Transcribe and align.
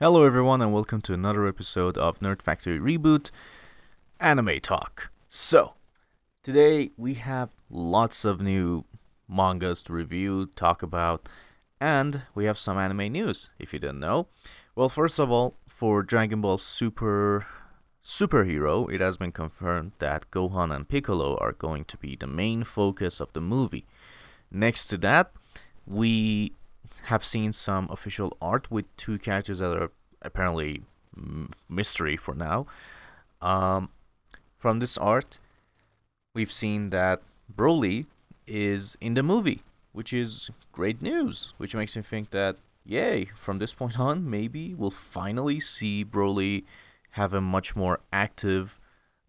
Hello, 0.00 0.22
everyone, 0.24 0.62
and 0.62 0.72
welcome 0.72 1.00
to 1.00 1.12
another 1.12 1.44
episode 1.44 1.98
of 1.98 2.20
Nerd 2.20 2.40
Factory 2.40 2.78
Reboot 2.78 3.32
Anime 4.20 4.60
Talk. 4.60 5.10
So, 5.26 5.74
today 6.44 6.92
we 6.96 7.14
have 7.14 7.48
lots 7.68 8.24
of 8.24 8.40
new 8.40 8.84
mangas 9.28 9.82
to 9.82 9.92
review, 9.92 10.50
talk 10.54 10.84
about, 10.84 11.28
and 11.80 12.22
we 12.32 12.44
have 12.44 12.60
some 12.60 12.78
anime 12.78 13.10
news, 13.10 13.50
if 13.58 13.72
you 13.72 13.80
didn't 13.80 13.98
know. 13.98 14.28
Well, 14.76 14.88
first 14.88 15.18
of 15.18 15.32
all, 15.32 15.56
for 15.66 16.04
Dragon 16.04 16.42
Ball 16.42 16.58
Super 16.58 17.48
Superhero, 18.04 18.88
it 18.92 19.00
has 19.00 19.16
been 19.16 19.32
confirmed 19.32 19.94
that 19.98 20.30
Gohan 20.30 20.72
and 20.72 20.88
Piccolo 20.88 21.36
are 21.38 21.50
going 21.50 21.84
to 21.86 21.96
be 21.96 22.14
the 22.14 22.28
main 22.28 22.62
focus 22.62 23.18
of 23.18 23.32
the 23.32 23.40
movie. 23.40 23.84
Next 24.48 24.86
to 24.90 24.98
that, 24.98 25.32
we 25.84 26.52
have 27.04 27.24
seen 27.24 27.52
some 27.52 27.88
official 27.90 28.36
art 28.40 28.70
with 28.70 28.84
two 28.96 29.18
characters 29.18 29.58
that 29.58 29.76
are 29.76 29.90
apparently 30.22 30.82
mystery 31.68 32.16
for 32.16 32.34
now. 32.34 32.66
Um, 33.40 33.90
from 34.56 34.80
this 34.80 34.98
art, 34.98 35.38
we've 36.34 36.52
seen 36.52 36.90
that 36.90 37.22
Broly 37.54 38.06
is 38.46 38.96
in 39.00 39.14
the 39.14 39.22
movie, 39.22 39.62
which 39.92 40.12
is 40.12 40.50
great 40.72 41.02
news, 41.02 41.52
which 41.58 41.74
makes 41.74 41.96
me 41.96 42.02
think 42.02 42.30
that, 42.30 42.56
yay, 42.84 43.26
from 43.36 43.58
this 43.58 43.74
point 43.74 43.98
on, 44.08 44.28
maybe 44.28 44.74
we'll 44.74 44.90
finally 44.90 45.60
see 45.60 46.04
Broly 46.04 46.64
have 47.12 47.34
a 47.34 47.40
much 47.40 47.74
more 47.74 48.00
active 48.12 48.78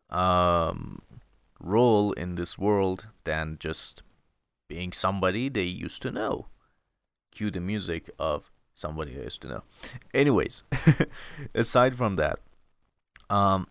um, 0.09 1.01
role 1.59 2.11
in 2.13 2.35
this 2.35 2.57
world 2.57 3.07
than 3.23 3.57
just 3.59 4.01
being 4.67 4.91
somebody 4.91 5.49
they 5.49 5.63
used 5.63 6.01
to 6.01 6.11
know. 6.11 6.47
Cue 7.39 7.49
the 7.49 7.61
music 7.61 8.09
of 8.19 8.51
somebody 8.73 9.13
they 9.13 9.23
used 9.23 9.41
to 9.41 9.47
know. 9.47 9.63
Anyways, 10.13 10.63
aside 11.55 11.95
from 11.95 12.17
that, 12.17 12.41
um, 13.29 13.65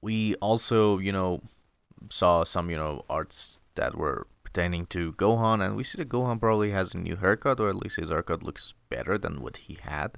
we 0.00 0.36
also, 0.36 0.98
you 0.98 1.10
know, 1.10 1.42
saw 2.08 2.44
some, 2.44 2.70
you 2.70 2.76
know, 2.76 3.04
arts 3.10 3.58
that 3.74 3.96
were 3.96 4.28
pertaining 4.44 4.86
to 4.86 5.12
Gohan, 5.14 5.60
and 5.60 5.74
we 5.74 5.82
see 5.82 5.96
that 5.98 6.08
Gohan 6.08 6.38
probably 6.38 6.70
has 6.70 6.94
a 6.94 6.98
new 6.98 7.16
haircut, 7.16 7.58
or 7.58 7.68
at 7.68 7.74
least 7.74 7.96
his 7.96 8.10
haircut 8.10 8.44
looks 8.44 8.74
better 8.88 9.18
than 9.18 9.42
what 9.42 9.56
he 9.56 9.78
had 9.82 10.16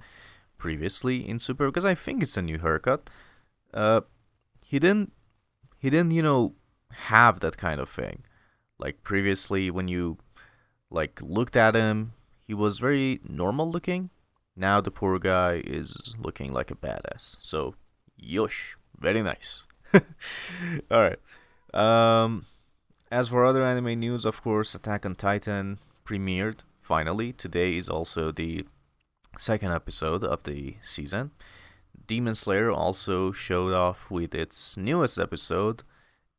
previously 0.59 1.27
in 1.27 1.39
Super, 1.39 1.69
because 1.69 1.87
I 1.87 1.95
think 1.95 2.23
it's 2.23 2.37
a 2.37 2.43
new 2.43 2.59
haircut. 2.59 3.09
Uh, 3.73 4.03
he 4.63 4.79
didn't, 4.79 5.13
he 5.79 5.89
didn't, 5.89 6.11
you 6.11 6.21
know, 6.21 6.57
have 7.09 7.41
that 7.41 7.57
kind 7.57 7.81
of 7.81 7.89
thing. 7.89 8.23
Like 8.79 9.03
previously, 9.03 9.71
when 9.71 9.89
you 9.89 10.19
like 10.91 11.23
looked 11.23 11.57
at 11.57 11.75
him, 11.75 12.13
he 12.53 12.55
was 12.55 12.79
very 12.79 13.19
normal 13.27 13.71
looking. 13.71 14.11
Now 14.55 14.83
the 14.83 14.91
poor 14.91 15.19
guy 15.19 15.63
is 15.65 16.15
looking 16.19 16.53
like 16.53 16.71
a 16.71 16.75
badass. 16.75 17.39
So, 17.41 17.77
yosh, 18.19 18.77
very 18.99 19.23
nice. 19.23 19.67
All 20.91 21.09
right. 21.09 21.19
Um, 21.73 22.45
as 23.11 23.29
for 23.29 23.47
other 23.47 23.63
anime 23.63 23.99
news, 23.99 24.27
of 24.27 24.43
course, 24.43 24.75
Attack 24.75 25.07
on 25.07 25.15
Titan 25.15 25.79
premiered 26.05 26.59
finally. 26.83 27.33
Today 27.33 27.79
is 27.79 27.89
also 27.89 28.31
the 28.31 28.67
second 29.39 29.73
episode 29.73 30.23
of 30.23 30.43
the 30.43 30.77
season. 30.83 31.31
Demon 32.07 32.35
Slayer 32.35 32.71
also 32.71 33.33
showed 33.33 33.73
off 33.73 34.11
with 34.11 34.35
its 34.35 34.77
newest 34.77 35.19
episode, 35.19 35.85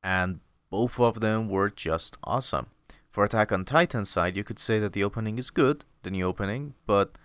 and 0.04 0.42
both 0.70 1.00
of 1.00 1.22
them 1.22 1.50
were 1.50 1.72
just 1.72 2.18
awesome. 2.24 2.68
For 3.10 3.24
Attack 3.24 3.52
on 3.52 3.66
Titan 3.66 4.06
side, 4.06 4.38
you 4.38 4.44
could 4.44 4.60
say 4.60 4.78
that 4.78 4.94
the 4.94 5.04
opening 5.04 5.40
is 5.40 5.50
good, 5.50 5.86
the 6.04 6.12
new 6.12 6.26
opening, 6.26 6.74
but 6.86 7.18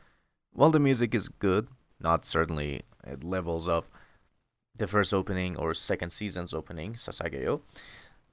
while 0.52 0.70
the 0.70 0.80
music 0.80 1.14
is 1.14 1.28
good, 1.28 1.68
not 2.00 2.24
certainly 2.24 2.82
at 3.04 3.24
levels 3.24 3.68
of 3.68 3.88
the 4.76 4.86
first 4.86 5.12
opening 5.12 5.56
or 5.56 5.74
second 5.74 6.10
season's 6.10 6.54
opening, 6.54 6.94
Sasageyo, 6.94 7.60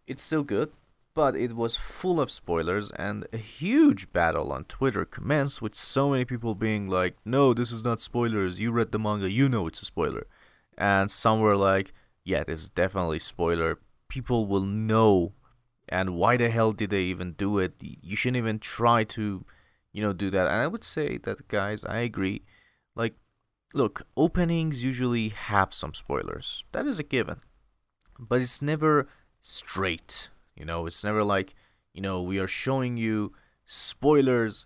it's 0.08 0.24
still 0.24 0.44
good, 0.44 0.72
but 1.14 1.36
it 1.36 1.56
was 1.56 1.78
full 1.78 2.20
of 2.20 2.30
spoilers 2.30 2.92
and 2.92 3.26
a 3.34 3.38
huge 3.38 4.12
battle 4.12 4.52
on 4.52 4.66
Twitter 4.66 5.06
commenced 5.06 5.62
with 5.62 5.74
so 5.74 6.10
many 6.10 6.26
people 6.26 6.56
being 6.56 6.88
like, 6.88 7.16
no, 7.26 7.54
this 7.54 7.72
is 7.72 7.84
not 7.84 8.00
spoilers, 8.00 8.60
you 8.60 8.72
read 8.72 8.92
the 8.92 9.00
manga, 9.00 9.32
you 9.32 9.50
know 9.50 9.68
it's 9.68 9.82
a 9.82 9.86
spoiler. 9.86 10.28
And 10.78 11.10
some 11.10 11.40
were 11.40 11.56
like, 11.56 11.94
yeah, 12.26 12.44
this 12.44 12.62
is 12.64 12.70
definitely 12.70 13.20
spoiler. 13.20 13.80
People 14.10 14.46
will 14.46 14.62
know. 14.62 15.34
And 15.88 16.16
why 16.16 16.36
the 16.36 16.50
hell 16.50 16.74
did 16.74 16.90
they 16.90 17.04
even 17.04 17.34
do 17.34 17.60
it? 17.60 17.74
You 17.80 18.16
shouldn't 18.16 18.38
even 18.38 18.60
try 18.60 19.04
to, 19.06 19.46
you 19.96 20.02
know, 20.02 20.12
do 20.12 20.30
that. 20.30 20.48
And 20.48 20.58
I 20.58 20.68
would 20.68 20.84
say 20.84 21.18
that, 21.20 21.48
guys, 21.48 21.86
I 21.86 22.00
agree. 22.00 22.42
Like, 22.98 23.14
look, 23.74 24.06
openings 24.18 24.84
usually 24.84 25.30
have 25.30 25.74
some 25.74 25.94
spoilers. 25.94 26.66
That 26.74 26.86
is 26.86 27.00
a 27.00 27.04
given. 27.04 27.40
But 28.20 28.42
it's 28.42 28.62
never 28.62 29.08
straight. 29.40 30.28
You 30.54 30.66
know, 30.66 30.86
it's 30.86 31.06
never 31.06 31.24
like, 31.24 31.56
you 31.94 32.02
know, 32.02 32.22
we 32.22 32.40
are 32.40 32.48
showing 32.48 32.98
you 32.98 33.32
spoilers 33.64 34.66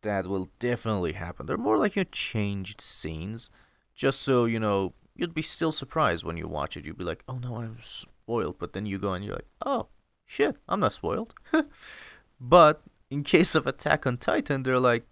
that 0.00 0.26
will 0.26 0.48
definitely 0.58 1.12
happen. 1.12 1.44
They're 1.44 1.58
more 1.58 1.76
like 1.76 1.94
your 1.94 2.06
changed 2.06 2.80
scenes, 2.80 3.50
just 3.94 4.22
so, 4.22 4.46
you 4.46 4.58
know, 4.58 4.94
you'd 5.14 5.34
be 5.34 5.42
still 5.42 5.72
surprised 5.72 6.24
when 6.24 6.38
you 6.38 6.48
watch 6.48 6.78
it. 6.78 6.86
You'd 6.86 6.96
be 6.96 7.04
like, 7.04 7.22
oh 7.28 7.36
no, 7.36 7.56
I'm 7.56 7.76
spoiled. 7.82 8.58
But 8.58 8.72
then 8.72 8.86
you 8.86 8.98
go 8.98 9.12
and 9.12 9.22
you're 9.22 9.34
like, 9.34 9.50
oh, 9.64 9.88
shit, 10.24 10.56
I'm 10.66 10.80
not 10.80 10.94
spoiled. 10.94 11.34
but 12.40 12.82
in 13.10 13.24
case 13.24 13.54
of 13.54 13.66
Attack 13.66 14.06
on 14.06 14.16
Titan, 14.16 14.62
they're 14.62 14.78
like, 14.78 15.04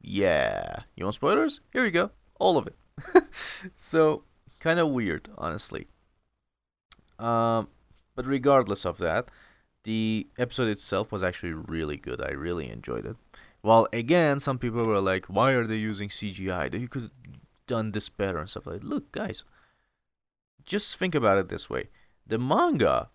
yeah, 0.00 0.80
you 0.94 1.04
want 1.04 1.14
spoilers? 1.14 1.60
Here 1.72 1.84
you 1.84 1.90
go, 1.90 2.10
all 2.38 2.58
of 2.58 2.66
it. 2.66 2.76
so, 3.74 4.22
kind 4.60 4.78
of 4.78 4.90
weird, 4.90 5.28
honestly. 5.36 5.88
Um, 7.18 7.68
but 8.14 8.26
regardless 8.26 8.84
of 8.84 8.98
that, 8.98 9.30
the 9.84 10.26
episode 10.38 10.68
itself 10.68 11.10
was 11.10 11.22
actually 11.22 11.52
really 11.52 11.96
good. 11.96 12.20
I 12.20 12.32
really 12.32 12.68
enjoyed 12.68 13.06
it. 13.06 13.16
Well, 13.62 13.88
again, 13.92 14.38
some 14.40 14.58
people 14.58 14.84
were 14.84 15.00
like, 15.00 15.26
"Why 15.26 15.52
are 15.52 15.66
they 15.66 15.76
using 15.76 16.08
CGI? 16.08 16.70
They 16.70 16.86
could 16.86 17.02
have 17.02 17.10
done 17.66 17.92
this 17.92 18.08
better 18.08 18.38
and 18.38 18.48
stuff 18.48 18.66
like." 18.66 18.80
that. 18.80 18.88
Look, 18.88 19.12
guys, 19.12 19.44
just 20.64 20.96
think 20.96 21.14
about 21.14 21.38
it 21.38 21.48
this 21.48 21.70
way: 21.70 21.88
the 22.26 22.38
manga, 22.38 23.10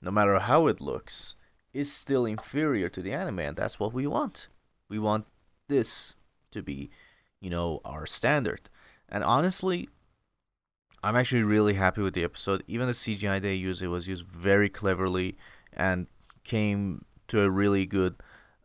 no 0.00 0.10
matter 0.10 0.38
how 0.38 0.66
it 0.68 0.80
looks, 0.80 1.36
is 1.74 1.92
still 1.92 2.24
inferior 2.24 2.88
to 2.88 3.02
the 3.02 3.12
anime, 3.12 3.40
and 3.40 3.56
that's 3.56 3.78
what 3.78 3.92
we 3.92 4.06
want. 4.06 4.48
We 4.88 4.98
want 4.98 5.26
this 5.68 6.14
to 6.52 6.62
be, 6.62 6.90
you 7.40 7.50
know, 7.50 7.80
our 7.84 8.06
standard. 8.06 8.70
And 9.08 9.24
honestly, 9.24 9.88
I'm 11.02 11.16
actually 11.16 11.42
really 11.42 11.74
happy 11.74 12.00
with 12.00 12.14
the 12.14 12.24
episode. 12.24 12.62
Even 12.66 12.86
the 12.86 12.92
CGI 12.94 13.42
they 13.42 13.54
used, 13.54 13.82
it 13.82 13.88
was 13.88 14.08
used 14.08 14.24
very 14.24 14.68
cleverly 14.68 15.36
and 15.72 16.06
came 16.44 17.04
to 17.28 17.42
a 17.42 17.50
really 17.50 17.84
good 17.84 18.14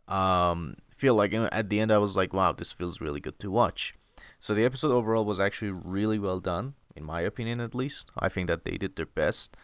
um, 0.08 0.76
feel. 0.94 1.14
Like 1.14 1.34
at 1.34 1.68
the 1.68 1.80
end, 1.80 1.92
I 1.92 1.98
was 1.98 2.16
like, 2.16 2.32
wow, 2.32 2.52
this 2.52 2.72
feels 2.72 3.00
really 3.00 3.20
good 3.20 3.38
to 3.40 3.50
watch. 3.50 3.94
So 4.38 4.54
the 4.54 4.64
episode 4.64 4.92
overall 4.92 5.24
was 5.24 5.40
actually 5.40 5.72
really 5.72 6.18
well 6.18 6.40
done, 6.40 6.74
in 6.96 7.04
my 7.04 7.20
opinion, 7.20 7.60
at 7.60 7.74
least. 7.74 8.10
I 8.18 8.28
think 8.28 8.46
that 8.48 8.64
they 8.64 8.78
did 8.78 8.96
their 8.96 9.06
best, 9.06 9.54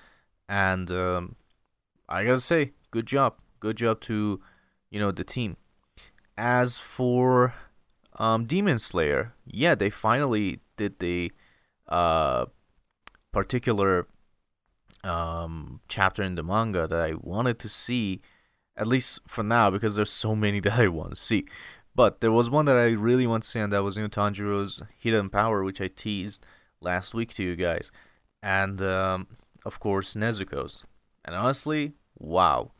and 0.48 0.90
um, 0.90 1.36
I 2.08 2.24
gotta 2.24 2.40
say, 2.40 2.72
good 2.90 3.06
job, 3.06 3.34
good 3.60 3.76
job 3.76 4.00
to 4.02 4.40
you 4.90 5.00
know 5.00 5.10
the 5.10 5.24
team. 5.24 5.56
As 6.36 6.78
for 6.78 7.54
um, 8.18 8.44
Demon 8.44 8.78
Slayer, 8.78 9.34
yeah, 9.46 9.74
they 9.74 9.90
finally 9.90 10.60
did 10.76 10.98
the 10.98 11.32
uh, 11.88 12.46
particular 13.32 14.06
um, 15.04 15.80
chapter 15.88 16.22
in 16.22 16.34
the 16.34 16.42
manga 16.42 16.86
that 16.86 17.00
I 17.00 17.14
wanted 17.14 17.58
to 17.60 17.68
see, 17.68 18.20
at 18.76 18.86
least 18.86 19.20
for 19.26 19.42
now, 19.42 19.70
because 19.70 19.96
there's 19.96 20.12
so 20.12 20.34
many 20.34 20.60
that 20.66 20.78
I 20.78 20.88
want 20.88 21.10
to 21.10 21.16
see. 21.16 21.46
But 21.94 22.20
there 22.20 22.32
was 22.32 22.50
one 22.50 22.66
that 22.66 22.76
I 22.76 22.90
really 22.90 23.26
want 23.26 23.44
to 23.44 23.48
see, 23.48 23.60
and 23.60 23.72
that 23.72 23.82
was 23.82 23.96
you 23.96 24.02
know, 24.02 24.08
Tanjiro's 24.08 24.82
Hidden 24.98 25.30
Power, 25.30 25.64
which 25.64 25.80
I 25.80 25.88
teased 25.88 26.44
last 26.80 27.14
week 27.14 27.32
to 27.34 27.42
you 27.42 27.56
guys, 27.56 27.90
and 28.42 28.82
um, 28.82 29.28
of 29.64 29.80
course 29.80 30.14
Nezuko's. 30.14 30.84
And 31.26 31.34
honestly, 31.34 31.92
wow, 32.18 32.70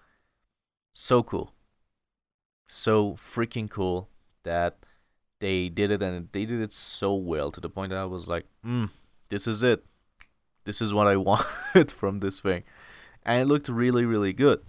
so 0.92 1.22
cool, 1.22 1.52
so 2.66 3.12
freaking 3.14 3.68
cool 3.68 4.08
that 4.44 4.86
they 5.40 5.68
did 5.68 5.90
it, 5.90 6.02
and 6.02 6.28
they 6.32 6.46
did 6.46 6.62
it 6.62 6.72
so 6.72 7.14
well 7.14 7.50
to 7.50 7.60
the 7.60 7.68
point 7.68 7.90
that 7.90 7.98
I 7.98 8.06
was 8.06 8.28
like, 8.28 8.46
mm, 8.64 8.88
this 9.28 9.46
is 9.46 9.62
it 9.62 9.84
this 10.66 10.82
is 10.82 10.92
what 10.92 11.06
I 11.06 11.16
wanted 11.30 11.90
from 11.90 12.20
this 12.20 12.40
thing. 12.40 12.64
And 13.24 13.40
it 13.40 13.46
looked 13.46 13.68
really, 13.70 14.04
really 14.04 14.34
good. 14.34 14.60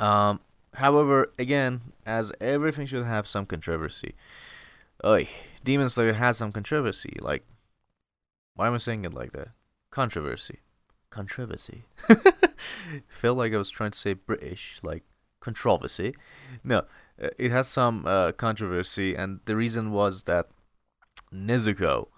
Um, 0.00 0.40
however, 0.74 1.30
again, 1.38 1.92
as 2.06 2.32
everything 2.40 2.86
should 2.86 3.04
have 3.04 3.28
some 3.28 3.44
controversy. 3.44 4.14
Oy, 5.04 5.28
Demon 5.62 5.90
Slayer 5.90 6.14
had 6.14 6.36
some 6.36 6.50
controversy. 6.50 7.16
Like, 7.20 7.44
why 8.54 8.68
am 8.68 8.74
I 8.74 8.78
saying 8.78 9.04
it 9.04 9.12
like 9.12 9.32
that? 9.32 9.48
Controversy. 9.90 10.60
Controversy. 11.10 11.82
Felt 13.08 13.38
like 13.38 13.52
I 13.52 13.58
was 13.58 13.70
trying 13.70 13.92
to 13.92 13.98
say 13.98 14.14
British, 14.14 14.80
like 14.82 15.04
controversy. 15.40 16.14
No, 16.64 16.84
uh, 17.22 17.28
it 17.38 17.50
has 17.50 17.68
some 17.68 18.06
uh, 18.06 18.32
controversy, 18.32 19.14
and 19.14 19.40
the 19.44 19.56
reason 19.56 19.90
was 19.90 20.24
that 20.24 20.48
Nezuko 21.32 22.08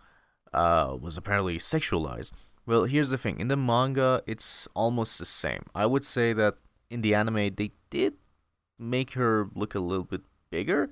uh, 0.52 0.96
was 1.00 1.16
apparently 1.16 1.58
sexualized. 1.58 2.32
Well, 2.66 2.84
here's 2.84 3.10
the 3.10 3.18
thing. 3.18 3.40
In 3.40 3.48
the 3.48 3.56
manga, 3.56 4.22
it's 4.26 4.68
almost 4.74 5.18
the 5.18 5.26
same. 5.26 5.64
I 5.74 5.86
would 5.86 6.04
say 6.04 6.32
that 6.32 6.56
in 6.90 7.02
the 7.02 7.14
anime, 7.14 7.54
they 7.54 7.72
did 7.90 8.14
make 8.78 9.12
her 9.12 9.48
look 9.54 9.74
a 9.74 9.80
little 9.80 10.04
bit 10.04 10.22
bigger, 10.50 10.90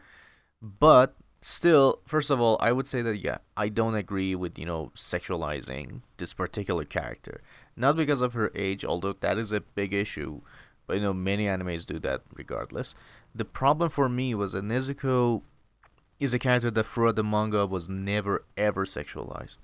but 0.60 1.16
still, 1.40 2.00
first 2.06 2.30
of 2.30 2.40
all, 2.40 2.56
I 2.60 2.72
would 2.72 2.86
say 2.86 3.02
that 3.02 3.18
yeah, 3.18 3.38
I 3.56 3.68
don't 3.68 3.94
agree 3.94 4.34
with 4.34 4.58
you 4.58 4.66
know 4.66 4.92
sexualizing 4.94 6.02
this 6.16 6.34
particular 6.34 6.84
character. 6.84 7.40
Not 7.76 7.96
because 7.96 8.20
of 8.20 8.34
her 8.34 8.50
age, 8.54 8.84
although 8.84 9.14
that 9.14 9.38
is 9.38 9.52
a 9.52 9.60
big 9.60 9.92
issue, 9.94 10.42
but 10.86 10.94
you 10.96 11.02
know 11.02 11.14
many 11.14 11.46
animes 11.46 11.86
do 11.86 11.98
that 12.00 12.22
regardless. 12.34 12.94
The 13.34 13.44
problem 13.44 13.88
for 13.90 14.08
me 14.08 14.34
was 14.34 14.52
that 14.52 14.64
Nezuko 14.64 15.42
is 16.20 16.34
a 16.34 16.38
character 16.38 16.70
that 16.70 16.84
throughout 16.84 17.16
the 17.16 17.24
manga 17.24 17.66
was 17.66 17.88
never 17.88 18.44
ever 18.56 18.84
sexualized. 18.84 19.58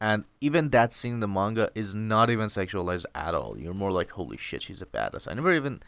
And 0.00 0.24
even 0.40 0.70
that 0.70 0.92
scene 0.92 1.14
in 1.14 1.20
the 1.20 1.28
manga 1.28 1.70
is 1.74 1.94
not 1.94 2.28
even 2.28 2.46
sexualized 2.48 3.06
at 3.14 3.34
all. 3.34 3.58
You're 3.58 3.74
more 3.74 3.92
like, 3.92 4.10
holy 4.10 4.36
shit, 4.36 4.62
she's 4.62 4.82
a 4.82 4.86
badass. 4.86 5.28
I 5.30 5.34
never 5.34 5.54
even, 5.54 5.80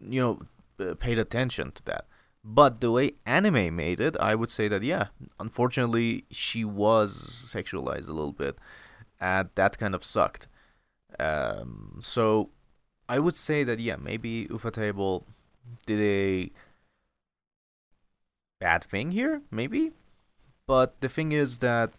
you 0.00 0.20
know, 0.20 0.42
uh, 0.84 0.94
paid 0.94 1.18
attention 1.18 1.72
to 1.72 1.84
that. 1.84 2.04
But 2.44 2.80
the 2.80 2.90
way 2.90 3.12
anime 3.26 3.76
made 3.76 4.00
it, 4.00 4.16
I 4.18 4.34
would 4.34 4.50
say 4.50 4.68
that, 4.68 4.82
yeah, 4.82 5.06
unfortunately, 5.38 6.24
she 6.30 6.64
was 6.64 7.14
sexualized 7.54 8.08
a 8.08 8.12
little 8.12 8.32
bit. 8.32 8.56
And 9.20 9.50
that 9.54 9.78
kind 9.78 9.94
of 9.94 10.04
sucked. 10.04 10.48
Um, 11.20 12.00
so 12.02 12.50
I 13.08 13.18
would 13.18 13.36
say 13.36 13.64
that, 13.64 13.78
yeah, 13.78 13.96
maybe 13.96 14.46
Ufotable 14.46 15.24
did 15.86 16.00
a 16.00 16.50
bad 18.60 18.84
thing 18.84 19.12
here, 19.12 19.42
maybe. 19.50 19.92
But 20.66 21.00
the 21.00 21.08
thing 21.08 21.32
is 21.32 21.58
that 21.58 21.92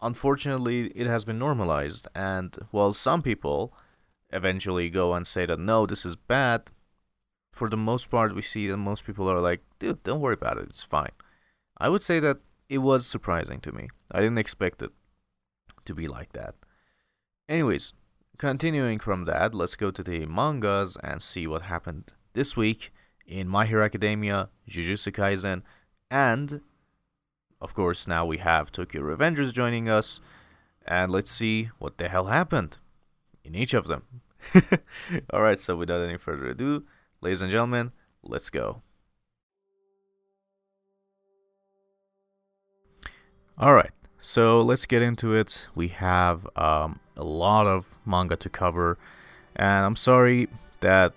unfortunately, 0.00 0.86
it 0.88 1.06
has 1.06 1.24
been 1.24 1.38
normalized. 1.38 2.08
And 2.14 2.56
while 2.70 2.92
some 2.92 3.22
people 3.22 3.72
eventually 4.30 4.90
go 4.90 5.14
and 5.14 5.26
say 5.26 5.46
that 5.46 5.58
no, 5.58 5.86
this 5.86 6.04
is 6.04 6.16
bad, 6.16 6.70
for 7.52 7.68
the 7.68 7.76
most 7.76 8.10
part, 8.10 8.34
we 8.34 8.42
see 8.42 8.68
that 8.68 8.76
most 8.76 9.06
people 9.06 9.30
are 9.30 9.40
like, 9.40 9.62
dude, 9.78 10.02
don't 10.02 10.20
worry 10.20 10.34
about 10.34 10.58
it, 10.58 10.68
it's 10.68 10.82
fine. 10.82 11.12
I 11.78 11.88
would 11.88 12.02
say 12.02 12.20
that 12.20 12.38
it 12.68 12.78
was 12.78 13.06
surprising 13.06 13.60
to 13.60 13.72
me. 13.72 13.88
I 14.10 14.20
didn't 14.20 14.38
expect 14.38 14.82
it 14.82 14.90
to 15.84 15.94
be 15.94 16.06
like 16.06 16.32
that. 16.32 16.54
Anyways, 17.48 17.92
continuing 18.38 18.98
from 18.98 19.24
that, 19.24 19.54
let's 19.54 19.76
go 19.76 19.90
to 19.90 20.02
the 20.02 20.26
mangas 20.26 20.96
and 21.02 21.22
see 21.22 21.46
what 21.46 21.62
happened 21.62 22.12
this 22.34 22.56
week 22.56 22.92
in 23.26 23.48
My 23.48 23.66
Hero 23.66 23.84
Academia, 23.84 24.50
Jujutsu 24.68 25.12
Kaisen, 25.12 25.62
and 26.10 26.60
of 27.60 27.74
course, 27.74 28.06
now 28.06 28.26
we 28.26 28.38
have 28.38 28.70
Tokyo 28.70 29.02
Revengers 29.02 29.52
joining 29.52 29.88
us, 29.88 30.20
and 30.86 31.10
let's 31.10 31.30
see 31.30 31.70
what 31.78 31.98
the 31.98 32.08
hell 32.08 32.26
happened 32.26 32.78
in 33.44 33.54
each 33.54 33.72
of 33.72 33.86
them. 33.86 34.02
Alright, 35.32 35.60
so 35.60 35.74
without 35.74 36.02
any 36.02 36.18
further 36.18 36.46
ado, 36.46 36.84
ladies 37.20 37.40
and 37.40 37.50
gentlemen, 37.50 37.92
let's 38.22 38.50
go. 38.50 38.82
Alright, 43.58 43.92
so 44.18 44.60
let's 44.60 44.86
get 44.86 45.02
into 45.02 45.34
it. 45.34 45.68
We 45.74 45.88
have 45.88 46.46
um, 46.56 47.00
a 47.16 47.24
lot 47.24 47.66
of 47.66 47.98
manga 48.04 48.36
to 48.36 48.48
cover, 48.48 48.98
and 49.54 49.84
I'm 49.84 49.96
sorry 49.96 50.48
that 50.80 51.12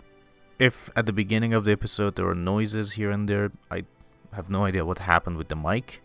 if 0.60 0.90
at 0.96 1.06
the 1.06 1.13
beginning 1.13 1.54
of 1.54 1.63
the 1.63 1.72
episode 1.72 2.16
there 2.16 2.25
were 2.25 2.36
noises 2.36 2.94
here 2.94 3.12
and 3.12 3.28
there, 3.28 3.51
I 3.72 3.84
have 4.34 4.50
no 4.50 4.66
idea 4.66 4.86
what 4.86 5.00
happened 5.00 5.38
with 5.38 5.48
the 5.48 5.56
mic. 5.56 6.01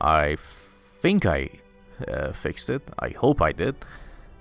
I 0.00 0.36
think 0.36 1.26
I 1.26 1.50
uh, 2.06 2.32
fixed 2.32 2.70
it. 2.70 2.82
I 2.98 3.08
hope 3.08 3.42
I 3.42 3.52
did. 3.52 3.74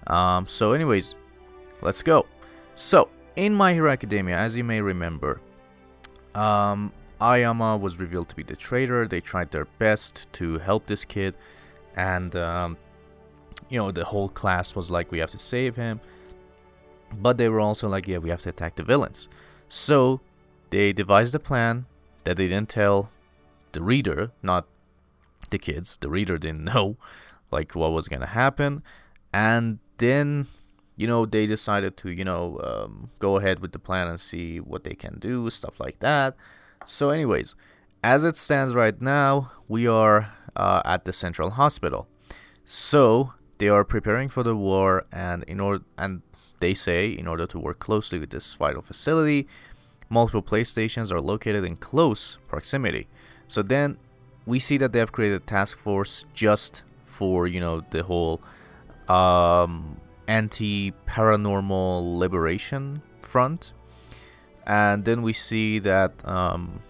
Um, 0.05 0.45
so, 0.45 0.73
anyways, 0.73 1.15
let's 1.81 2.03
go. 2.03 2.25
So, 2.75 3.09
in 3.35 3.53
My 3.53 3.73
Hero 3.73 3.91
Academia, 3.91 4.37
as 4.37 4.55
you 4.55 4.63
may 4.63 4.81
remember, 4.81 5.41
um, 6.35 6.93
Ayama 7.19 7.79
was 7.79 7.99
revealed 7.99 8.29
to 8.29 8.35
be 8.35 8.43
the 8.43 8.55
traitor. 8.55 9.07
They 9.07 9.21
tried 9.21 9.51
their 9.51 9.65
best 9.65 10.31
to 10.33 10.59
help 10.59 10.85
this 10.85 11.05
kid, 11.05 11.35
and 11.97 12.35
um, 12.35 12.77
you 13.69 13.77
know 13.77 13.91
the 13.91 14.05
whole 14.05 14.29
class 14.29 14.75
was 14.75 14.89
like, 14.89 15.11
"We 15.11 15.17
have 15.17 15.31
to 15.31 15.37
save 15.37 15.75
him," 15.75 15.99
but 17.11 17.37
they 17.37 17.49
were 17.49 17.59
also 17.59 17.89
like, 17.89 18.07
"Yeah, 18.07 18.19
we 18.19 18.29
have 18.29 18.43
to 18.43 18.49
attack 18.49 18.77
the 18.77 18.83
villains." 18.83 19.27
So 19.67 20.21
they 20.69 20.93
devised 20.93 21.35
a 21.35 21.39
plan 21.39 21.87
that 22.23 22.37
they 22.37 22.47
didn't 22.47 22.69
tell 22.69 23.11
the 23.73 23.81
reader, 23.81 24.31
not 24.41 24.65
the 25.49 25.57
kids, 25.57 25.97
the 25.97 26.09
reader 26.09 26.37
didn't 26.37 26.63
know 26.73 26.95
like 27.51 27.75
what 27.75 27.91
was 27.91 28.07
gonna 28.07 28.27
happen, 28.27 28.83
and 29.33 29.79
then 29.97 30.47
you 30.95 31.07
know 31.07 31.25
they 31.25 31.47
decided 31.47 31.97
to 31.97 32.11
you 32.11 32.23
know 32.23 32.59
um, 32.63 33.09
go 33.19 33.37
ahead 33.37 33.59
with 33.59 33.71
the 33.71 33.79
plan 33.79 34.07
and 34.07 34.21
see 34.21 34.59
what 34.59 34.83
they 34.83 34.93
can 34.93 35.17
do, 35.19 35.49
stuff 35.49 35.79
like 35.79 35.99
that. 35.99 36.35
So, 36.85 37.09
anyways, 37.09 37.55
as 38.03 38.23
it 38.23 38.37
stands 38.37 38.73
right 38.73 39.01
now, 39.01 39.51
we 39.67 39.87
are 39.87 40.36
uh, 40.57 40.81
at 40.83 41.05
the 41.05 41.13
central 41.13 41.51
hospital. 41.51 42.07
So 42.65 43.33
they 43.59 43.69
are 43.69 43.85
preparing 43.85 44.27
for 44.27 44.43
the 44.43 44.55
war, 44.55 45.05
and 45.11 45.43
in 45.43 45.59
order 45.59 45.85
and 45.97 46.21
they 46.59 46.73
say 46.73 47.11
in 47.11 47.27
order 47.27 47.45
to 47.47 47.59
work 47.59 47.79
closely 47.79 48.19
with 48.19 48.31
this 48.31 48.53
vital 48.55 48.81
facility, 48.81 49.47
multiple 50.09 50.41
playstations 50.41 51.11
are 51.11 51.21
located 51.21 51.63
in 51.63 51.77
close 51.77 52.39
proximity. 52.47 53.07
So 53.47 53.61
then 53.61 53.97
we 54.45 54.59
see 54.59 54.77
that 54.77 54.91
they 54.91 54.99
have 54.99 55.11
created 55.11 55.35
a 55.43 55.45
task 55.45 55.77
force 55.79 56.25
just 56.33 56.83
for 57.05 57.47
you 57.47 57.59
know 57.59 57.81
the 57.91 58.03
whole 58.03 58.41
um, 59.07 60.01
anti 60.27 60.91
paranormal 61.07 62.17
liberation 62.17 63.01
front, 63.21 63.73
and 64.65 65.05
then 65.05 65.21
we 65.21 65.33
see 65.33 65.79
that 65.79 66.27
um, 66.27 66.81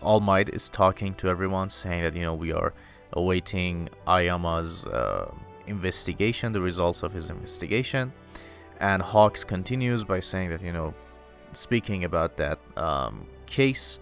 All 0.00 0.20
Might 0.20 0.48
is 0.50 0.70
talking 0.70 1.14
to 1.14 1.28
everyone, 1.28 1.70
saying 1.70 2.02
that 2.02 2.14
you 2.14 2.22
know 2.22 2.34
we 2.34 2.52
are 2.52 2.72
awaiting 3.12 3.88
Ayama's 4.06 4.86
uh, 4.86 5.32
investigation, 5.66 6.52
the 6.52 6.60
results 6.60 7.02
of 7.02 7.12
his 7.12 7.30
investigation, 7.30 8.12
and 8.80 9.02
Hawks 9.02 9.44
continues 9.44 10.04
by 10.04 10.20
saying 10.20 10.50
that 10.50 10.62
you 10.62 10.72
know 10.72 10.94
speaking 11.52 12.04
about 12.04 12.36
that 12.36 12.58
um, 12.76 13.26
case, 13.46 13.98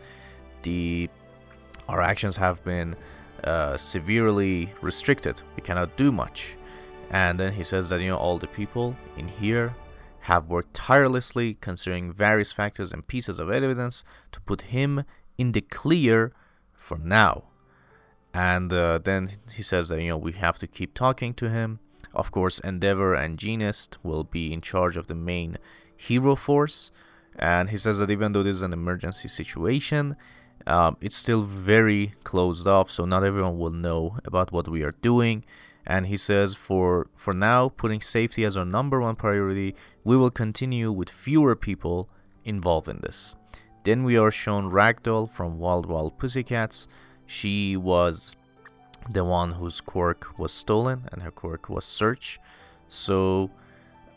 the 0.63 1.09
our 1.89 2.01
actions 2.01 2.37
have 2.37 2.65
been 2.65 2.97
uh, 3.45 3.77
severely 3.77 4.71
restricted. 4.81 5.43
We 5.55 5.63
cannot 5.63 5.97
do 5.97 6.11
much. 6.11 6.57
And 7.11 7.39
then 7.39 7.53
he 7.53 7.63
says 7.63 7.89
that, 7.91 8.01
you 8.01 8.09
know, 8.09 8.17
all 8.17 8.39
the 8.39 8.49
people 8.49 8.97
in 9.17 9.29
here 9.29 9.77
have 10.21 10.49
worked 10.49 10.75
tirelessly 10.75 11.55
considering 11.55 12.13
various 12.13 12.53
factors 12.53 12.93
and 12.93 13.07
pieces 13.07 13.39
of 13.39 13.51
evidence 13.51 14.03
to 14.33 14.41
put 14.41 14.63
him 14.63 15.05
in 15.39 15.53
the 15.53 15.61
clear 15.61 16.33
for 16.75 16.99
now. 16.99 17.45
And 18.37 18.71
uh, 18.71 18.99
then 18.99 19.31
he 19.55 19.63
says 19.63 19.89
that, 19.89 20.03
you 20.03 20.11
know, 20.11 20.19
we 20.19 20.33
have 20.33 20.59
to 20.59 20.67
keep 20.67 20.93
talking 20.93 21.33
to 21.35 21.49
him. 21.49 21.81
Of 22.15 22.33
course, 22.33 22.59
Endeavor 22.59 23.15
and 23.15 23.39
Jeanist 23.39 23.97
will 24.03 24.25
be 24.25 24.53
in 24.53 24.61
charge 24.61 24.99
of 24.99 25.07
the 25.07 25.15
main 25.15 25.57
hero 25.97 26.37
force. 26.37 26.91
And 27.39 27.71
he 27.71 27.79
says 27.79 27.97
that 27.97 28.11
even 28.11 28.33
though 28.33 28.43
this 28.43 28.57
is 28.57 28.63
an 28.63 28.75
emergency 28.75 29.29
situation, 29.29 30.17
um, 30.67 30.99
it's 31.01 31.17
still 31.17 31.41
very 31.41 32.13
closed 32.25 32.67
off, 32.67 32.91
so 32.91 33.07
not 33.07 33.25
everyone 33.25 33.59
will 33.59 33.71
know 33.71 34.19
about 34.27 34.53
what 34.53 34.69
we 34.69 34.83
are 34.83 34.97
doing. 35.01 35.43
And 35.87 36.07
he 36.07 36.19
says, 36.19 36.53
for 36.55 37.09
for 37.15 37.33
now, 37.33 37.71
putting 37.71 38.03
safety 38.03 38.45
as 38.45 38.55
our 38.55 38.67
number 38.67 39.01
one 39.01 39.17
priority, 39.17 39.75
we 40.05 40.17
will 40.17 40.31
continue 40.31 40.93
with 40.93 41.09
fewer 41.09 41.57
people 41.57 42.11
involved 42.45 42.89
in 42.89 43.01
this. 43.01 43.35
Then 43.85 44.05
we 44.05 44.19
are 44.19 44.31
shown 44.31 44.71
Ragdoll 44.71 45.31
from 45.31 45.59
Wild 45.59 45.87
Wild 45.87 46.19
Pussycats. 46.19 46.87
She 47.27 47.77
was 47.77 48.37
the 49.11 49.25
one 49.25 49.53
whose 49.53 49.81
quirk 49.81 50.39
was 50.39 50.53
stolen, 50.53 51.09
and 51.13 51.23
her 51.23 51.31
quirk 51.31 51.69
was 51.69 51.85
search. 51.85 52.39
So 52.89 53.51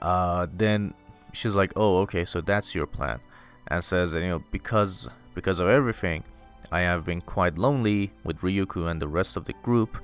uh, 0.02 0.48
then 0.54 0.94
she's 1.34 1.56
like, 1.56 1.74
"Oh, 1.76 2.00
okay, 2.00 2.26
so 2.26 2.42
that's 2.42 2.76
your 2.76 2.86
plan," 2.86 3.20
and 3.68 3.84
says 3.84 4.12
that 4.12 4.22
you 4.22 4.30
know 4.30 4.44
because 4.52 5.10
because 5.34 5.60
of 5.60 5.68
everything, 5.68 6.24
I 6.72 6.82
have 6.82 7.06
been 7.06 7.22
quite 7.22 7.58
lonely 7.58 8.12
with 8.24 8.42
Ryuko 8.42 8.90
and 8.90 9.02
the 9.02 9.08
rest 9.08 9.38
of 9.38 9.46
the 9.46 9.54
group, 9.64 9.98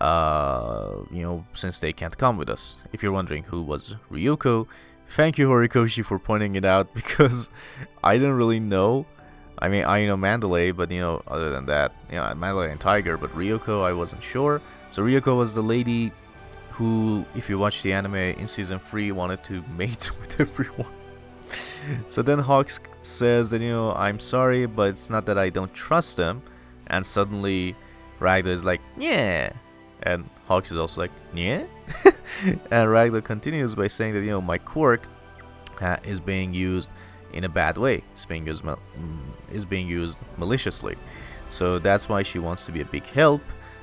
uh, 0.00 0.98
you 1.10 1.22
know, 1.22 1.44
since 1.52 1.80
they 1.80 1.92
can't 1.92 2.16
come 2.16 2.36
with 2.36 2.48
us. 2.48 2.82
If 2.92 3.02
you're 3.02 3.12
wondering 3.12 3.44
who 3.44 3.62
was 3.62 3.96
Ryuko, 4.10 4.66
thank 5.08 5.38
you 5.38 5.48
Horikoshi 5.48 6.04
for 6.04 6.18
pointing 6.18 6.54
it 6.54 6.64
out 6.64 6.94
because 7.00 7.50
I 8.02 8.14
didn't 8.14 8.36
really 8.36 8.60
know. 8.60 9.06
I 9.60 9.68
mean, 9.68 9.84
I 9.84 10.06
know 10.06 10.16
Mandalay, 10.16 10.70
but 10.70 10.90
you 10.90 11.00
know, 11.00 11.22
other 11.26 11.50
than 11.50 11.66
that, 11.66 11.92
you 12.10 12.16
know, 12.16 12.34
Mandalay 12.34 12.70
and 12.70 12.80
Tiger, 12.80 13.16
but 13.16 13.30
Ryuko, 13.30 13.84
I 13.84 13.92
wasn't 13.92 14.22
sure. 14.22 14.60
So 14.90 15.02
Ryuko 15.02 15.36
was 15.36 15.54
the 15.54 15.62
lady 15.62 16.12
who, 16.70 17.26
if 17.34 17.48
you 17.50 17.58
watch 17.58 17.82
the 17.82 17.92
anime 17.92 18.14
in 18.14 18.46
season 18.46 18.78
3, 18.78 19.12
wanted 19.12 19.42
to 19.44 19.62
mate 19.76 20.10
with 20.20 20.40
everyone. 20.40 20.92
so 22.06 22.22
then 22.22 22.38
Hawks 22.38 22.80
says 23.02 23.50
that, 23.50 23.60
you 23.60 23.70
know, 23.70 23.92
I'm 23.94 24.20
sorry, 24.20 24.66
but 24.66 24.90
it's 24.90 25.10
not 25.10 25.26
that 25.26 25.38
I 25.38 25.50
don't 25.50 25.74
trust 25.74 26.16
them. 26.16 26.42
And 26.86 27.04
suddenly 27.04 27.74
Ragdoll 28.20 28.48
is 28.48 28.64
like, 28.64 28.80
yeah, 28.96 29.50
And 30.02 30.30
Hawks 30.46 30.70
is 30.70 30.78
also 30.78 31.02
like, 31.02 31.10
yeah? 31.34 31.64
and 32.70 32.90
Ragnar 32.90 33.20
continues 33.20 33.74
by 33.74 33.88
saying 33.88 34.14
that, 34.14 34.20
you 34.20 34.30
know, 34.30 34.40
my 34.40 34.58
quirk 34.58 35.06
uh, 35.80 35.96
is 36.04 36.20
being 36.20 36.54
used 36.54 36.90
in 37.32 37.44
a 37.44 37.48
bad 37.48 37.76
way. 37.76 38.04
It's 38.12 38.24
being 38.24 38.46
used, 38.46 38.64
mm, 38.64 38.78
is 39.52 39.64
being 39.64 39.88
used 39.88 40.20
maliciously. 40.36 40.96
So 41.48 41.78
that's 41.78 42.08
why 42.08 42.22
she 42.22 42.38
wants 42.38 42.66
to 42.66 42.72
be 42.72 42.80
a 42.80 42.84
big 42.84 43.06
help 43.06 43.42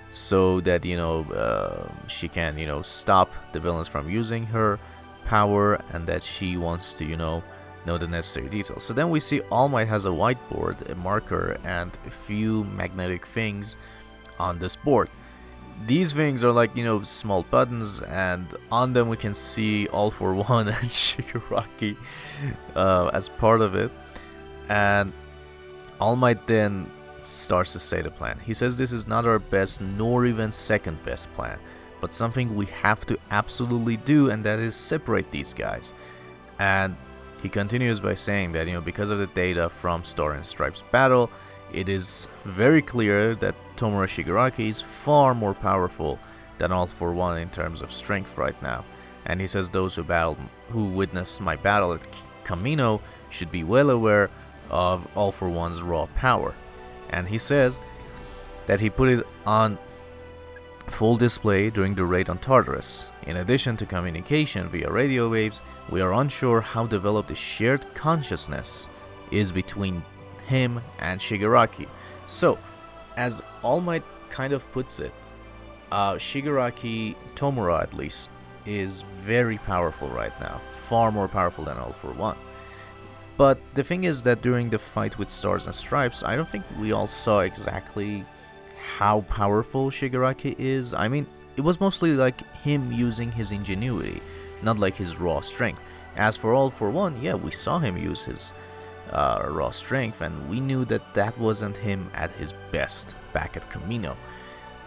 so 0.10 0.62
that, 0.62 0.86
you 0.86 0.98
know, 0.98 1.24
uh, 1.31 1.91
she 2.07 2.27
can, 2.27 2.57
you 2.57 2.67
know, 2.67 2.81
stop 2.81 3.34
the 3.51 3.60
villains 3.60 3.88
from 3.88 4.10
using 4.10 4.45
her 4.45 4.79
power 5.25 5.81
and 5.91 6.07
that 6.07 6.24
she 6.24 6.57
wants 6.57 6.93
to, 6.93 7.05
you 7.05 7.17
know, 7.17 7.43
know 7.86 7.98
the 7.98 8.07
necessary 8.07 8.50
details. 8.50 8.84
So 8.84 8.93
then 8.93 9.10
we 9.10 9.19
see 9.19 9.41
All 9.51 9.67
Might 9.67 9.88
has 9.88 10.05
a 10.05 10.10
whiteboard, 10.10 10.89
a 10.89 10.95
marker, 10.95 11.57
and 11.63 11.98
a 12.05 12.10
few 12.10 12.63
magnetic 12.65 13.25
things 13.25 13.77
on 14.39 14.60
this 14.60 14.75
board. 14.75 15.10
These 15.86 16.13
things 16.13 16.43
are 16.43 16.51
like, 16.51 16.75
you 16.75 16.84
know, 16.84 17.01
small 17.01 17.43
buttons, 17.43 18.01
and 18.03 18.53
on 18.72 18.93
them 18.93 19.10
we 19.10 19.17
can 19.17 19.34
see 19.34 19.88
All 19.88 20.12
for 20.12 20.34
One 20.50 20.67
and 20.67 20.77
Shigaraki 20.77 21.98
uh, 22.75 23.10
as 23.13 23.29
part 23.29 23.62
of 23.62 23.75
it. 23.75 23.91
And 24.69 25.13
All 26.00 26.16
Might 26.16 26.48
then 26.48 26.90
starts 27.25 27.74
to 27.74 27.80
say 27.80 28.02
the 28.02 28.12
plan. 28.12 28.40
He 28.40 28.54
says 28.54 28.78
this 28.78 28.92
is 28.92 29.08
not 29.08 29.25
our 29.25 29.40
best 29.40 29.82
nor 29.82 30.25
even 30.25 30.52
second 30.52 31.04
best 31.04 31.32
plan, 31.34 31.60
but 32.02 32.14
something 32.14 32.56
we 32.56 32.68
have 32.68 33.06
to 33.08 33.18
absolutely 33.32 33.98
do, 33.98 34.30
and 34.30 34.44
that 34.46 34.60
is 34.60 34.75
separate 34.75 35.32
these 35.32 35.54
guys. 35.54 35.94
And 36.60 36.96
he 37.42 37.50
continues 37.50 38.00
by 38.00 38.14
saying 38.14 38.54
that, 38.54 38.68
you 38.68 38.74
know, 38.74 38.82
because 38.82 39.10
of 39.10 39.20
the 39.20 39.28
data 39.28 39.70
from 39.70 40.04
Star 40.04 40.34
and 40.34 40.46
Stripes 40.46 40.84
battle, 40.92 41.30
it 41.74 41.90
is 41.90 42.28
very 42.44 42.82
clear 42.82 43.36
that 43.36 43.56
Tomura 43.75 44.08
Shigaraki 44.08 44.70
is 44.70 44.82
far 44.82 45.34
more 45.34 45.54
powerful 45.54 46.20
than 46.58 46.72
All 46.72 46.88
for 46.88 47.14
One 47.14 47.38
in 47.40 47.50
terms 47.50 47.82
of 47.82 47.92
strength 47.92 48.38
right 48.38 48.60
now. 48.62 48.86
And 49.25 49.42
he 49.42 49.48
says 49.48 49.70
those 49.70 49.96
who 49.96 50.04
battle, 50.04 50.38
who 50.70 50.90
witnessed 50.90 51.42
my 51.42 51.56
battle 51.56 51.94
at 51.94 52.08
Kamino 52.46 53.02
should 53.30 53.52
be 53.52 53.64
well 53.64 53.90
aware 53.90 54.30
of 54.69 55.07
All 55.15 55.31
for 55.31 55.50
One's 55.50 55.81
raw 55.81 56.07
power. 56.15 56.55
And 57.10 57.27
he 57.27 57.38
says 57.38 57.79
that 58.65 58.79
he 58.79 58.89
put 58.89 59.10
it 59.10 59.27
on 59.45 59.77
full 60.88 61.17
display 61.17 61.69
during 61.69 61.95
the 61.95 62.05
raid 62.05 62.29
on 62.29 62.38
Tartarus. 62.38 63.10
In 63.24 63.38
addition 63.38 63.77
to 63.77 63.86
communication 63.86 64.69
via 64.69 64.91
radio 64.91 65.29
waves, 65.29 65.62
we 65.89 66.01
are 66.01 66.13
unsure 66.13 66.62
how 66.62 66.86
developed 66.86 67.29
the 67.29 67.36
shared 67.36 67.86
consciousness 67.93 68.88
is 69.31 69.51
between 69.51 70.03
him 70.48 70.81
and 71.00 71.19
Shigaraki. 71.19 71.88
So, 72.25 72.60
as 73.17 73.41
All 73.63 73.81
Might 73.81 74.03
kind 74.29 74.53
of 74.53 74.69
puts 74.72 75.00
it, 75.00 75.13
uh, 75.91 76.13
Shigaraki, 76.13 77.15
Tomura 77.36 77.81
at 77.81 77.93
least, 77.93 78.29
is 78.65 79.01
very 79.01 79.57
powerful 79.57 80.10
right 80.10 80.39
now, 80.41 80.62
far 80.74 81.12
more 81.12 81.27
powerful 81.27 81.65
than 81.65 81.77
All 81.77 81.93
for 81.93 82.12
One. 82.12 82.38
But 83.38 83.60
the 83.74 83.84
thing 83.84 84.06
is 84.06 84.24
that 84.24 84.42
during 84.42 84.70
the 84.70 84.80
fight 84.80 85.18
with 85.18 85.30
Stars 85.30 85.65
and 85.65 85.75
Stripes, 85.75 86.24
I 86.24 86.36
don't 86.36 86.50
think 86.50 86.63
we 86.80 86.94
all 86.94 87.08
saw 87.08 87.39
exactly 87.39 88.24
how 88.98 89.22
powerful 89.22 89.89
Shigaraki 89.89 90.56
is. 90.58 90.94
I 90.94 91.08
mean, 91.08 91.27
it 91.58 91.62
was 91.62 91.82
mostly 91.82 92.12
like 92.15 92.42
him 92.56 92.92
using 92.92 93.32
his 93.32 93.51
ingenuity, 93.51 94.22
not 94.62 94.80
like 94.80 94.96
his 94.96 95.18
raw 95.18 95.42
strength. 95.42 95.82
As 96.15 96.38
for 96.38 96.54
All 96.54 96.70
for 96.70 96.89
One, 96.89 97.22
yeah, 97.22 97.34
we 97.34 97.51
saw 97.51 97.80
him 97.80 97.98
use 97.98 98.24
his 98.24 98.54
uh, 99.12 99.44
raw 99.50 99.72
strength, 99.72 100.22
and 100.22 100.50
we 100.50 100.62
knew 100.62 100.86
that 100.86 101.13
that 101.13 101.38
wasn't 101.38 101.75
him 101.77 102.10
at 102.13 102.32
his 102.32 102.54
best 102.72 103.15
back 103.34 103.58
at 103.58 103.70
Kamino. 103.70 104.15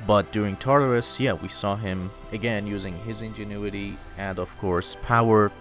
But 0.07 0.33
during 0.33 0.57
Tartarus, 0.57 1.21
yeah, 1.21 1.35
we 1.35 1.49
saw 1.49 1.76
him 1.76 2.11
again 2.33 2.67
using 2.67 2.97
his 3.00 3.21
ingenuity 3.21 3.99
and, 4.17 4.38
of 4.38 4.57
course, 4.59 4.97
power 5.02 5.52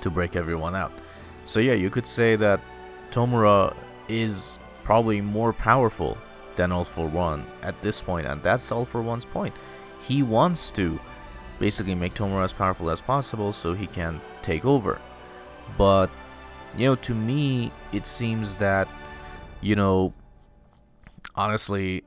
to 0.00 0.10
break 0.10 0.34
everyone 0.34 0.74
out. 0.74 0.92
So, 1.46 1.60
yeah, 1.60 1.74
you 1.74 1.90
could 1.90 2.06
say 2.06 2.34
that 2.36 2.60
Tomura 3.10 3.74
is 4.08 4.58
probably 4.82 5.20
more 5.20 5.52
powerful 5.52 6.18
than 6.56 6.72
All 6.72 6.84
for 6.84 7.06
One 7.06 7.46
at 7.62 7.80
this 7.82 8.02
point, 8.02 8.26
and 8.26 8.42
that's 8.42 8.70
All 8.72 8.84
for 8.84 9.00
One's 9.00 9.24
point. 9.24 9.54
He 10.00 10.22
wants 10.22 10.70
to 10.72 11.00
basically 11.58 11.94
make 11.94 12.14
Tomura 12.14 12.44
as 12.44 12.52
powerful 12.52 12.90
as 12.90 13.00
possible 13.00 13.52
so 13.52 13.74
he 13.74 13.86
can 13.86 14.20
take 14.42 14.64
over. 14.64 15.00
But, 15.78 16.10
you 16.76 16.86
know, 16.86 16.96
to 16.96 17.14
me, 17.14 17.70
it 17.92 18.08
seems 18.08 18.58
that, 18.58 18.88
you 19.60 19.76
know, 19.76 20.14
honestly, 21.36 22.02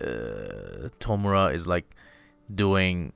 uh, 0.00 0.88
Tomura 0.98 1.52
is 1.52 1.66
like 1.66 1.94
doing 2.52 3.12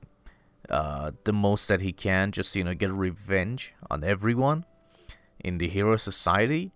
uh, 0.69 1.11
the 1.23 1.33
most 1.33 1.67
that 1.67 1.81
he 1.81 1.93
can 1.93 2.31
just, 2.31 2.55
you 2.55 2.63
know, 2.63 2.75
get 2.75 2.91
revenge 2.91 3.73
on 3.89 4.03
everyone 4.03 4.65
in 5.39 5.57
the 5.57 5.67
hero 5.67 5.95
society. 5.95 6.71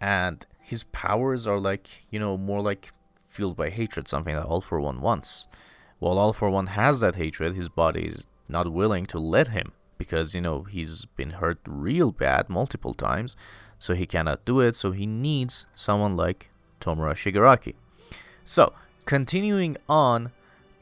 And 0.00 0.44
his 0.60 0.84
powers 0.84 1.46
are 1.46 1.58
like, 1.58 2.06
you 2.10 2.18
know, 2.18 2.36
more 2.36 2.60
like 2.60 2.92
fueled 3.28 3.56
by 3.56 3.70
hatred, 3.70 4.08
something 4.08 4.34
that 4.34 4.46
All 4.46 4.60
for 4.60 4.80
One 4.80 5.00
wants. 5.00 5.46
While 5.98 6.18
All 6.18 6.32
for 6.32 6.50
One 6.50 6.68
has 6.68 7.00
that 7.00 7.16
hatred, 7.16 7.54
his 7.54 7.68
body 7.68 8.04
is 8.04 8.24
not 8.48 8.72
willing 8.72 9.06
to 9.06 9.18
let 9.18 9.48
him 9.48 9.72
because, 9.98 10.34
you 10.34 10.40
know, 10.40 10.62
he's 10.64 11.06
been 11.16 11.30
hurt 11.30 11.58
real 11.66 12.12
bad 12.12 12.48
multiple 12.48 12.94
times, 12.94 13.36
so 13.78 13.94
he 13.94 14.06
cannot 14.06 14.44
do 14.44 14.60
it, 14.60 14.74
so 14.74 14.92
he 14.92 15.06
needs 15.06 15.66
someone 15.74 16.16
like 16.16 16.50
Tomura 16.80 17.14
Shigaraki. 17.14 17.74
So, 18.44 18.72
continuing 19.04 19.76
on, 19.88 20.32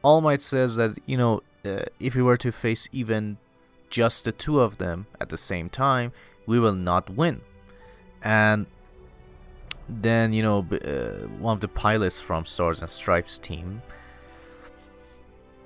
All 0.02 0.20
Might 0.20 0.42
says 0.42 0.76
that, 0.76 0.98
you 1.06 1.16
know, 1.16 1.42
uh, 1.64 1.84
if 2.00 2.14
he 2.14 2.22
were 2.22 2.36
to 2.38 2.50
face 2.50 2.88
even 2.92 3.38
just 3.88 4.24
the 4.24 4.32
two 4.32 4.60
of 4.60 4.78
them 4.78 5.06
at 5.20 5.28
the 5.28 5.36
same 5.36 5.68
time, 5.68 6.12
we 6.46 6.58
will 6.58 6.74
not 6.74 7.10
win. 7.10 7.40
And 8.22 8.66
then 9.88 10.32
you 10.32 10.42
know 10.42 10.58
uh, 10.58 11.26
one 11.38 11.54
of 11.54 11.60
the 11.60 11.68
pilots 11.68 12.20
from 12.20 12.44
Stars 12.44 12.80
and 12.80 12.90
Stripes 12.90 13.38
team 13.38 13.82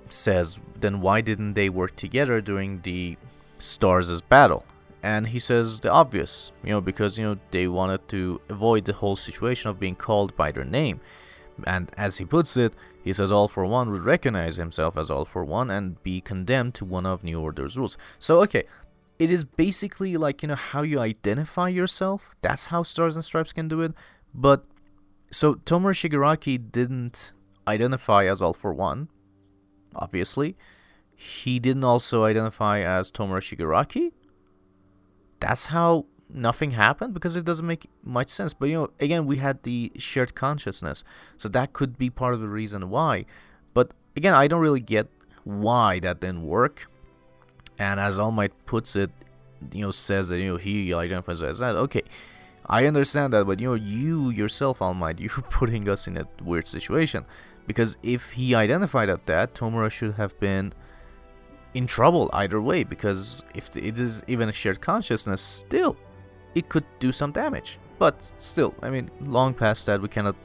says, 0.09 0.61
then 0.79 1.01
why 1.01 1.21
didn't 1.21 1.55
they 1.55 1.69
work 1.69 1.97
together 1.97 2.41
during 2.41 2.81
the 2.83 3.17
Stars' 3.59 4.21
battle? 4.21 4.65
And 5.03 5.29
he 5.29 5.39
says 5.39 5.81
the 5.81 5.91
obvious, 5.91 6.53
you 6.65 6.71
know, 6.71 6.81
because 6.81 7.19
you 7.19 7.25
know 7.25 7.39
they 7.51 7.69
wanted 7.69 8.09
to 8.09 8.41
avoid 8.49 8.85
the 8.85 8.93
whole 8.93 9.17
situation 9.17 9.71
of 9.71 9.79
being 9.79 9.95
called 9.95 10.37
by 10.37 10.51
their 10.51 10.65
name. 10.65 11.01
And 11.65 11.91
as 11.97 12.19
he 12.19 12.25
puts 12.25 12.57
it, 12.57 12.75
he 13.03 13.13
says 13.13 13.31
All 13.31 13.47
for 13.47 13.65
One 13.65 13.91
would 13.93 14.05
recognize 14.05 14.57
himself 14.57 14.97
as 14.97 15.11
All 15.11 15.25
for 15.25 15.45
One 15.45 15.71
and 15.71 16.03
be 16.03 16.21
condemned 16.21 16.75
to 16.75 16.85
one 16.85 17.07
of 17.07 17.23
New 17.23 17.41
Order's 17.41 17.79
rules. 17.79 17.97
So 18.19 18.43
okay, 18.43 18.65
it 19.19 19.31
is 19.31 19.45
basically 19.45 20.17
like 20.17 20.43
you 20.43 20.49
know 20.49 20.55
how 20.55 20.83
you 20.83 21.01
identify 21.01 21.69
yourself. 21.69 22.35
That's 22.43 22.67
how 22.67 22.83
Stars 22.83 23.17
and 23.17 23.25
Stripes 23.25 23.53
can 23.53 23.69
do 23.69 23.81
it. 23.81 23.93
But 24.35 24.65
so 25.31 25.55
Tomura 25.55 25.95
Shigaraki 25.95 26.71
didn't 26.71 27.33
identify 27.67 28.27
as 28.27 28.43
All 28.43 28.53
for 28.53 28.73
One, 28.73 29.09
obviously. 29.95 30.57
He 31.15 31.59
didn't 31.59 31.85
also 31.85 32.25
identify 32.25 32.81
as 32.81 33.11
Tomura 33.11 33.41
Shigaraki. 33.41 34.13
That's 35.41 35.67
how 35.67 36.07
nothing 36.29 36.73
happened 36.73 37.15
because 37.15 37.37
it 37.37 37.45
doesn't 37.45 37.67
make 37.67 37.89
much 38.03 38.29
sense. 38.29 38.53
But 38.53 38.69
you 38.69 38.75
know, 38.75 38.91
again, 39.01 39.27
we 39.27 39.37
had 39.37 39.63
the 39.63 39.93
shared 39.97 40.35
consciousness, 40.35 41.05
so 41.37 41.49
that 41.49 41.73
could 41.73 41.97
be 41.97 42.11
part 42.11 42.35
of 42.35 42.41
the 42.41 42.49
reason 42.49 42.91
why. 42.91 43.25
But 43.73 43.95
again, 44.15 44.35
I 44.35 44.47
don't 44.47 44.61
really 44.61 44.81
get 44.81 45.09
why 45.45 46.01
that 46.01 46.21
didn't 46.21 46.47
work. 46.47 46.91
And 47.79 48.01
as 48.01 48.19
All 48.19 48.33
Might 48.33 48.53
puts 48.67 48.97
it, 48.97 49.11
you 49.73 49.85
know, 49.85 49.91
says 49.91 50.29
that 50.29 50.39
you 50.39 50.53
know 50.53 50.57
he 50.57 50.93
identifies 50.95 51.43
as 51.43 51.59
that. 51.59 51.77
Okay, 51.77 52.03
I 52.67 52.87
understand 52.87 53.33
that, 53.33 53.47
but 53.47 53.61
you 53.61 53.69
know, 53.69 53.75
you 53.75 54.31
yourself, 54.31 54.83
All 54.83 54.95
Might, 54.95 55.21
you're 55.21 55.31
putting 55.51 55.89
us 55.89 56.07
in 56.07 56.17
a 56.17 56.27
weird 56.43 56.69
situation. 56.69 57.25
Because 57.67 57.97
if 58.03 58.31
he 58.31 58.55
identified 58.55 59.09
at 59.09 59.27
that, 59.27 59.55
Tomura 59.55 59.91
should 59.91 60.15
have 60.15 60.39
been 60.39 60.73
in 61.75 61.87
trouble 61.87 62.31
either 62.33 62.61
way. 62.61 62.85
Because 62.85 63.43
if 63.55 63.77
it 63.77 63.99
is 63.99 64.23
even 64.29 64.49
a 64.49 64.53
shared 64.53 64.81
consciousness, 64.81 65.41
still, 65.41 65.97
it 66.55 66.69
could 66.69 66.85
do 67.01 67.11
some 67.11 67.33
damage. 67.33 67.79
But 67.99 68.33
still, 68.37 68.75
I 68.83 68.91
mean, 68.91 69.11
long 69.21 69.53
past 69.53 69.87
that, 69.87 70.01
we 70.01 70.09
cannot 70.09 70.37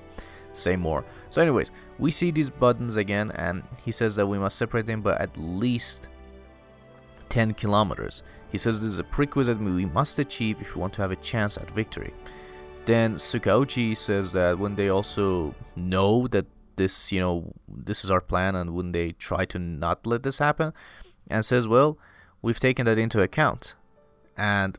say 0.54 0.76
more. 0.76 1.06
So, 1.30 1.42
anyways, 1.42 1.72
we 2.00 2.12
see 2.12 2.32
these 2.32 2.50
buttons 2.50 2.96
again, 2.96 3.32
and 3.36 3.64
he 3.84 3.92
says 3.92 4.16
that 4.16 4.26
we 4.26 4.40
must 4.40 4.58
separate 4.58 4.86
them 4.86 5.02
but 5.02 5.20
at 5.22 5.38
least 5.38 6.10
10 7.32 7.54
kilometers. 7.56 8.22
He 8.52 8.58
says 8.58 8.82
this 8.82 8.92
is 8.92 9.00
a 9.00 9.04
prerequisite 9.04 9.60
we 9.60 9.86
must 9.86 10.20
achieve 10.20 10.62
if 10.62 10.76
we 10.76 10.82
want 10.82 10.94
to 10.94 11.02
have 11.02 11.12
a 11.12 11.16
chance 11.16 11.58
at 11.58 11.72
victory. 11.72 12.14
Then 12.86 13.16
Tsukauchi 13.16 13.96
says 13.96 14.34
that 14.34 14.60
when 14.60 14.76
they 14.76 14.90
also 14.90 15.56
know 15.76 16.28
that 16.28 16.46
this, 16.76 17.12
you 17.12 17.20
know, 17.20 17.54
this 17.68 18.04
is 18.04 18.12
our 18.12 18.22
plan 18.22 18.56
and 18.56 18.76
when 18.76 18.92
they 18.92 19.14
try 19.14 19.46
to 19.46 19.58
not 19.58 20.06
let 20.06 20.24
this 20.24 20.40
happen, 20.40 20.74
and 21.30 21.46
says, 21.46 21.68
well, 21.68 21.98
we've 22.42 22.60
taken 22.60 22.86
that 22.86 22.98
into 22.98 23.22
account. 23.22 23.76
And 24.36 24.78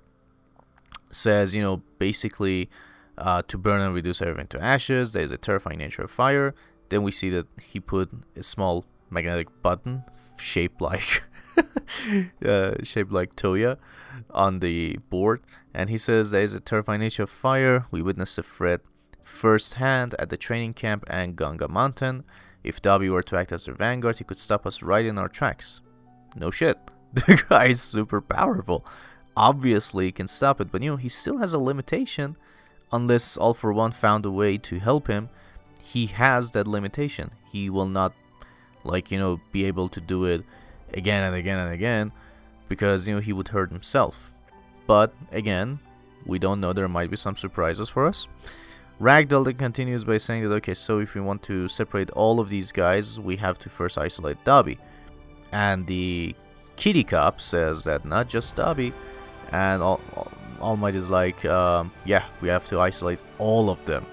says, 1.10 1.54
you 1.54 1.62
know, 1.62 1.82
basically 1.98 2.68
uh, 3.16 3.42
to 3.48 3.56
burn 3.56 3.80
and 3.80 3.94
reduce 3.94 4.20
everything 4.20 4.48
to 4.48 4.62
ashes, 4.62 5.12
there's 5.12 5.32
a 5.32 5.38
terrifying 5.38 5.78
nature 5.78 6.02
of 6.02 6.10
fire. 6.10 6.54
Then 6.90 7.02
we 7.02 7.12
see 7.12 7.30
that 7.30 7.46
he 7.60 7.80
put 7.80 8.10
a 8.36 8.42
small 8.42 8.84
magnetic 9.08 9.48
button 9.62 10.04
shaped 10.36 10.80
like 10.82 11.22
uh, 12.46 12.74
shaped 12.82 13.12
like 13.12 13.36
Toya 13.36 13.78
on 14.30 14.60
the 14.60 14.98
board, 15.10 15.40
and 15.74 15.90
he 15.90 15.98
says 15.98 16.30
there 16.30 16.42
is 16.42 16.52
a 16.52 16.60
terrifying 16.60 17.00
nature 17.00 17.24
of 17.24 17.30
fire. 17.30 17.86
We 17.90 18.02
witnessed 18.02 18.36
the 18.36 18.42
threat 18.42 18.80
firsthand 19.22 20.14
at 20.18 20.30
the 20.30 20.36
training 20.36 20.74
camp 20.74 21.04
and 21.08 21.36
Gunga 21.36 21.68
Mountain. 21.68 22.24
If 22.62 22.80
Dabi 22.80 23.10
were 23.10 23.22
to 23.24 23.36
act 23.36 23.52
as 23.52 23.64
their 23.64 23.74
vanguard, 23.74 24.18
he 24.18 24.24
could 24.24 24.38
stop 24.38 24.66
us 24.66 24.82
right 24.82 25.04
in 25.04 25.18
our 25.18 25.28
tracks. 25.28 25.80
No 26.36 26.50
shit. 26.50 26.78
The 27.14 27.44
guy 27.46 27.66
is 27.66 27.82
super 27.82 28.22
powerful. 28.22 28.86
Obviously, 29.36 30.06
he 30.06 30.12
can 30.12 30.28
stop 30.28 30.62
it, 30.62 30.72
but 30.72 30.82
you 30.82 30.90
know, 30.90 30.96
he 30.96 31.08
still 31.08 31.38
has 31.38 31.52
a 31.52 31.58
limitation. 31.58 32.36
Unless 32.90 33.36
All 33.36 33.52
for 33.52 33.72
One 33.72 33.92
found 33.92 34.24
a 34.24 34.30
way 34.30 34.56
to 34.58 34.78
help 34.78 35.08
him, 35.08 35.28
he 35.82 36.06
has 36.06 36.52
that 36.52 36.66
limitation. 36.66 37.30
He 37.50 37.68
will 37.68 37.88
not, 37.88 38.14
like, 38.84 39.10
you 39.10 39.18
know, 39.18 39.40
be 39.50 39.64
able 39.64 39.88
to 39.90 40.00
do 40.00 40.24
it 40.24 40.42
again 40.94 41.24
and 41.24 41.34
again 41.34 41.58
and 41.58 41.72
again 41.72 42.12
because, 42.68 43.06
you 43.06 43.14
know, 43.14 43.20
he 43.20 43.32
would 43.32 43.48
hurt 43.48 43.70
himself. 43.70 44.34
But, 44.86 45.14
again, 45.30 45.78
we 46.26 46.38
don't 46.38 46.60
know. 46.60 46.72
There 46.72 46.88
might 46.88 47.10
be 47.10 47.16
some 47.16 47.36
surprises 47.36 47.88
for 47.88 48.06
us. 48.06 48.28
Ragdoll 49.00 49.44
then 49.44 49.56
continues 49.56 50.04
by 50.04 50.18
saying 50.18 50.48
that, 50.48 50.54
okay, 50.56 50.74
so 50.74 51.00
if 51.00 51.14
we 51.14 51.20
want 51.20 51.42
to 51.44 51.66
separate 51.68 52.10
all 52.10 52.40
of 52.40 52.48
these 52.48 52.72
guys, 52.72 53.18
we 53.18 53.36
have 53.36 53.58
to 53.60 53.68
first 53.68 53.98
isolate 53.98 54.44
Dabi. 54.44 54.78
And 55.50 55.86
the 55.86 56.34
Kitty 56.76 57.04
Cop 57.04 57.40
says 57.40 57.84
that 57.84 58.04
not 58.04 58.28
just 58.28 58.56
Dabi, 58.56 58.92
and 59.50 59.82
All, 59.82 60.00
all 60.60 60.76
Might 60.76 60.94
is 60.94 61.10
like, 61.10 61.44
um, 61.44 61.92
yeah, 62.04 62.24
we 62.40 62.48
have 62.48 62.64
to 62.66 62.80
isolate 62.80 63.18
all 63.38 63.70
of 63.70 63.84
them. 63.84 64.06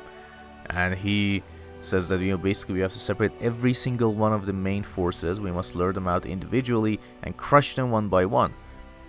And 0.69 0.95
he 0.95 1.43
says 1.81 2.09
that 2.09 2.19
you 2.19 2.31
know 2.31 2.37
basically 2.37 2.75
we 2.75 2.81
have 2.81 2.93
to 2.93 2.99
separate 2.99 3.31
every 3.41 3.73
single 3.73 4.13
one 4.13 4.33
of 4.33 4.45
the 4.45 4.53
main 4.53 4.83
forces. 4.83 5.39
We 5.39 5.51
must 5.51 5.75
lure 5.75 5.93
them 5.93 6.07
out 6.07 6.25
individually 6.25 6.99
and 7.23 7.35
crush 7.37 7.75
them 7.75 7.91
one 7.91 8.09
by 8.09 8.25
one. 8.25 8.53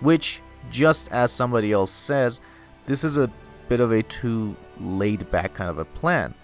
Which, 0.00 0.40
just 0.70 1.10
as 1.12 1.32
somebody 1.32 1.72
else 1.72 1.90
says, 1.90 2.40
this 2.86 3.04
is 3.04 3.18
a 3.18 3.30
bit 3.68 3.80
of 3.80 3.92
a 3.92 4.02
too 4.02 4.56
laid 4.78 5.30
back 5.30 5.54
kind 5.54 5.68
of 5.68 5.78
a 5.78 5.84
plan, 5.84 6.34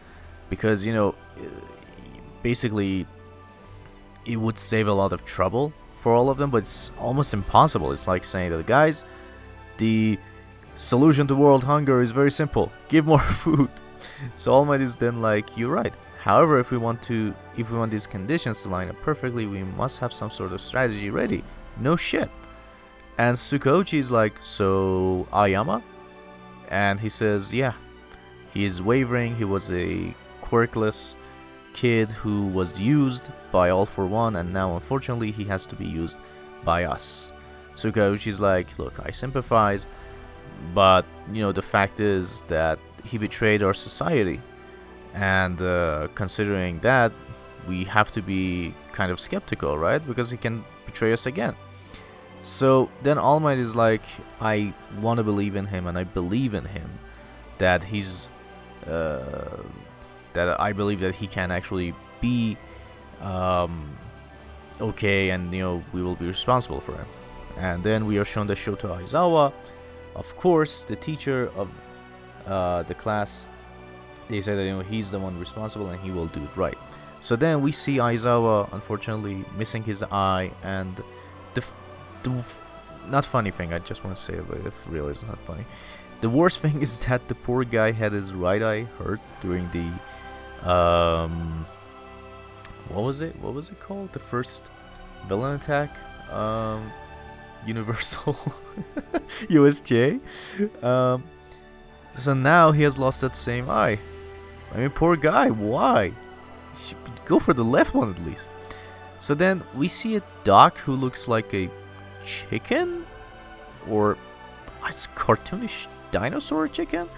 because 0.50 0.86
you 0.86 0.92
know, 0.92 1.14
basically, 2.42 3.06
it 4.24 4.36
would 4.36 4.58
save 4.58 4.88
a 4.88 4.92
lot 4.92 5.12
of 5.12 5.24
trouble 5.24 5.72
for 6.00 6.12
all 6.12 6.28
of 6.28 6.38
them, 6.38 6.50
but 6.50 6.58
it's 6.58 6.92
almost 6.98 7.32
impossible. 7.32 7.92
It's 7.92 8.06
like 8.06 8.24
saying 8.24 8.50
that 8.50 8.66
guys, 8.66 9.04
the 9.78 10.18
solution 10.74 11.26
to 11.28 11.34
world 11.34 11.64
hunger 11.64 12.00
is 12.02 12.10
very 12.10 12.30
simple: 12.30 12.72
give 12.88 13.06
more 13.06 13.18
food. 13.42 13.70
So 14.36 14.52
All 14.52 14.64
Might 14.64 14.80
is 14.80 14.96
then 14.96 15.22
like, 15.22 15.56
you're 15.56 15.70
right. 15.70 15.94
However, 16.26 16.58
if 16.58 16.72
we 16.72 16.76
want 16.76 17.00
to, 17.02 17.32
if 17.56 17.70
we 17.70 17.78
want 17.78 17.92
these 17.92 18.08
conditions 18.08 18.60
to 18.62 18.68
line 18.68 18.88
up 18.88 19.00
perfectly, 19.00 19.46
we 19.46 19.62
must 19.62 20.00
have 20.00 20.12
some 20.12 20.28
sort 20.28 20.52
of 20.52 20.60
strategy 20.60 21.08
ready. 21.08 21.44
No 21.78 21.94
shit. 21.94 22.28
And 23.16 23.36
Tsukuyoshi 23.36 24.00
is 24.00 24.10
like, 24.10 24.34
so 24.42 25.28
Ayama? 25.32 25.84
And 26.68 26.98
he 26.98 27.08
says, 27.08 27.54
yeah. 27.54 27.74
He 28.52 28.64
is 28.64 28.82
wavering. 28.82 29.36
He 29.36 29.44
was 29.44 29.70
a 29.70 30.12
quirkless 30.42 31.14
kid 31.74 32.10
who 32.10 32.48
was 32.48 32.80
used 32.80 33.30
by 33.52 33.70
All 33.70 33.86
for 33.86 34.04
One, 34.04 34.34
and 34.34 34.52
now 34.52 34.74
unfortunately 34.74 35.30
he 35.30 35.44
has 35.44 35.64
to 35.66 35.76
be 35.76 35.86
used 35.86 36.18
by 36.64 36.86
us. 36.86 37.32
Tsukuyoshi 37.76 38.26
is 38.26 38.40
like, 38.40 38.76
look, 38.80 38.94
I 39.04 39.12
sympathize, 39.12 39.86
but 40.74 41.04
you 41.32 41.40
know 41.40 41.52
the 41.52 41.62
fact 41.62 42.00
is 42.00 42.42
that 42.48 42.80
he 43.04 43.16
betrayed 43.16 43.62
our 43.62 43.74
society, 43.74 44.40
and 45.16 45.60
uh, 45.62 46.08
considering 46.14 46.78
that, 46.80 47.10
we 47.66 47.84
have 47.84 48.12
to 48.12 48.22
be 48.22 48.74
kind 48.92 49.10
of 49.10 49.18
skeptical, 49.18 49.76
right? 49.78 50.06
Because 50.06 50.30
he 50.30 50.36
can 50.36 50.64
betray 50.84 51.12
us 51.12 51.26
again. 51.26 51.56
So 52.42 52.90
then 53.02 53.18
All 53.18 53.40
Might 53.40 53.58
is 53.58 53.74
like, 53.74 54.04
I 54.40 54.74
want 55.00 55.16
to 55.16 55.24
believe 55.24 55.56
in 55.56 55.64
him, 55.66 55.86
and 55.86 55.98
I 55.98 56.04
believe 56.04 56.54
in 56.54 56.66
him 56.66 56.88
that 57.58 57.82
he's, 57.82 58.30
uh, 58.86 59.62
that 60.34 60.60
I 60.60 60.72
believe 60.72 61.00
that 61.00 61.14
he 61.14 61.26
can 61.26 61.50
actually 61.50 61.94
be, 62.20 62.58
um, 63.22 63.96
okay, 64.80 65.30
and 65.30 65.52
you 65.52 65.62
know 65.62 65.84
we 65.92 66.02
will 66.02 66.16
be 66.16 66.26
responsible 66.26 66.80
for 66.80 66.92
him. 66.92 67.06
And 67.56 67.82
then 67.82 68.04
we 68.04 68.18
are 68.18 68.24
shown 68.24 68.46
that 68.48 68.58
Shota 68.58 69.00
Aizawa, 69.00 69.50
of 70.14 70.36
course, 70.36 70.84
the 70.84 70.96
teacher 70.96 71.50
of 71.56 71.70
uh, 72.46 72.82
the 72.82 72.94
class, 72.94 73.48
they 74.28 74.40
say 74.40 74.54
that 74.56 74.64
you 74.64 74.72
know 74.72 74.80
he's 74.80 75.10
the 75.10 75.18
one 75.18 75.38
responsible 75.38 75.88
and 75.90 76.00
he 76.00 76.10
will 76.10 76.26
do 76.26 76.42
it 76.42 76.56
right. 76.56 76.78
So 77.20 77.34
then 77.36 77.60
we 77.60 77.72
see 77.72 77.96
Aizawa 77.96 78.72
unfortunately 78.72 79.44
missing 79.56 79.82
his 79.82 80.02
eye, 80.02 80.52
and 80.62 80.96
the, 81.54 81.62
f- 81.62 81.74
the 82.22 82.30
f- 82.32 82.64
not 83.08 83.24
funny 83.24 83.50
thing 83.50 83.72
I 83.72 83.78
just 83.78 84.04
want 84.04 84.16
to 84.16 84.22
say, 84.22 84.38
but 84.40 84.58
if 84.58 84.86
really 84.88 85.10
it's 85.10 85.26
not 85.26 85.38
funny. 85.46 85.64
The 86.20 86.30
worst 86.30 86.58
thing 86.64 86.82
is 86.82 87.04
that 87.06 87.28
the 87.28 87.34
poor 87.34 87.64
guy 87.64 87.92
had 87.92 88.12
his 88.12 88.32
right 88.32 88.62
eye 88.62 88.82
hurt 88.98 89.20
during 89.40 89.68
the 89.70 90.68
um 90.70 91.66
what 92.88 93.02
was 93.04 93.20
it? 93.20 93.34
What 93.40 93.54
was 93.54 93.70
it 93.70 93.80
called? 93.80 94.12
The 94.12 94.18
first 94.20 94.70
villain 95.26 95.54
attack? 95.56 95.96
Um 96.30 96.92
Universal 97.66 98.34
USJ. 99.50 100.20
Um 100.82 101.24
so 102.12 102.32
now 102.34 102.72
he 102.72 102.82
has 102.82 102.96
lost 102.98 103.20
that 103.22 103.36
same 103.36 103.68
eye. 103.68 103.98
I 104.74 104.78
mean, 104.78 104.90
poor 104.90 105.16
guy, 105.16 105.50
why? 105.50 106.12
Go 107.24 107.38
for 107.38 107.54
the 107.54 107.64
left 107.64 107.94
one 107.94 108.10
at 108.10 108.24
least. 108.24 108.50
So 109.18 109.34
then 109.34 109.64
we 109.74 109.88
see 109.88 110.16
a 110.16 110.22
doc 110.44 110.78
who 110.78 110.92
looks 110.92 111.28
like 111.28 111.52
a 111.54 111.70
chicken? 112.24 113.06
Or 113.88 114.18
it's 114.86 115.06
cartoonish 115.08 115.88
dinosaur 116.10 116.68
chicken? 116.68 117.08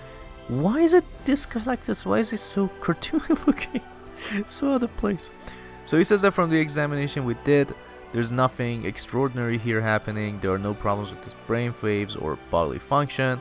Why 0.48 0.80
is 0.80 0.94
it 0.94 1.04
this 1.24 1.44
guy 1.44 1.62
like 1.64 1.84
this? 1.84 2.06
Why 2.06 2.18
is 2.18 2.30
he 2.30 2.36
so 2.36 2.68
cartoony 2.80 3.46
looking? 3.46 3.82
so 4.46 4.72
out 4.72 4.82
of 4.82 4.96
place. 4.96 5.32
So 5.84 5.96
he 5.98 6.04
says 6.04 6.22
that 6.22 6.32
from 6.32 6.50
the 6.50 6.58
examination 6.58 7.24
we 7.24 7.34
did, 7.44 7.74
there's 8.12 8.32
nothing 8.32 8.84
extraordinary 8.86 9.58
here 9.58 9.80
happening. 9.80 10.40
There 10.40 10.52
are 10.52 10.58
no 10.58 10.74
problems 10.74 11.10
with 11.10 11.22
his 11.24 11.34
brain 11.46 11.74
waves 11.82 12.16
or 12.16 12.38
bodily 12.50 12.78
function. 12.78 13.40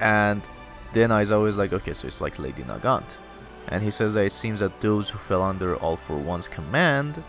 And 0.00 0.48
then 0.92 1.12
I 1.12 1.20
was 1.20 1.30
always 1.30 1.56
like, 1.56 1.72
okay, 1.72 1.94
so 1.94 2.06
it's 2.06 2.20
like 2.20 2.38
Lady 2.38 2.62
Nagant. 2.62 3.18
And 3.68 3.82
he 3.82 3.90
says 3.90 4.14
that 4.14 4.24
it 4.24 4.32
seems 4.32 4.60
that 4.60 4.80
those 4.80 5.10
who 5.10 5.18
fell 5.18 5.42
under 5.42 5.76
All 5.76 5.96
for 5.96 6.16
One's 6.16 6.48
command, 6.48 7.22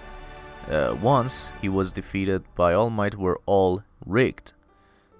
uh, 0.67 0.95
once 1.01 1.51
he 1.61 1.69
was 1.69 1.91
defeated 1.91 2.43
by 2.55 2.73
All 2.73 2.89
Might, 2.89 3.15
were 3.15 3.39
all 3.45 3.83
rigged. 4.05 4.53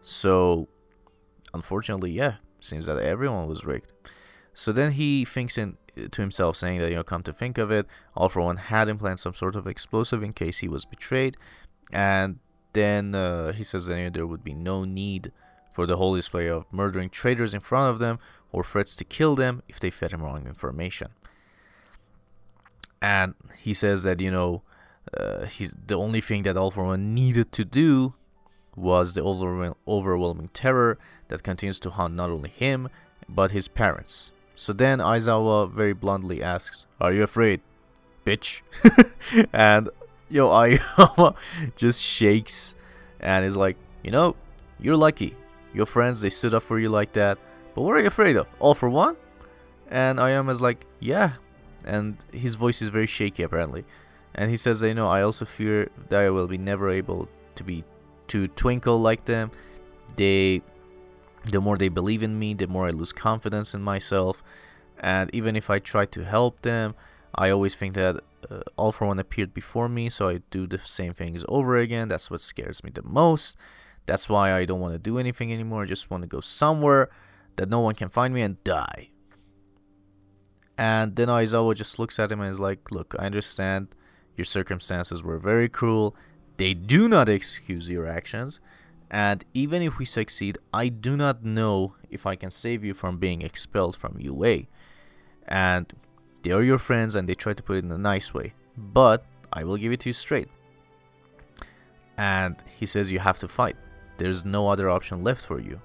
So, 0.01 0.67
unfortunately, 1.53 2.11
yeah, 2.11 2.35
seems 2.59 2.87
that 2.87 2.97
everyone 2.97 3.47
was 3.47 3.65
rigged. 3.65 3.91
So 4.53 4.71
then 4.71 4.93
he 4.93 5.25
thinks 5.25 5.57
in 5.57 5.77
to 5.95 6.21
himself, 6.21 6.55
saying 6.55 6.79
that 6.79 6.89
you 6.89 6.95
know, 6.95 7.03
come 7.03 7.23
to 7.23 7.33
think 7.33 7.57
of 7.57 7.69
it, 7.69 7.85
All 8.15 8.29
for 8.29 8.41
One 8.41 8.57
had 8.57 8.87
implanted 8.87 9.19
some 9.19 9.33
sort 9.33 9.55
of 9.55 9.67
explosive 9.67 10.23
in 10.23 10.33
case 10.33 10.59
he 10.59 10.67
was 10.67 10.85
betrayed, 10.85 11.37
and 11.91 12.39
then 12.73 13.13
uh, 13.13 13.51
he 13.51 13.63
says 13.63 13.85
that 13.85 13.97
you 13.97 14.05
know, 14.05 14.09
there 14.09 14.27
would 14.27 14.43
be 14.43 14.53
no 14.53 14.85
need 14.85 15.31
for 15.71 15.87
the 15.87 15.97
whole 15.97 16.15
display 16.15 16.47
of 16.47 16.65
murdering 16.71 17.09
traitors 17.09 17.53
in 17.53 17.61
front 17.61 17.89
of 17.91 17.99
them 17.99 18.19
or 18.51 18.63
threats 18.63 18.95
to 18.97 19.03
kill 19.03 19.35
them 19.35 19.63
if 19.67 19.79
they 19.79 19.89
fed 19.89 20.11
him 20.11 20.21
wrong 20.21 20.45
information. 20.45 21.09
And 23.01 23.33
he 23.57 23.73
says 23.73 24.03
that, 24.03 24.21
you 24.21 24.29
know, 24.29 24.61
uh, 25.17 25.45
he's, 25.45 25.75
the 25.87 25.97
only 25.97 26.21
thing 26.21 26.43
that 26.43 26.55
All 26.55 26.71
for 26.71 26.83
One 26.83 27.13
needed 27.13 27.51
to 27.53 27.65
do 27.65 28.13
was 28.75 29.13
the 29.13 29.21
overwhel- 29.21 29.75
overwhelming 29.87 30.49
terror 30.53 30.97
that 31.29 31.43
continues 31.43 31.79
to 31.79 31.89
haunt 31.89 32.13
not 32.13 32.29
only 32.29 32.49
him, 32.49 32.89
but 33.27 33.51
his 33.51 33.67
parents. 33.67 34.31
So 34.55 34.73
then 34.73 34.99
Aizawa 34.99 35.71
very 35.71 35.93
bluntly 35.93 36.43
asks, 36.43 36.85
Are 36.99 37.11
you 37.11 37.23
afraid, 37.23 37.61
bitch? 38.25 38.61
and, 39.53 39.89
yo, 40.29 40.49
Aizawa 40.49 41.35
just 41.75 42.01
shakes 42.01 42.75
and 43.19 43.45
is 43.45 43.57
like, 43.57 43.77
You 44.03 44.11
know, 44.11 44.35
you're 44.79 44.97
lucky. 44.97 45.35
Your 45.73 45.85
friends, 45.85 46.21
they 46.21 46.29
stood 46.29 46.53
up 46.53 46.63
for 46.63 46.79
you 46.79 46.89
like 46.89 47.13
that. 47.13 47.37
But 47.73 47.83
what 47.83 47.95
are 47.95 48.01
you 48.01 48.07
afraid 48.07 48.35
of? 48.35 48.47
All 48.59 48.73
for 48.73 48.89
one? 48.89 49.15
And 49.89 50.19
Ayama's 50.19 50.61
like, 50.61 50.85
yeah. 50.99 51.33
And 51.85 52.23
his 52.31 52.55
voice 52.55 52.81
is 52.81 52.89
very 52.89 53.07
shaky 53.07 53.43
apparently. 53.43 53.85
And 54.35 54.49
he 54.49 54.57
says, 54.57 54.81
you 54.81 54.93
know, 54.93 55.07
I 55.07 55.21
also 55.21 55.45
fear 55.45 55.89
that 56.09 56.21
I 56.21 56.29
will 56.29 56.47
be 56.47 56.57
never 56.57 56.89
able 56.89 57.27
to 57.55 57.63
be 57.63 57.83
to 58.27 58.47
twinkle 58.47 58.97
like 58.99 59.25
them. 59.25 59.51
They 60.15 60.61
the 61.45 61.59
more 61.59 61.77
they 61.77 61.89
believe 61.89 62.21
in 62.21 62.37
me, 62.37 62.53
the 62.53 62.67
more 62.67 62.87
I 62.87 62.91
lose 62.91 63.11
confidence 63.11 63.73
in 63.73 63.81
myself. 63.81 64.43
And 64.99 65.33
even 65.33 65.55
if 65.55 65.69
I 65.69 65.79
try 65.79 66.05
to 66.05 66.23
help 66.23 66.61
them, 66.61 66.93
I 67.33 67.49
always 67.49 67.75
think 67.75 67.95
that 67.95 68.21
uh, 68.49 68.61
All 68.77 68.91
for 68.91 69.07
One 69.07 69.19
appeared 69.19 69.53
before 69.53 69.89
me, 69.89 70.09
so 70.09 70.29
I 70.29 70.41
do 70.51 70.67
the 70.67 70.77
same 70.77 71.13
things 71.13 71.43
over 71.49 71.77
again. 71.77 72.07
That's 72.09 72.29
what 72.29 72.41
scares 72.41 72.83
me 72.83 72.91
the 72.93 73.01
most. 73.01 73.57
That's 74.05 74.29
why 74.29 74.53
I 74.53 74.65
don't 74.65 74.79
want 74.79 74.93
to 74.93 74.99
do 74.99 75.17
anything 75.17 75.53
anymore. 75.53 75.83
I 75.83 75.85
just 75.85 76.09
want 76.09 76.23
to 76.23 76.27
go 76.27 76.39
somewhere 76.39 77.09
that 77.55 77.69
no 77.69 77.79
one 77.79 77.95
can 77.95 78.09
find 78.09 78.33
me 78.33 78.41
and 78.41 78.61
die. 78.63 79.09
And 80.77 81.15
then 81.15 81.27
Aizawa 81.27 81.75
just 81.75 81.99
looks 81.99 82.19
at 82.19 82.31
him 82.31 82.41
and 82.41 82.49
is 82.49 82.59
like, 82.59 82.91
Look, 82.91 83.15
I 83.19 83.25
understand 83.25 83.95
Your 84.35 84.45
circumstances 84.45 85.21
were 85.23 85.37
very 85.37 85.69
cruel. 85.69 86.15
They 86.57 86.73
do 86.73 87.07
not 87.07 87.29
excuse 87.29 87.89
your 87.89 88.07
actions. 88.07 88.59
And 89.09 89.43
even 89.53 89.81
if 89.81 89.99
we 89.99 90.05
succeed, 90.05 90.57
I 90.73 90.87
do 90.87 91.17
not 91.17 91.43
know 91.43 91.95
if 92.09 92.25
I 92.25 92.35
can 92.35 92.49
save 92.49 92.83
you 92.83 92.93
from 92.93 93.17
being 93.17 93.41
expelled 93.41 93.95
from 93.95 94.17
UA. 94.19 94.63
And 95.47 95.93
they 96.43 96.51
are 96.51 96.63
your 96.63 96.77
friends 96.77 97.13
and 97.13 97.27
they 97.27 97.35
try 97.35 97.53
to 97.53 97.61
put 97.61 97.75
it 97.75 97.83
in 97.83 97.91
a 97.91 97.97
nice 97.97 98.33
way. 98.33 98.53
But 98.77 99.25
I 99.51 99.63
will 99.63 99.77
give 99.77 99.91
it 99.91 99.99
to 100.01 100.09
you 100.09 100.13
straight. 100.13 100.47
And 102.17 102.55
he 102.79 102.85
says 102.85 103.11
you 103.11 103.19
have 103.19 103.37
to 103.39 103.47
fight. 103.47 103.75
There's 104.21 104.45
no 104.45 104.67
other 104.67 104.87
option 104.87 105.23
left 105.23 105.43
for 105.47 105.59
you. 105.59 105.81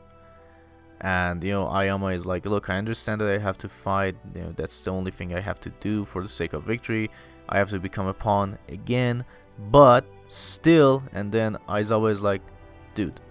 And 1.01 1.43
you 1.43 1.53
know, 1.53 1.65
Ayama 1.65 2.15
is 2.15 2.27
like, 2.27 2.45
look, 2.45 2.69
I 2.69 2.77
understand 2.77 3.23
that 3.23 3.33
I 3.33 3.39
have 3.39 3.57
to 3.59 3.69
fight. 3.69 4.15
You 4.35 4.43
know, 4.43 4.53
that's 4.55 4.79
the 4.83 4.91
only 4.91 5.11
thing 5.11 5.35
I 5.35 5.41
have 5.41 5.59
to 5.61 5.71
do 5.81 6.05
for 6.05 6.21
the 6.21 6.29
sake 6.29 6.53
of 6.53 6.65
victory. 6.65 7.11
I 7.49 7.57
have 7.57 7.71
to 7.71 7.79
become 7.79 8.07
a 8.07 8.13
pawn 8.13 8.59
again, 8.69 9.25
but 9.71 10.05
still. 10.29 11.03
And 11.15 11.33
then 11.33 11.57
Aizawa 11.67 12.13
is 12.13 12.23
like, 12.23 12.43
dude, 12.95 13.23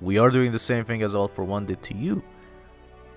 we 0.00 0.18
are 0.18 0.30
doing 0.30 0.50
the 0.50 0.58
same 0.58 0.84
thing 0.84 1.04
as 1.04 1.14
All 1.14 1.28
for 1.28 1.44
One 1.44 1.64
did 1.64 1.80
to 1.84 1.96
you, 1.96 2.20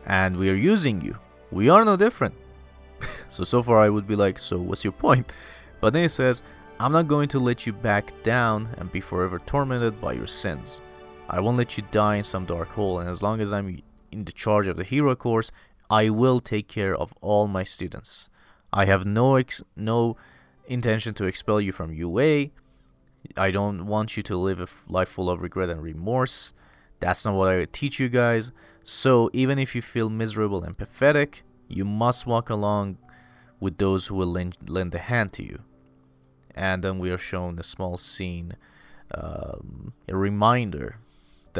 and 0.05 0.37
we 0.37 0.51
are 0.51 0.61
using 0.73 1.01
you. 1.01 1.17
We 1.51 1.69
are 1.69 1.83
no 1.83 1.97
different. 1.97 2.35
so 3.29 3.43
so 3.43 3.63
far 3.63 3.79
I 3.79 3.89
would 3.89 4.05
be 4.05 4.15
like, 4.15 4.37
so 4.37 4.59
what's 4.59 4.83
your 4.83 4.93
point? 4.93 5.33
But 5.81 5.93
then 5.93 6.03
he 6.03 6.07
says, 6.07 6.43
I'm 6.79 6.91
not 6.91 7.07
going 7.07 7.29
to 7.29 7.39
let 7.39 7.65
you 7.65 7.73
back 7.73 8.21
down 8.21 8.69
and 8.77 8.91
be 8.91 9.01
forever 9.01 9.39
tormented 9.39 9.99
by 9.99 10.13
your 10.13 10.27
sins. 10.27 10.81
I 11.29 11.39
won't 11.39 11.57
let 11.57 11.77
you 11.77 11.83
die 11.91 12.15
in 12.15 12.23
some 12.23 12.45
dark 12.45 12.69
hole, 12.69 12.99
and 12.99 13.07
as 13.07 13.21
long 13.21 13.39
as 13.39 13.53
I'm 13.53 13.81
in 14.11 14.25
the 14.25 14.31
charge 14.31 14.67
of 14.67 14.77
the 14.77 14.83
hero 14.83 15.15
course, 15.15 15.51
I 15.89 16.09
will 16.09 16.39
take 16.39 16.67
care 16.67 16.95
of 16.95 17.13
all 17.21 17.47
my 17.47 17.63
students. 17.63 18.29
I 18.73 18.85
have 18.85 19.05
no 19.05 19.35
ex- 19.35 19.61
no 19.75 20.17
intention 20.65 21.13
to 21.15 21.25
expel 21.25 21.61
you 21.61 21.71
from 21.71 21.93
UA. 21.93 22.49
I 23.37 23.51
don't 23.51 23.85
want 23.85 24.17
you 24.17 24.23
to 24.23 24.37
live 24.37 24.59
a 24.59 24.63
f- 24.63 24.83
life 24.87 25.09
full 25.09 25.29
of 25.29 25.41
regret 25.41 25.69
and 25.69 25.83
remorse. 25.83 26.53
That's 26.99 27.25
not 27.25 27.35
what 27.35 27.49
I 27.49 27.57
would 27.57 27.73
teach 27.73 27.99
you 27.99 28.09
guys. 28.09 28.51
So 28.83 29.29
even 29.33 29.59
if 29.59 29.75
you 29.75 29.81
feel 29.81 30.09
miserable 30.09 30.63
and 30.63 30.77
pathetic, 30.77 31.43
you 31.67 31.85
must 31.85 32.25
walk 32.25 32.49
along 32.49 32.97
with 33.59 33.77
those 33.77 34.07
who 34.07 34.15
will 34.15 34.31
lend, 34.31 34.57
lend 34.67 34.95
a 34.95 34.99
hand 34.99 35.33
to 35.33 35.43
you. 35.43 35.59
And 36.55 36.83
then 36.83 36.97
we 36.97 37.11
are 37.11 37.17
shown 37.17 37.59
a 37.59 37.63
small 37.63 37.97
scene, 37.97 38.55
um, 39.13 39.93
a 40.07 40.15
reminder 40.15 40.97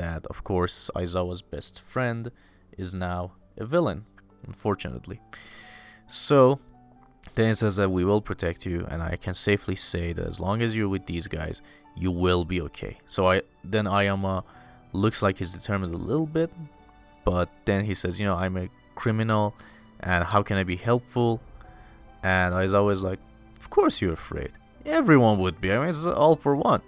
that, 0.01 0.25
of 0.27 0.43
course, 0.43 0.89
Aizawa's 0.95 1.41
best 1.41 1.73
friend 1.93 2.31
is 2.77 2.93
now 2.93 3.33
a 3.57 3.65
villain, 3.65 4.05
unfortunately. 4.47 5.19
So, 6.07 6.59
then 7.35 7.55
says 7.55 7.75
that 7.75 7.89
we 7.89 8.03
will 8.05 8.21
protect 8.21 8.65
you, 8.65 8.85
and 8.89 9.01
I 9.01 9.15
can 9.15 9.33
safely 9.33 9.75
say 9.75 10.13
that 10.13 10.25
as 10.25 10.39
long 10.39 10.61
as 10.61 10.75
you're 10.75 10.89
with 10.89 11.05
these 11.05 11.27
guys, 11.27 11.61
you 11.95 12.11
will 12.11 12.45
be 12.45 12.61
okay. 12.67 12.97
So 13.07 13.29
I 13.31 13.41
then 13.63 13.85
Ayama 13.85 14.43
looks 14.93 15.21
like 15.21 15.37
he's 15.37 15.51
determined 15.51 15.93
a 15.93 15.97
little 15.97 16.25
bit, 16.25 16.49
but 17.25 17.49
then 17.65 17.85
he 17.85 17.93
says, 17.93 18.19
you 18.19 18.25
know, 18.25 18.35
I'm 18.35 18.57
a 18.57 18.69
criminal, 18.95 19.55
and 19.99 20.23
how 20.23 20.41
can 20.43 20.57
I 20.57 20.63
be 20.63 20.77
helpful? 20.77 21.41
And 22.23 22.53
I 22.53 22.63
was 22.63 22.73
always 22.73 23.03
like, 23.03 23.19
of 23.59 23.69
course 23.69 24.01
you're 24.01 24.13
afraid. 24.13 24.51
Everyone 24.85 25.39
would 25.39 25.59
be. 25.61 25.71
I 25.71 25.79
mean, 25.79 25.89
it's 25.89 26.05
all 26.05 26.35
for 26.35 26.55
one. 26.55 26.81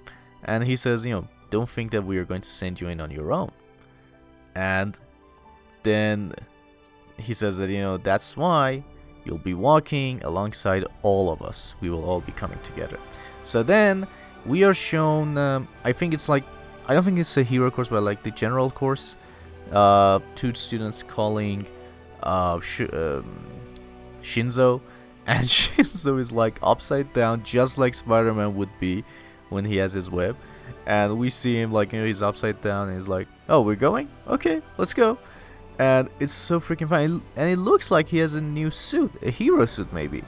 And 0.43 0.65
he 0.65 0.76
says, 0.76 1.06
you 1.06 1.13
know, 1.15 1.28
don't 1.52 1.70
think 1.70 1.92
that 1.92 2.04
we 2.04 2.18
are 2.18 2.26
going 2.26 2.42
to 2.42 2.50
send 2.50 2.82
you 2.82 2.88
in 2.88 3.00
on 3.00 3.12
your 3.12 3.32
own. 3.32 3.52
And 4.56 5.00
then 5.84 6.34
he 7.18 7.34
says 7.34 7.58
that, 7.58 7.70
you 7.70 7.80
know, 7.80 7.98
that's 7.98 8.36
why 8.36 8.84
you'll 9.24 9.38
be 9.38 9.54
walking 9.54 10.24
alongside 10.24 10.86
all 11.04 11.32
of 11.32 11.44
us. 11.44 11.76
We 11.82 11.92
will 11.92 12.04
all 12.04 12.22
be 12.22 12.32
coming 12.32 12.60
together. 12.62 12.98
So 13.44 13.62
then 13.62 14.08
we 14.46 14.64
are 14.64 14.74
shown, 14.74 15.38
um, 15.38 15.68
I 15.84 15.92
think 15.92 16.14
it's 16.16 16.28
like, 16.28 16.44
I 16.88 16.96
don't 16.96 17.04
think 17.04 17.20
it's 17.20 17.38
a 17.38 17.44
hero 17.44 17.70
course, 17.70 17.90
but 17.90 18.02
like 18.02 18.24
the 18.24 18.32
general 18.32 18.72
course. 18.72 19.16
Uh, 19.72 20.20
two 20.36 20.54
students 20.54 21.04
calling 21.04 21.66
uh, 22.24 22.60
Sh- 22.60 22.92
um, 22.92 23.40
Shinso, 24.22 24.82
and 25.28 25.46
Shinso 25.46 26.20
is 26.20 26.32
like 26.32 26.60
upside 26.62 27.14
down, 27.14 27.44
just 27.44 27.78
like 27.78 27.94
Spider 27.94 28.34
Man 28.34 28.56
would 28.56 28.72
be 28.80 29.06
when 29.50 29.64
he 29.64 29.78
has 29.78 29.94
his 29.94 30.10
web 30.10 30.36
and 30.86 31.17
we 31.17 31.30
see 31.30 31.60
him 31.60 31.72
like 31.72 31.94
you 31.94 32.00
know 32.00 32.06
he's 32.06 32.24
upside 32.24 32.62
down 32.62 32.88
and 32.88 32.98
he's 32.98 33.08
like 33.08 33.28
oh 33.50 33.62
we're 33.62 33.76
going? 33.76 34.10
Okay 34.28 34.62
let's 34.78 34.94
go. 34.94 35.17
And 35.80 36.10
it's 36.20 36.34
so 36.34 36.60
freaking 36.60 36.89
fun 36.89 37.24
and 37.36 37.50
it 37.50 37.58
looks 37.58 37.91
like 37.91 38.10
he 38.10 38.20
has 38.20 38.34
a 38.34 38.41
new 38.41 38.70
suit 38.72 39.15
a 39.22 39.32
hero 39.32 39.65
suit 39.65 39.91
maybe. 39.94 40.24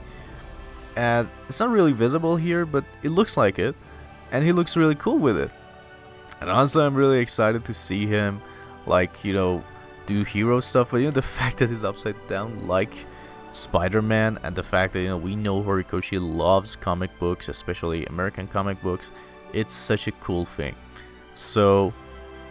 And 0.96 1.28
it's 1.48 1.60
not 1.60 1.70
really 1.70 1.92
visible 1.92 2.36
here 2.36 2.66
but 2.66 2.84
it 3.02 3.10
looks 3.10 3.36
like 3.36 3.58
it. 3.58 3.74
And 4.30 4.44
he 4.44 4.52
looks 4.52 4.76
really 4.76 4.94
cool 4.94 5.18
with 5.18 5.36
it. 5.36 5.50
And 6.40 6.50
honestly 6.50 6.82
i'm 6.82 6.94
really 6.94 7.20
excited 7.20 7.64
to 7.66 7.74
see 7.74 8.06
him 8.06 8.40
like 8.86 9.24
you 9.24 9.32
know 9.32 9.64
do 10.06 10.22
hero 10.22 10.60
stuff. 10.60 10.90
But 10.90 10.98
you 10.98 11.04
know 11.06 11.10
the 11.10 11.22
fact 11.38 11.58
that 11.58 11.68
he's 11.68 11.84
upside 11.84 12.16
down 12.26 12.66
like 12.66 13.06
spider-man 13.54 14.38
and 14.42 14.56
the 14.56 14.62
fact 14.62 14.92
that 14.92 15.00
you 15.00 15.08
know 15.08 15.16
we 15.16 15.36
know 15.36 15.62
horikoshi 15.62 16.18
loves 16.20 16.74
comic 16.74 17.16
books 17.20 17.48
especially 17.48 18.04
american 18.06 18.48
comic 18.48 18.80
books 18.82 19.12
it's 19.54 19.72
such 19.72 20.08
a 20.08 20.12
cool 20.12 20.44
thing. 20.44 20.74
So 21.34 21.94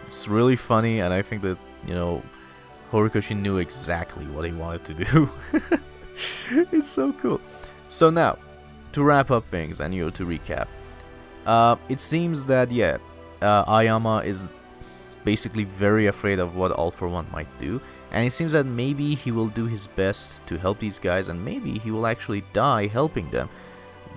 it's 0.06 0.26
really 0.26 0.56
funny, 0.56 1.00
and 1.00 1.12
I 1.14 1.22
think 1.22 1.42
that 1.42 1.58
you 1.86 1.94
know 1.94 2.22
Horikoshi 2.90 3.36
knew 3.36 3.58
exactly 3.58 4.26
what 4.26 4.44
he 4.44 4.52
wanted 4.52 4.84
to 4.86 4.94
do. 5.04 5.30
it's 6.72 6.88
so 6.88 7.12
cool. 7.12 7.40
So 7.86 8.10
now, 8.10 8.38
to 8.92 9.04
wrap 9.04 9.30
up 9.30 9.46
things 9.46 9.80
and 9.80 9.94
you 9.94 10.04
know 10.04 10.10
to 10.10 10.24
recap, 10.24 10.66
uh, 11.46 11.76
it 11.88 12.00
seems 12.00 12.46
that 12.46 12.72
yeah, 12.72 12.96
uh, 13.40 13.64
Ayama 13.66 14.24
is 14.24 14.48
basically 15.24 15.64
very 15.64 16.06
afraid 16.06 16.38
of 16.38 16.54
what 16.56 16.70
All 16.72 16.90
for 16.90 17.08
One 17.08 17.26
might 17.30 17.58
do, 17.58 17.80
and 18.10 18.26
it 18.26 18.30
seems 18.30 18.52
that 18.52 18.64
maybe 18.64 19.14
he 19.14 19.30
will 19.30 19.48
do 19.48 19.66
his 19.66 19.86
best 19.86 20.46
to 20.46 20.58
help 20.58 20.78
these 20.80 20.98
guys, 20.98 21.28
and 21.28 21.44
maybe 21.44 21.78
he 21.78 21.90
will 21.90 22.06
actually 22.06 22.44
die 22.52 22.86
helping 22.86 23.30
them, 23.30 23.48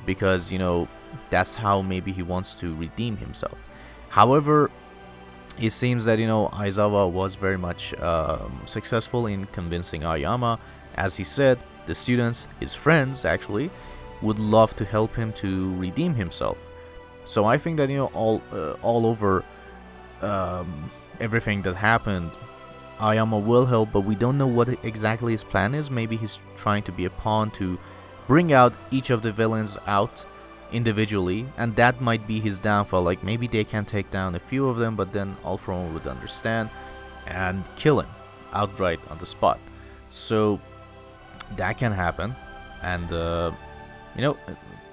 because 0.06 0.52
you 0.52 0.60
know 0.60 0.88
that's 1.30 1.56
how 1.56 1.82
maybe 1.82 2.12
he 2.12 2.24
wants 2.24 2.54
to 2.56 2.76
redeem 2.76 3.18
himself. 3.18 3.58
However, 4.10 4.72
it 5.60 5.72
seems 5.72 6.06
that 6.06 6.20
you 6.20 6.28
know 6.28 6.50
Aizawa 6.54 7.12
was 7.12 7.36
very 7.36 7.58
much 7.58 7.98
um, 8.00 8.62
successful 8.66 9.28
in 9.28 9.46
convincing 9.48 10.02
Ayama. 10.02 10.60
As 10.96 11.18
he 11.18 11.24
said, 11.24 11.64
the 11.86 11.96
students, 11.96 12.48
his 12.60 12.74
friends 12.74 13.26
actually, 13.26 13.70
would 14.22 14.40
love 14.40 14.76
to 14.76 14.86
help 14.86 15.16
him 15.16 15.34
to 15.34 15.76
redeem 15.76 16.16
himself. 16.16 16.68
So 17.24 17.46
I 17.46 17.58
think 17.58 17.78
that 17.78 17.90
you 17.90 17.98
know 17.98 18.12
all 18.14 18.42
uh, 18.52 18.74
all 18.82 19.06
over 19.06 19.44
um, 20.22 20.90
everything 21.20 21.62
that 21.64 21.76
happened, 21.76 22.32
Ayama 23.00 23.44
will 23.44 23.66
help, 23.66 23.92
but 23.92 24.02
we 24.02 24.16
don't 24.16 24.38
know 24.38 24.48
what 24.48 24.70
exactly 24.84 25.34
his 25.34 25.44
plan 25.44 25.76
is. 25.76 25.92
Maybe 25.92 26.18
he's 26.18 26.40
trying 26.56 26.84
to 26.84 26.92
be 26.92 27.06
a 27.06 27.10
pawn 27.10 27.52
to 27.52 27.78
bring 28.28 28.52
out 28.52 28.76
each 28.92 29.10
of 29.10 29.22
the 29.22 29.32
villains 29.32 29.78
out 29.88 30.26
individually, 30.72 31.46
and 31.58 31.76
that 31.76 32.02
might 32.02 32.28
be 32.28 32.40
his 32.40 32.60
downfall. 32.60 33.04
Like 33.04 33.24
maybe 33.24 33.48
they 33.48 33.64
can 33.64 33.86
take 33.86 34.10
down 34.10 34.36
a 34.36 34.40
few 34.40 34.68
of 34.68 34.78
them, 34.78 34.96
but 34.96 35.14
then 35.14 35.36
One 35.44 35.94
would 35.94 36.08
understand 36.08 36.70
and 37.28 37.70
kill 37.76 38.00
him 38.00 38.10
outright 38.54 39.00
on 39.10 39.18
the 39.18 39.26
spot. 39.26 39.60
So 40.10 40.60
that 41.56 41.78
can 41.78 41.92
happen, 41.92 42.36
and 42.82 43.12
uh, 43.12 43.52
you 44.16 44.22
know, 44.22 44.38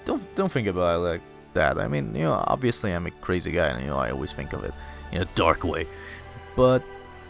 don't 0.05 0.23
don't 0.35 0.53
think 0.53 0.69
about 0.69 0.97
it 0.97 0.99
like 0.99 1.23
that. 1.55 1.79
I 1.79 1.89
mean, 1.89 2.15
you 2.15 2.23
know, 2.23 2.45
obviously 2.47 2.93
I'm 2.93 3.07
a 3.07 3.11
crazy 3.11 3.53
guy, 3.53 3.69
and 3.69 3.81
you 3.81 3.89
know, 3.89 3.99
I 3.99 4.11
always 4.11 4.33
think 4.33 4.53
of 4.53 4.65
it 4.65 4.75
in 5.13 5.23
a 5.23 5.29
dark 5.35 5.65
way, 5.65 5.87
but 6.57 6.83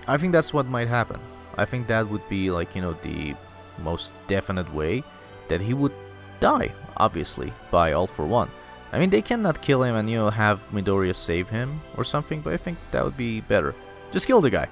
I 0.06 0.16
think 0.16 0.32
that's 0.32 0.52
what 0.52 0.66
might 0.66 0.88
happen. 0.88 1.20
I 1.56 1.64
think 1.64 1.86
that 1.86 2.08
would 2.08 2.28
be 2.28 2.50
like 2.50 2.74
you 2.74 2.82
know 2.82 2.94
the 3.02 3.34
most 3.78 4.14
definite 4.26 4.72
way 4.72 5.02
that 5.48 5.60
he 5.60 5.74
would 5.74 5.92
die 6.40 6.72
obviously, 6.96 7.52
by 7.70 7.92
All 7.92 8.06
for 8.06 8.26
One. 8.26 8.50
I 8.92 8.98
mean, 8.98 9.10
they 9.10 9.22
cannot 9.22 9.60
kill 9.60 9.82
him 9.82 9.96
and, 9.96 10.08
you 10.08 10.16
know, 10.16 10.30
have 10.30 10.70
Midoriya 10.70 11.16
save 11.16 11.48
him 11.48 11.80
or 11.96 12.04
something, 12.04 12.40
but 12.40 12.52
I 12.52 12.56
think 12.56 12.78
that 12.92 13.04
would 13.04 13.16
be 13.16 13.40
better. 13.40 13.74
Just 14.12 14.26
kill 14.26 14.40
the 14.40 14.50
guy. 14.50 14.68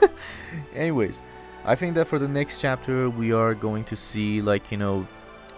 Anyways, 0.74 1.22
I 1.64 1.74
think 1.74 1.94
that 1.94 2.06
for 2.06 2.18
the 2.18 2.28
next 2.28 2.60
chapter, 2.60 3.08
we 3.08 3.32
are 3.32 3.54
going 3.54 3.84
to 3.84 3.96
see, 3.96 4.42
like, 4.42 4.70
you 4.70 4.76
know, 4.76 5.06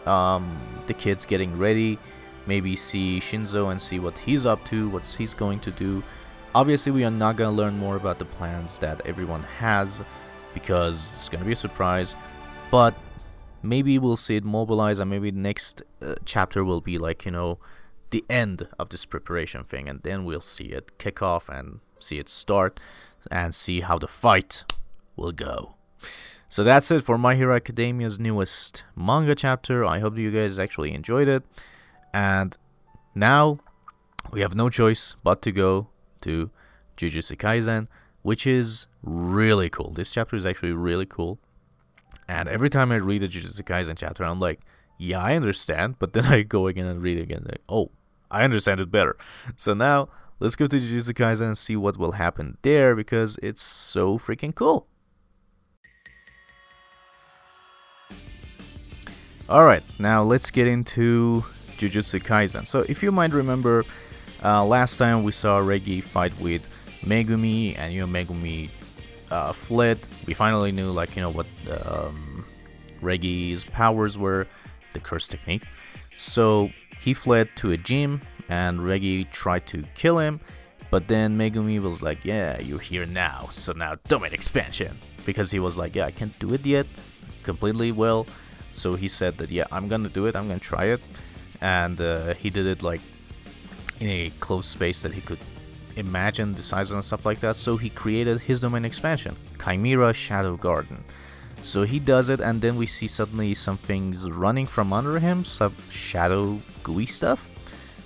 um, 0.07 0.61
the 0.87 0.95
kids 0.95 1.27
getting 1.27 1.59
ready. 1.59 1.99
Maybe 2.47 2.77
see 2.77 3.21
Shinso 3.21 3.71
and 3.71 3.81
see 3.81 3.99
what 3.99 4.19
he's 4.19 4.47
up 4.47 4.65
to, 4.67 4.89
what 4.91 5.07
he's 5.07 5.35
going 5.35 5.61
to 5.61 5.71
do. 5.71 6.05
Obviously, 6.55 6.93
we 6.93 7.05
are 7.05 7.11
not 7.11 7.37
going 7.37 7.51
to 7.51 7.57
learn 7.57 7.77
more 7.79 7.97
about 7.97 8.19
the 8.19 8.27
plans 8.27 8.79
that 8.79 9.01
everyone 9.07 9.43
has 9.43 10.05
because 10.53 11.17
it's 11.17 11.29
going 11.29 11.41
to 11.41 11.47
be 11.47 11.53
a 11.53 11.57
surprise. 11.57 12.15
But 12.71 12.95
maybe 13.65 13.99
we'll 13.99 14.17
see 14.17 14.37
it 14.37 14.45
mobilize 14.45 14.99
and 14.99 15.11
maybe 15.11 15.31
the 15.31 15.39
next 15.39 15.83
uh, 16.03 16.15
chapter 16.25 16.65
will 16.65 16.81
be 16.81 16.99
like 16.99 17.25
you 17.25 17.31
know 17.33 17.59
the 18.11 18.25
end 18.29 18.69
of 18.79 18.91
this 18.91 19.05
preparation 19.05 19.65
thing 19.65 19.89
and 19.89 20.03
then 20.03 20.25
we'll 20.25 20.41
see 20.41 20.67
it 20.67 20.97
kick 20.99 21.23
off 21.23 21.49
and 21.49 21.81
see 21.99 22.19
it 22.19 22.29
start 22.29 22.79
and 23.31 23.55
see 23.55 23.81
how 23.81 23.99
the 23.99 24.09
fight 24.09 24.65
will 25.17 25.33
go 25.33 25.75
so 26.49 26.63
that's 26.63 26.91
it 26.91 27.03
for 27.03 27.19
my 27.19 27.35
hero 27.35 27.57
academia's 27.57 28.19
newest 28.21 28.85
manga 28.95 29.35
chapter 29.35 29.85
i 29.85 29.99
hope 29.99 30.17
you 30.19 30.31
guys 30.31 30.59
actually 30.59 30.93
enjoyed 30.93 31.27
it 31.29 31.43
And 32.15 32.57
now 33.15 33.59
we 34.31 34.41
have 34.41 34.55
no 34.55 34.71
choice 34.71 35.17
but 35.25 35.43
to 35.43 35.51
go 35.51 35.89
to 36.21 36.51
Jujutsu 36.97 37.37
Kaisen, 37.37 37.89
which 38.23 38.47
is 38.47 38.87
really 39.03 39.69
cool. 39.69 39.91
This 39.91 40.13
chapter 40.13 40.37
is 40.37 40.47
actually 40.47 40.73
really 40.73 41.07
cool. 41.07 41.41
And 42.29 42.49
every 42.49 42.71
time 42.71 42.91
I 42.91 42.97
read 42.97 43.23
the 43.23 43.29
Jujutsu 43.29 43.63
Kaisen 43.63 43.97
chapter, 43.97 44.25
I'm 44.25 44.41
like, 44.41 44.61
yeah, 44.99 45.21
I 45.21 45.37
understand. 45.37 45.97
But 45.99 46.13
then 46.13 46.25
I 46.29 46.43
go 46.43 46.67
again 46.67 46.87
and 46.87 47.03
read 47.03 47.19
again. 47.19 47.45
Like, 47.45 47.63
oh, 47.69 47.91
I 48.31 48.45
understand 48.45 48.81
it 48.81 48.91
better. 48.91 49.17
So 49.57 49.75
now 49.75 50.09
let's 50.41 50.57
go 50.57 50.67
to 50.67 50.77
Jujutsu 50.77 51.13
Kaisen 51.13 51.47
and 51.47 51.59
see 51.59 51.77
what 51.77 51.97
will 51.97 52.13
happen 52.13 52.59
there 52.63 52.95
because 52.95 53.39
it's 53.43 53.63
so 53.63 54.19
freaking 54.19 54.55
cool. 54.55 54.87
Alright, 59.47 59.83
now 59.99 60.23
let's 60.23 60.51
get 60.51 60.67
into 60.67 61.45
Jujutsu 61.77 62.23
Kaisen. 62.23 62.67
So 62.67 62.81
if 62.89 63.03
you 63.03 63.13
might 63.13 63.33
remember, 63.33 63.85
uh, 64.43 64.65
last 64.65 64.97
time 64.97 65.23
we 65.23 65.33
saw 65.33 65.59
Reggie 65.59 66.01
fight 66.01 66.33
with 66.41 66.67
Megumi, 67.03 67.79
and 67.79 67.93
you 67.93 68.01
know 68.01 68.07
Megumi 68.07 68.71
uh, 69.31 69.53
fled. 69.53 69.99
We 70.27 70.35
finally 70.35 70.73
knew 70.73 70.91
like 70.91 71.17
you 71.17 71.23
know 71.23 71.31
what 71.31 71.47
um, 71.71 72.45
Reggie's 73.01 73.65
powers 73.65 74.17
were, 74.19 74.47
the 74.93 75.01
curse 75.01 75.29
technique. 75.29 75.65
So 76.17 76.71
he 77.01 77.15
fled 77.15 77.49
to 77.57 77.73
a 77.73 77.77
gym, 77.77 78.23
and 78.49 78.83
Reggie 78.83 79.25
tried 79.25 79.67
to 79.69 79.85
kill 79.95 80.19
him. 80.19 80.41
But 80.91 81.09
then 81.09 81.37
Megumi 81.37 81.81
was 81.81 82.03
like, 82.03 82.25
"Yeah, 82.25 82.61
you're 82.61 82.79
here 82.79 83.07
now, 83.07 83.49
so 83.51 83.73
now 83.73 83.97
domain 84.09 84.33
expansion." 84.33 84.99
Because 85.27 85.51
he 85.51 85.59
was 85.59 85.77
like, 85.77 85.97
"Yeah, 85.97 86.07
I 86.07 86.13
can't 86.13 86.39
do 86.39 86.53
it 86.55 86.65
yet, 86.65 86.87
completely 87.43 87.91
well." 87.93 88.27
So 88.73 88.95
he 88.95 89.09
said 89.09 89.39
that, 89.39 89.51
"Yeah, 89.51 89.67
I'm 89.73 89.89
gonna 89.89 90.09
do 90.09 90.27
it. 90.27 90.37
I'm 90.37 90.47
gonna 90.47 90.61
try 90.61 90.85
it." 90.85 91.01
And 91.61 92.01
uh, 92.01 92.35
he 92.35 92.51
did 92.51 92.67
it 92.67 92.83
like 92.83 93.01
in 94.01 94.09
a 94.09 94.31
closed 94.41 94.69
space 94.69 95.03
that 95.03 95.15
he 95.15 95.21
could 95.21 95.39
imagine 95.97 96.55
the 96.55 96.63
size 96.63 96.91
and 96.91 97.05
stuff 97.05 97.27
like 97.27 97.41
that. 97.41 97.57
So 97.57 97.77
he 97.77 97.91
created 97.91 98.43
his 98.43 98.61
domain 98.61 98.85
expansion, 98.85 99.37
Chimera 99.63 100.13
Shadow 100.13 100.57
Garden. 100.57 101.05
So 101.63 101.85
he 101.85 101.99
does 101.99 102.29
it, 102.29 102.41
and 102.41 102.61
then 102.61 102.77
we 102.77 102.87
see 102.87 103.07
suddenly 103.07 103.55
some 103.55 103.79
things 103.79 104.31
running 104.31 104.67
from 104.67 104.93
under 104.93 105.19
him, 105.19 105.45
some 105.45 105.75
shadow 105.91 106.61
gooey 106.83 107.07
stuff. 107.07 107.51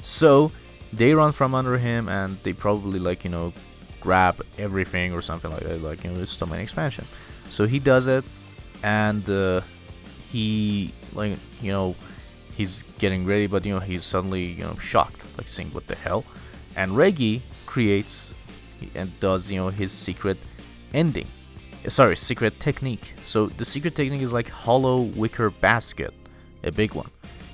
So 0.01 0.53
they 0.93 1.13
run 1.13 1.33
from 1.33 1.55
under 1.55 1.79
him, 1.79 2.09
and 2.09 2.37
they 2.45 2.53
probably 2.53 3.01
like 3.01 3.25
you 3.25 3.31
know 3.31 3.53
grab 4.01 4.41
everything 4.59 5.13
or 5.13 5.21
something 5.21 5.51
like 5.51 5.63
that, 5.63 5.83
like 5.83 6.05
you 6.05 6.11
know, 6.11 6.21
it's 6.21 6.37
domain 6.37 6.61
expansion. 6.61 7.05
So 7.51 7.67
he 7.67 7.81
does 7.81 8.07
it, 8.07 8.25
and 8.85 9.29
uh, 9.29 9.63
he 10.31 10.93
like 11.15 11.37
you 11.61 11.73
know 11.73 11.97
he's 12.55 12.83
getting 13.01 13.27
ready, 13.27 13.49
but 13.49 13.67
you 13.67 13.75
know 13.75 13.81
he's 13.81 14.05
suddenly 14.05 14.45
you 14.45 14.63
know 14.63 14.77
shocked, 14.77 15.25
like 15.37 15.49
saying 15.49 15.71
what 15.71 15.89
the 15.89 15.97
hell, 15.97 16.25
and 16.77 16.97
Reggie 16.97 17.43
creates 17.79 18.35
and 18.97 19.09
does 19.21 19.53
you 19.53 19.59
know 19.61 19.69
his 19.69 19.93
secret 19.93 20.37
ending. 20.93 21.29
Uh, 21.87 21.91
sorry 21.91 22.17
secret 22.17 22.59
technique. 22.59 23.15
So 23.23 23.47
the 23.47 23.65
secret 23.65 23.95
technique 23.95 24.23
is 24.29 24.33
like 24.33 24.49
hollow 24.49 25.03
wicker 25.21 25.51
basket 25.51 26.13
a 26.65 26.73
big 26.73 26.95
one. 26.95 27.11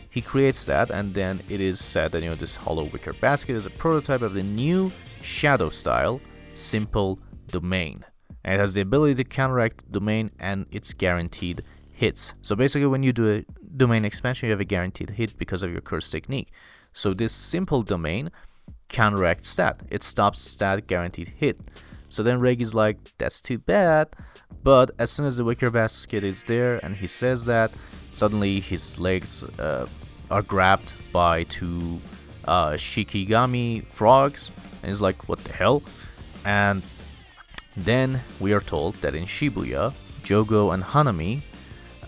He 0.09 0.23
creates 0.23 0.65
that 0.65 0.89
and 0.91 1.13
then 1.13 1.41
it 1.51 1.61
is 1.61 1.79
said 1.79 2.13
that 2.13 2.23
you 2.23 2.31
know 2.31 2.41
this 2.45 2.57
hollow 2.57 2.85
wicker 2.85 3.13
basket 3.13 3.55
is 3.55 3.67
a 3.67 3.75
prototype 3.85 4.23
of 4.23 4.33
the 4.33 4.43
new 4.43 4.91
shadow 5.21 5.69
style 5.69 6.23
simple 6.55 7.19
domain. 7.49 7.97
And 8.45 8.55
it 8.55 8.61
has 8.61 8.73
the 8.73 8.81
ability 8.81 9.17
to 9.17 9.25
counteract 9.25 9.91
domain 9.91 10.31
and 10.41 10.65
its 10.71 10.95
guaranteed 10.95 11.63
hits. 11.93 12.33
So 12.41 12.57
basically 12.57 12.87
when 12.87 13.03
you 13.03 13.13
do 13.13 13.27
a 13.35 13.39
domain 13.85 14.07
expansion 14.07 14.47
you 14.47 14.53
have 14.53 14.67
a 14.69 14.73
guaranteed 14.75 15.11
hit 15.11 15.37
because 15.37 15.63
of 15.63 15.71
your 15.71 15.83
curse 15.83 16.09
technique. 16.09 16.49
So 16.95 17.13
this 17.13 17.35
simple 17.35 17.83
domain 17.83 18.31
counteracts 18.95 19.57
that. 19.57 19.83
It 19.91 20.05
stops 20.05 20.57
that 20.57 20.87
guaranteed 20.87 21.29
hit. 21.37 21.59
So 22.09 22.23
then 22.23 22.39
Reggie's 22.39 22.75
like, 22.75 22.99
that's 23.19 23.41
too 23.41 23.59
bad. 23.59 24.07
But 24.63 24.93
as 25.01 25.11
soon 25.11 25.27
as 25.27 25.37
the 25.37 25.45
wicker 25.45 25.71
basket 25.71 26.23
is 26.23 26.45
there 26.45 26.79
and 26.85 26.97
he 26.97 27.09
says 27.09 27.45
that, 27.47 27.73
suddenly 28.13 28.61
his 28.61 29.01
legs 29.01 29.43
uh, 29.59 29.87
are 30.31 30.43
grabbed 30.43 30.95
by 31.13 31.43
two 31.43 32.01
uh, 32.45 32.75
Shikigami 32.75 33.85
frogs. 33.85 34.53
And 34.81 34.89
he's 34.91 35.03
like, 35.03 35.29
what 35.29 35.41
the 35.41 35.53
hell? 35.53 35.83
And 36.45 36.85
then 37.77 38.21
we 38.39 38.53
are 38.53 38.61
told 38.61 38.95
that 39.03 39.17
in 39.17 39.25
Shibuya, 39.25 39.93
Jogo 40.23 40.73
and 40.73 40.85
Hanami 40.85 41.43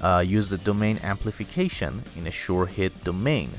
uh, 0.00 0.22
use 0.24 0.50
the 0.50 0.58
domain 0.58 1.00
amplification 1.02 2.04
in 2.14 2.28
a 2.28 2.30
sure 2.30 2.66
hit 2.66 2.92
domain 3.02 3.50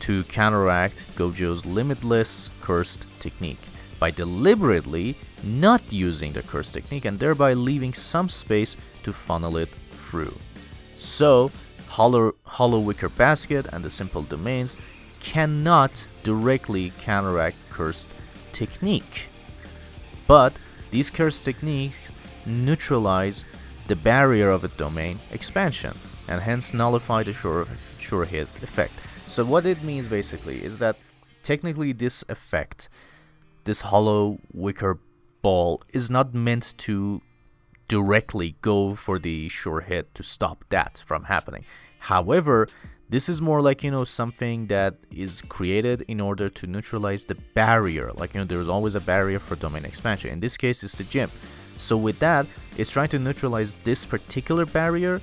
to 0.00 0.24
counteract 0.24 1.04
Gojo's 1.16 1.64
limitless 1.64 2.50
cursed 2.60 3.06
technique 3.18 3.68
by 3.98 4.10
deliberately 4.10 5.14
not 5.42 5.92
using 5.92 6.32
the 6.32 6.42
curse 6.42 6.72
technique 6.72 7.04
and 7.04 7.18
thereby 7.18 7.52
leaving 7.52 7.94
some 7.94 8.28
space 8.28 8.76
to 9.02 9.12
funnel 9.12 9.56
it 9.56 9.68
through. 9.68 10.36
So, 10.96 11.50
Hollow, 11.88 12.34
Hollow 12.44 12.78
Wicker 12.78 13.08
Basket 13.08 13.66
and 13.72 13.84
the 13.84 13.90
Simple 13.90 14.22
Domains 14.22 14.76
cannot 15.20 16.06
directly 16.22 16.92
counteract 16.98 17.56
cursed 17.70 18.14
technique. 18.52 19.28
But 20.26 20.54
these 20.90 21.10
cursed 21.10 21.44
techniques 21.44 22.10
neutralize 22.46 23.44
the 23.86 23.96
barrier 23.96 24.50
of 24.50 24.64
a 24.64 24.68
domain 24.68 25.18
expansion 25.30 25.98
and 26.28 26.42
hence 26.42 26.72
nullify 26.72 27.24
the 27.24 27.32
sure, 27.32 27.66
sure 27.98 28.24
hit 28.24 28.48
effect. 28.62 28.92
So 29.30 29.44
what 29.44 29.64
it 29.64 29.84
means 29.84 30.08
basically 30.08 30.64
is 30.64 30.80
that 30.80 30.96
technically 31.44 31.92
this 31.92 32.24
effect, 32.28 32.88
this 33.62 33.82
hollow 33.82 34.40
wicker 34.52 34.98
ball, 35.40 35.82
is 35.92 36.10
not 36.10 36.34
meant 36.34 36.74
to 36.78 37.22
directly 37.86 38.56
go 38.60 38.96
for 38.96 39.20
the 39.20 39.48
sure 39.48 39.82
hit 39.82 40.12
to 40.16 40.24
stop 40.24 40.64
that 40.70 41.04
from 41.06 41.26
happening. 41.26 41.64
However, 42.00 42.66
this 43.08 43.28
is 43.28 43.40
more 43.40 43.62
like 43.62 43.84
you 43.84 43.92
know 43.92 44.02
something 44.02 44.66
that 44.66 44.96
is 45.12 45.42
created 45.42 46.02
in 46.08 46.20
order 46.20 46.48
to 46.48 46.66
neutralize 46.66 47.24
the 47.26 47.36
barrier. 47.54 48.10
Like 48.12 48.34
you 48.34 48.40
know, 48.40 48.46
there's 48.46 48.68
always 48.68 48.96
a 48.96 49.00
barrier 49.00 49.38
for 49.38 49.54
domain 49.54 49.84
expansion. 49.84 50.30
In 50.30 50.40
this 50.40 50.56
case, 50.56 50.82
it's 50.82 50.98
the 50.98 51.04
gym. 51.04 51.30
So 51.76 51.96
with 51.96 52.18
that, 52.18 52.46
it's 52.76 52.90
trying 52.90 53.10
to 53.10 53.18
neutralize 53.20 53.74
this 53.84 54.04
particular 54.04 54.66
barrier 54.66 55.20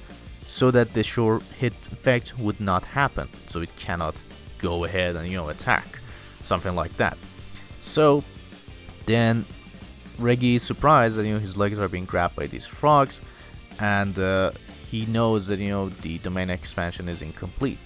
so 0.47 0.71
that 0.71 0.93
the 0.93 1.03
sure 1.03 1.41
hit 1.59 1.73
effect 1.91 2.39
would 2.39 2.59
not 2.59 2.83
happen. 2.85 3.27
So 3.47 3.61
it 3.61 3.75
cannot 3.75 4.23
go 4.57 4.85
ahead 4.85 5.15
and 5.15 5.27
you 5.27 5.37
know 5.37 5.49
attack, 5.49 5.99
something 6.41 6.73
like 6.73 6.95
that. 6.97 7.17
So 7.79 8.23
then 9.05 9.45
Reggie 10.17 10.55
is 10.55 10.63
surprised 10.63 11.17
that 11.17 11.25
you 11.25 11.33
know 11.33 11.39
his 11.39 11.57
legs 11.57 11.77
are 11.77 11.89
being 11.89 12.05
grabbed 12.05 12.35
by 12.35 12.47
these 12.47 12.65
frogs, 12.65 13.21
and 13.79 14.17
uh, 14.17 14.51
he 14.89 15.05
knows 15.05 15.47
that 15.47 15.59
you 15.59 15.69
know 15.69 15.89
the 15.89 16.17
domain 16.19 16.49
expansion 16.49 17.07
is 17.09 17.21
incomplete. 17.21 17.77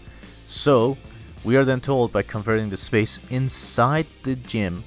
So 0.45 0.97
we 1.43 1.57
are 1.57 1.65
then 1.65 1.81
told 1.81 2.11
by 2.11 2.21
converting 2.21 2.69
the 2.69 2.77
space 2.77 3.19
inside 3.29 4.05
the 4.23 4.35
gym 4.35 4.83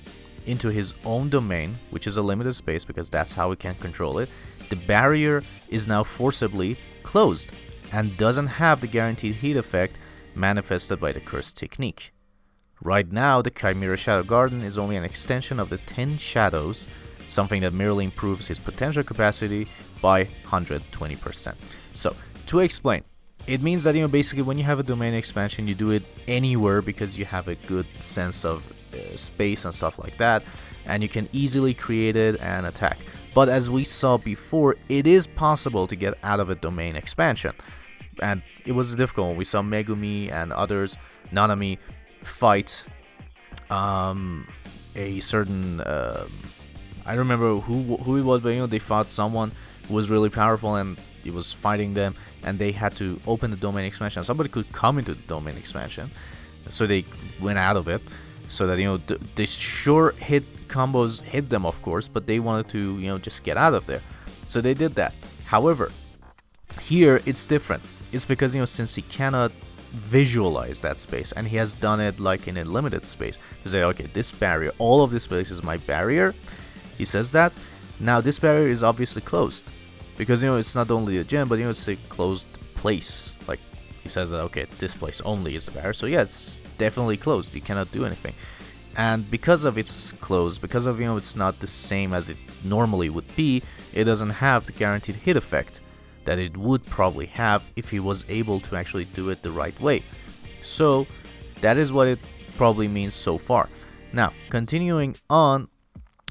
into 0.46 0.68
his 0.68 0.94
own 1.04 1.28
domain, 1.30 1.76
which 1.90 2.06
is 2.06 2.16
a 2.16 2.22
limited 2.22 2.54
space 2.54 2.84
because 2.84 3.10
that's 3.10 3.34
how 3.34 3.50
we 3.50 3.56
can 3.56 3.74
control 3.76 4.18
it. 4.18 4.28
The 4.68 4.76
barrier 4.76 5.42
is 5.68 5.88
now 5.88 6.04
forcibly 6.04 6.76
closed 7.02 7.52
and 7.94 8.16
doesn't 8.16 8.58
have 8.58 8.80
the 8.80 8.88
guaranteed 8.88 9.36
heat 9.36 9.56
effect 9.56 9.96
manifested 10.34 10.98
by 10.98 11.12
the 11.12 11.20
curse 11.20 11.52
technique. 11.52 12.12
Right 12.82 13.10
now, 13.10 13.40
the 13.40 13.52
Chimera 13.52 13.96
Shadow 13.96 14.24
Garden 14.24 14.62
is 14.62 14.76
only 14.76 14.96
an 14.96 15.04
extension 15.04 15.60
of 15.60 15.70
the 15.70 15.78
10 15.78 16.18
shadows, 16.18 16.88
something 17.28 17.60
that 17.60 17.72
merely 17.72 18.04
improves 18.04 18.48
his 18.48 18.58
potential 18.58 19.04
capacity 19.04 19.68
by 20.02 20.24
120%. 20.24 21.54
So, 21.94 22.16
to 22.46 22.58
explain, 22.58 23.04
it 23.46 23.62
means 23.62 23.84
that 23.84 23.94
you 23.94 24.00
know 24.00 24.08
basically 24.08 24.42
when 24.42 24.58
you 24.58 24.64
have 24.64 24.80
a 24.80 24.82
domain 24.82 25.14
expansion, 25.14 25.68
you 25.68 25.76
do 25.76 25.92
it 25.92 26.02
anywhere 26.26 26.82
because 26.82 27.16
you 27.16 27.26
have 27.26 27.46
a 27.46 27.54
good 27.54 27.86
sense 28.00 28.44
of 28.44 28.72
uh, 28.92 29.16
space 29.16 29.64
and 29.64 29.72
stuff 29.72 30.00
like 30.00 30.16
that, 30.16 30.42
and 30.84 31.00
you 31.00 31.08
can 31.08 31.28
easily 31.32 31.74
create 31.74 32.16
it 32.16 32.40
and 32.40 32.66
attack. 32.66 32.98
But 33.34 33.48
as 33.48 33.70
we 33.70 33.84
saw 33.84 34.16
before, 34.16 34.76
it 34.88 35.06
is 35.06 35.28
possible 35.28 35.86
to 35.86 35.94
get 35.94 36.14
out 36.24 36.40
of 36.40 36.50
a 36.50 36.56
domain 36.56 36.96
expansion 36.96 37.54
and 38.20 38.42
it 38.64 38.72
was 38.72 38.94
difficult. 38.94 39.36
We 39.36 39.44
saw 39.44 39.62
Megumi 39.62 40.32
and 40.32 40.52
others, 40.52 40.96
Nanami, 41.32 41.78
fight 42.22 42.86
um, 43.70 44.46
a 44.96 45.20
certain. 45.20 45.80
Uh, 45.80 46.26
I 47.06 47.10
don't 47.10 47.18
remember 47.18 47.56
who 47.56 47.96
who 47.96 48.16
it 48.16 48.24
was, 48.24 48.42
but 48.42 48.50
you 48.50 48.58
know 48.58 48.66
they 48.66 48.78
fought 48.78 49.10
someone 49.10 49.52
who 49.88 49.94
was 49.94 50.10
really 50.10 50.30
powerful 50.30 50.76
and 50.76 50.98
he 51.22 51.30
was 51.30 51.52
fighting 51.52 51.94
them, 51.94 52.14
and 52.42 52.58
they 52.58 52.72
had 52.72 52.96
to 52.96 53.20
open 53.26 53.50
the 53.50 53.56
domain 53.56 53.84
expansion. 53.84 54.24
Somebody 54.24 54.48
could 54.48 54.70
come 54.72 54.98
into 54.98 55.14
the 55.14 55.22
domain 55.22 55.56
expansion, 55.56 56.10
so 56.68 56.86
they 56.86 57.04
went 57.40 57.58
out 57.58 57.76
of 57.76 57.88
it, 57.88 58.02
so 58.48 58.66
that 58.66 58.78
you 58.78 58.84
know 58.84 58.96
the, 58.98 59.18
the 59.34 59.46
sure 59.46 60.12
hit 60.12 60.44
combos 60.68 61.22
hit 61.22 61.50
them, 61.50 61.66
of 61.66 61.80
course, 61.82 62.08
but 62.08 62.26
they 62.26 62.40
wanted 62.40 62.68
to 62.70 62.98
you 62.98 63.08
know 63.08 63.18
just 63.18 63.42
get 63.42 63.56
out 63.56 63.74
of 63.74 63.86
there, 63.86 64.00
so 64.48 64.60
they 64.60 64.74
did 64.74 64.94
that. 64.94 65.14
However, 65.46 65.92
here 66.80 67.20
it's 67.26 67.44
different 67.46 67.82
it's 68.14 68.26
because 68.26 68.54
you 68.54 68.60
know 68.60 68.64
since 68.66 68.94
he 68.94 69.02
cannot 69.02 69.52
visualize 69.92 70.80
that 70.80 70.98
space 70.98 71.30
and 71.32 71.46
he 71.46 71.56
has 71.56 71.76
done 71.76 72.00
it 72.00 72.18
like 72.18 72.48
in 72.48 72.56
a 72.56 72.64
limited 72.64 73.04
space 73.06 73.38
to 73.62 73.68
say 73.68 73.82
okay 73.84 74.06
this 74.06 74.32
barrier 74.32 74.72
all 74.78 75.04
of 75.04 75.12
this 75.12 75.24
space 75.24 75.50
is 75.52 75.62
my 75.62 75.76
barrier 75.76 76.34
he 76.96 77.04
says 77.04 77.32
that. 77.32 77.52
Now 78.00 78.20
this 78.20 78.38
barrier 78.38 78.68
is 78.68 78.82
obviously 78.82 79.22
closed 79.22 79.70
because 80.16 80.42
you 80.42 80.48
know 80.48 80.56
it's 80.56 80.74
not 80.74 80.90
only 80.90 81.18
a 81.18 81.24
gym 81.24 81.48
but 81.48 81.58
you 81.58 81.64
know 81.64 81.70
it's 81.70 81.88
a 81.88 81.96
closed 82.08 82.48
place. 82.74 83.34
Like 83.48 83.60
he 84.02 84.08
says 84.08 84.30
that 84.30 84.40
okay 84.48 84.66
this 84.78 84.94
place 84.94 85.20
only 85.22 85.54
is 85.54 85.66
the 85.66 85.72
barrier. 85.72 85.92
So 85.92 86.06
yeah 86.06 86.22
it's 86.22 86.60
definitely 86.78 87.16
closed. 87.16 87.54
You 87.54 87.60
cannot 87.60 87.90
do 87.92 88.04
anything. 88.04 88.34
And 88.96 89.28
because 89.28 89.64
of 89.64 89.76
its 89.76 90.12
closed 90.12 90.60
because 90.60 90.86
of 90.86 91.00
you 91.00 91.06
know 91.06 91.16
it's 91.16 91.36
not 91.36 91.60
the 91.60 91.66
same 91.66 92.12
as 92.12 92.28
it 92.28 92.36
normally 92.64 93.10
would 93.10 93.34
be 93.36 93.62
it 93.92 94.04
doesn't 94.04 94.30
have 94.30 94.66
the 94.66 94.72
guaranteed 94.72 95.16
hit 95.16 95.36
effect 95.36 95.80
that 96.24 96.38
it 96.38 96.56
would 96.56 96.84
probably 96.86 97.26
have 97.26 97.62
if 97.76 97.90
he 97.90 98.00
was 98.00 98.24
able 98.28 98.60
to 98.60 98.76
actually 98.76 99.04
do 99.06 99.30
it 99.30 99.42
the 99.42 99.50
right 99.50 99.78
way. 99.80 100.02
So 100.60 101.06
that 101.60 101.76
is 101.76 101.92
what 101.92 102.08
it 102.08 102.18
probably 102.56 102.88
means 102.88 103.14
so 103.14 103.38
far. 103.38 103.68
Now, 104.12 104.32
continuing 104.50 105.16
on, 105.28 105.68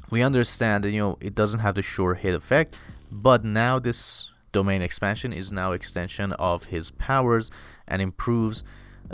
we 0.10 0.21
understand 0.21 0.84
that 0.84 0.91
you 0.91 0.99
know 0.99 1.17
it 1.21 1.36
doesn't 1.36 1.60
have 1.60 1.75
the 1.75 1.82
sure 1.82 2.13
hit 2.13 2.34
effect, 2.34 2.77
but 3.12 3.43
now 3.43 3.79
this 3.79 4.32
domain 4.51 4.82
expansion 4.82 5.34
is 5.34 5.51
now 5.51 5.71
extension 5.71 6.32
of 6.34 6.65
his 6.65 6.91
powers 6.91 7.51
and 7.88 8.01
improves 8.01 8.63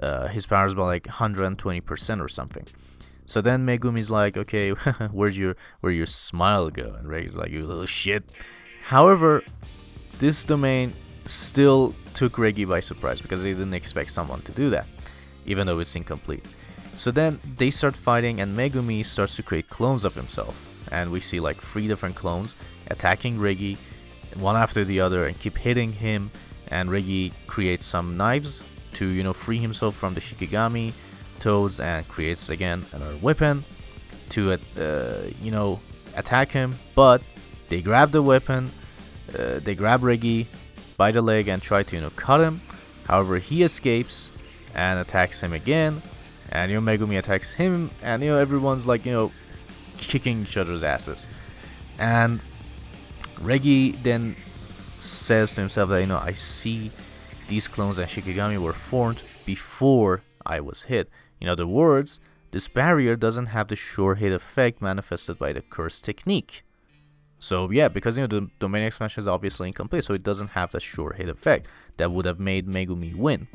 uh, 0.01 0.27
his 0.27 0.45
powers 0.45 0.75
by 0.75 0.83
like 0.83 1.03
120% 1.05 2.21
or 2.21 2.27
something. 2.27 2.65
So 3.25 3.41
then 3.41 3.65
Megumi's 3.65 4.11
like, 4.11 4.37
okay, 4.37 4.69
where'd 5.11 5.35
your 5.35 5.55
where 5.81 5.91
your 5.91 6.05
smile 6.05 6.69
go? 6.69 6.95
And 6.97 7.07
Rei's 7.07 7.37
like, 7.37 7.51
you 7.51 7.63
little 7.65 7.85
shit. 7.85 8.23
However, 8.83 9.43
this 10.19 10.45
domain 10.45 10.93
still 11.25 11.95
took 12.13 12.37
Reggie 12.37 12.65
by 12.65 12.81
surprise 12.81 13.21
because 13.21 13.41
they 13.41 13.53
didn't 13.53 13.73
expect 13.73 14.11
someone 14.11 14.41
to 14.41 14.51
do 14.51 14.69
that, 14.69 14.85
even 15.45 15.65
though 15.65 15.79
it's 15.79 15.95
incomplete. 15.95 16.45
So 16.95 17.11
then 17.11 17.39
they 17.57 17.69
start 17.71 17.95
fighting, 17.95 18.41
and 18.41 18.57
Megumi 18.57 19.05
starts 19.05 19.35
to 19.37 19.43
create 19.43 19.69
clones 19.69 20.03
of 20.03 20.15
himself. 20.15 20.65
And 20.91 21.11
we 21.11 21.19
see 21.19 21.39
like 21.39 21.57
three 21.57 21.87
different 21.87 22.15
clones 22.15 22.55
attacking 22.87 23.39
Reggie, 23.39 23.77
one 24.35 24.55
after 24.55 24.83
the 24.83 24.99
other, 24.99 25.25
and 25.25 25.39
keep 25.39 25.57
hitting 25.57 25.93
him. 25.93 26.31
And 26.71 26.91
Reggie 26.91 27.31
creates 27.47 27.85
some 27.85 28.17
knives 28.17 28.63
to, 28.93 29.05
you 29.05 29.23
know, 29.23 29.33
free 29.33 29.59
himself 29.59 29.95
from 29.95 30.13
the 30.13 30.19
Shikigami 30.21 30.93
toads 31.39 31.79
and 31.79 32.07
creates 32.07 32.49
again 32.49 32.85
another 32.91 33.15
weapon 33.17 33.63
to, 34.29 34.57
uh, 34.77 35.29
you 35.41 35.51
know, 35.51 35.79
attack 36.17 36.51
him. 36.51 36.75
But 36.95 37.21
they 37.69 37.81
grab 37.81 38.11
the 38.11 38.21
weapon 38.21 38.71
uh, 39.37 39.59
they 39.59 39.75
grab 39.75 40.03
Reggie 40.03 40.47
by 40.97 41.11
the 41.11 41.21
leg 41.21 41.47
and 41.47 41.61
try 41.61 41.83
to 41.83 41.95
you 41.95 42.01
know 42.01 42.09
cut 42.11 42.41
him. 42.41 42.61
However, 43.05 43.39
he 43.39 43.63
escapes 43.63 44.31
and 44.73 44.99
attacks 44.99 45.41
him 45.41 45.53
again. 45.53 46.01
And 46.51 46.71
you 46.71 46.79
know 46.79 46.91
Megumi 46.91 47.17
attacks 47.17 47.55
him, 47.55 47.91
and 48.01 48.23
you 48.23 48.29
know 48.29 48.37
everyone's 48.37 48.87
like 48.87 49.05
you 49.05 49.11
know 49.11 49.31
kicking 49.97 50.41
each 50.41 50.57
other's 50.57 50.83
asses. 50.83 51.27
And 51.97 52.43
Reggie 53.39 53.91
then 53.91 54.35
says 54.97 55.53
to 55.53 55.61
himself 55.61 55.89
that 55.89 56.01
you 56.01 56.07
know 56.07 56.17
I 56.17 56.33
see 56.33 56.91
these 57.47 57.67
clones 57.67 57.97
and 57.97 58.07
Shikigami 58.07 58.57
were 58.57 58.73
formed 58.73 59.23
before 59.45 60.21
I 60.45 60.59
was 60.59 60.83
hit. 60.83 61.09
In 61.41 61.47
other 61.47 61.67
words, 61.67 62.19
this 62.51 62.67
barrier 62.67 63.15
doesn't 63.15 63.47
have 63.47 63.67
the 63.67 63.75
sure 63.75 64.15
hit 64.15 64.31
effect 64.31 64.81
manifested 64.81 65.37
by 65.37 65.53
the 65.53 65.61
curse 65.61 66.01
technique. 66.01 66.63
So 67.39 67.71
yeah, 67.71 67.87
because 67.87 68.17
you 68.17 68.23
know 68.23 68.27
the 68.27 68.49
domain 68.59 68.83
expansion 68.83 69.21
is 69.21 69.27
obviously 69.27 69.69
incomplete, 69.69 70.03
so 70.03 70.13
it 70.13 70.23
doesn't 70.23 70.49
have 70.49 70.71
the 70.71 70.79
sure 70.79 71.13
hit 71.13 71.29
effect 71.29 71.67
that 71.97 72.11
would 72.11 72.25
have 72.25 72.39
made 72.39 72.67
Megumi 72.67 73.15
win. 73.15 73.47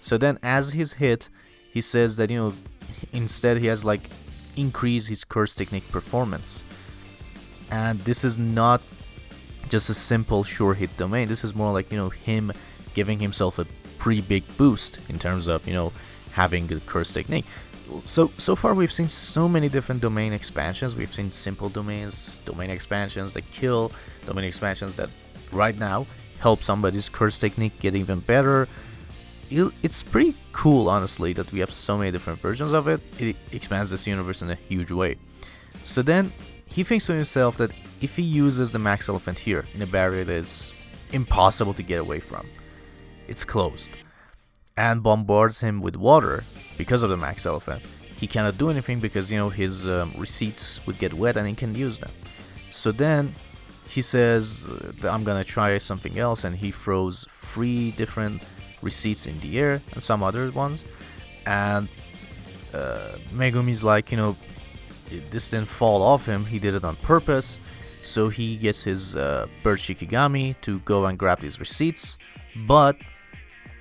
So 0.00 0.16
then, 0.16 0.38
as 0.42 0.72
his 0.72 0.94
hit, 0.94 1.28
he 1.70 1.82
says 1.82 2.16
that 2.16 2.30
you 2.30 2.40
know 2.40 2.52
instead 3.12 3.58
he 3.58 3.66
has 3.66 3.84
like 3.84 4.08
increase 4.56 5.08
his 5.08 5.24
curse 5.24 5.54
technique 5.54 5.88
performance, 5.92 6.64
and 7.70 8.00
this 8.00 8.24
is 8.24 8.38
not 8.38 8.80
just 9.68 9.90
a 9.90 9.94
simple 9.94 10.42
sure 10.42 10.72
hit 10.72 10.96
domain. 10.96 11.28
This 11.28 11.44
is 11.44 11.54
more 11.54 11.72
like 11.72 11.92
you 11.92 11.98
know 11.98 12.08
him 12.08 12.50
giving 12.94 13.18
himself 13.20 13.58
a 13.58 13.66
pretty 13.98 14.22
big 14.22 14.44
boost 14.56 14.98
in 15.10 15.18
terms 15.18 15.46
of 15.46 15.66
you 15.68 15.74
know 15.74 15.92
having 16.32 16.66
the 16.68 16.80
curse 16.80 17.12
technique 17.12 17.44
so 18.04 18.30
so 18.36 18.54
far 18.54 18.74
we've 18.74 18.92
seen 18.92 19.08
so 19.08 19.48
many 19.48 19.68
different 19.68 20.00
domain 20.00 20.32
expansions. 20.32 20.96
We've 20.96 21.14
seen 21.14 21.32
simple 21.32 21.68
domains, 21.68 22.40
domain 22.44 22.70
expansions 22.70 23.34
that 23.34 23.50
kill, 23.50 23.92
domain 24.26 24.44
expansions 24.44 24.96
that 24.96 25.10
right 25.52 25.76
now 25.76 26.06
help 26.38 26.62
somebody's 26.62 27.08
curse 27.08 27.38
technique 27.38 27.78
get 27.80 27.94
even 27.94 28.20
better. 28.20 28.68
It's 29.50 30.02
pretty 30.02 30.34
cool, 30.52 30.88
honestly, 30.88 31.32
that 31.32 31.50
we 31.52 31.60
have 31.60 31.70
so 31.70 31.96
many 31.96 32.10
different 32.10 32.38
versions 32.38 32.72
of 32.72 32.86
it. 32.86 33.00
It 33.18 33.36
expands 33.50 33.90
this 33.90 34.06
universe 34.06 34.42
in 34.42 34.50
a 34.50 34.54
huge 34.54 34.92
way. 34.92 35.16
So 35.84 36.02
then 36.02 36.32
he 36.66 36.84
thinks 36.84 37.06
to 37.06 37.14
himself 37.14 37.56
that 37.56 37.70
if 38.02 38.16
he 38.16 38.22
uses 38.22 38.72
the 38.72 38.78
max 38.78 39.08
elephant 39.08 39.38
here 39.38 39.64
in 39.74 39.80
a 39.80 39.86
barrier 39.86 40.24
that 40.24 40.32
is 40.34 40.74
impossible 41.12 41.72
to 41.74 41.82
get 41.82 41.98
away 41.98 42.20
from, 42.20 42.46
it's 43.26 43.44
closed, 43.44 43.96
and 44.76 45.02
bombards 45.02 45.60
him 45.60 45.80
with 45.80 45.96
water, 45.96 46.44
because 46.78 47.02
of 47.02 47.10
the 47.10 47.16
max 47.16 47.44
elephant. 47.44 47.82
He 48.16 48.26
cannot 48.26 48.56
do 48.56 48.70
anything 48.70 48.98
because 49.00 49.30
you 49.30 49.38
know 49.38 49.50
his 49.50 49.86
um, 49.86 50.12
receipts 50.16 50.84
would 50.86 50.98
get 50.98 51.12
wet 51.12 51.36
and 51.36 51.46
he 51.46 51.54
can 51.54 51.74
use 51.74 51.98
them. 51.98 52.10
So 52.70 52.90
then 52.92 53.34
he 53.86 54.00
says, 54.00 54.68
"I'm 55.04 55.24
gonna 55.24 55.44
try 55.44 55.76
something 55.78 56.18
else," 56.18 56.44
and 56.44 56.56
he 56.56 56.70
throws 56.70 57.26
three 57.42 57.90
different 57.92 58.42
receipts 58.82 59.26
in 59.26 59.38
the 59.40 59.58
air 59.58 59.80
and 59.92 60.02
some 60.02 60.22
other 60.22 60.50
ones. 60.50 60.84
And 61.46 61.88
uh, 62.74 63.12
Megumi's 63.32 63.84
like, 63.84 64.10
you 64.10 64.16
know, 64.16 64.36
this 65.30 65.50
didn't 65.50 65.68
fall 65.68 66.02
off 66.02 66.26
him. 66.26 66.44
He 66.44 66.58
did 66.58 66.74
it 66.74 66.84
on 66.84 66.96
purpose. 66.96 67.58
So 68.02 68.28
he 68.28 68.56
gets 68.56 68.84
his 68.84 69.16
uh, 69.16 69.46
bird 69.62 69.78
Shikigami 69.78 70.60
to 70.62 70.78
go 70.80 71.06
and 71.06 71.18
grab 71.18 71.40
these 71.40 71.58
receipts, 71.58 72.18
but 72.66 72.96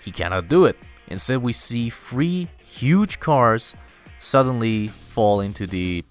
he 0.03 0.11
cannot 0.11 0.47
do 0.47 0.65
it. 0.65 0.77
Instead, 1.07 1.41
we 1.41 1.53
see 1.53 1.89
three 1.89 2.47
huge 2.67 3.19
cars 3.19 3.75
suddenly 4.19 4.87
fall 4.87 5.39
into 5.41 5.65
the 5.65 6.03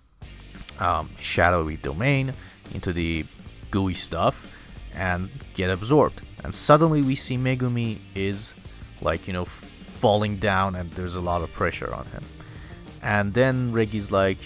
um, 0.79 1.11
shadowy 1.19 1.77
domain, 1.77 2.33
into 2.75 2.93
the 2.93 3.25
gooey 3.71 3.95
stuff, 3.95 4.55
and 4.95 5.29
get 5.55 5.71
absorbed. 5.71 6.23
And 6.43 6.55
suddenly 6.55 7.03
we 7.03 7.15
see 7.15 7.37
Megumi 7.37 7.99
is 8.15 8.55
like, 9.01 9.27
you 9.27 9.33
know, 9.33 9.45
falling 9.45 10.37
down 10.37 10.75
and 10.75 10.91
there's 10.93 11.17
a 11.17 11.21
lot 11.21 11.43
of 11.43 11.53
pressure 11.53 11.93
on 11.93 12.07
him. 12.07 12.25
And 13.03 13.35
then 13.35 13.73
Reggie's 13.73 14.11
like, 14.11 14.39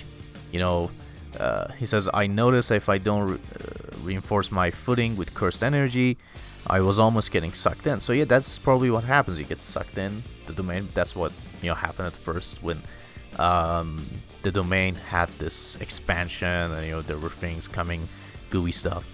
you 0.53 0.59
know, 0.59 0.91
uh, 1.39 1.69
he 1.73 1.87
says, 1.87 2.09
I 2.13 2.27
notice 2.27 2.71
if 2.71 2.89
I 2.89 2.99
don't 2.99 3.27
re- 3.27 3.39
uh, 3.39 3.97
reinforce 4.03 4.51
my 4.51 4.71
footing 4.71 5.17
with 5.17 5.35
cursed 5.35 5.63
energy, 5.63 6.19
I 6.67 6.81
was 6.81 6.99
almost 6.99 7.31
getting 7.31 7.53
sucked 7.53 7.87
in. 7.87 8.01
So 8.01 8.13
yeah, 8.13 8.25
that's 8.25 8.59
probably 8.59 8.91
what 8.91 9.05
happens. 9.05 9.39
You 9.39 9.45
get 9.45 9.63
sucked 9.63 9.97
in 9.97 10.23
the 10.47 10.53
domain. 10.53 10.89
That's 10.95 11.15
what 11.15 11.33
you 11.63 11.69
know 11.69 11.75
happened 11.75 12.07
at 12.07 12.13
first 12.13 12.63
when 12.63 12.79
um, 13.39 14.05
the 14.43 14.51
domain 14.51 14.95
had 14.95 15.29
this 15.39 15.77
expansion 15.77 16.49
and 16.73 16.87
you 16.87 16.93
know 16.93 17.03
there 17.03 17.19
were 17.19 17.29
things 17.29 17.69
coming, 17.69 18.09
gooey 18.51 18.73
stuff. 18.73 19.05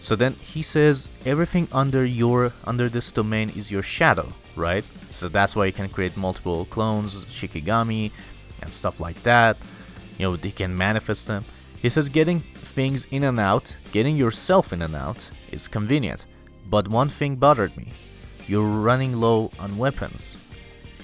So 0.00 0.16
then 0.16 0.32
he 0.34 0.62
says 0.62 1.08
everything 1.24 1.68
under 1.72 2.04
your 2.04 2.52
under 2.64 2.88
this 2.88 3.12
domain 3.12 3.50
is 3.50 3.70
your 3.70 3.82
shadow, 3.82 4.32
right? 4.56 4.84
So 5.10 5.28
that's 5.28 5.54
why 5.54 5.66
you 5.66 5.72
can 5.72 5.88
create 5.88 6.16
multiple 6.16 6.64
clones, 6.66 7.24
Shikigami, 7.26 8.10
and 8.60 8.72
stuff 8.72 8.98
like 8.98 9.22
that. 9.22 9.56
You 10.18 10.26
know, 10.26 10.36
they 10.36 10.50
can 10.50 10.76
manifest 10.76 11.28
them. 11.28 11.44
He 11.80 11.88
says 11.88 12.08
getting 12.08 12.40
things 12.54 13.06
in 13.10 13.24
and 13.24 13.40
out, 13.40 13.76
getting 13.92 14.16
yourself 14.16 14.72
in 14.72 14.82
and 14.82 14.94
out 14.94 15.30
is 15.50 15.68
convenient. 15.68 16.26
But 16.68 16.88
one 16.88 17.08
thing 17.08 17.36
bothered 17.36 17.76
me. 17.76 17.88
You're 18.46 18.62
running 18.62 19.20
low 19.20 19.50
on 19.58 19.78
weapons 19.78 20.36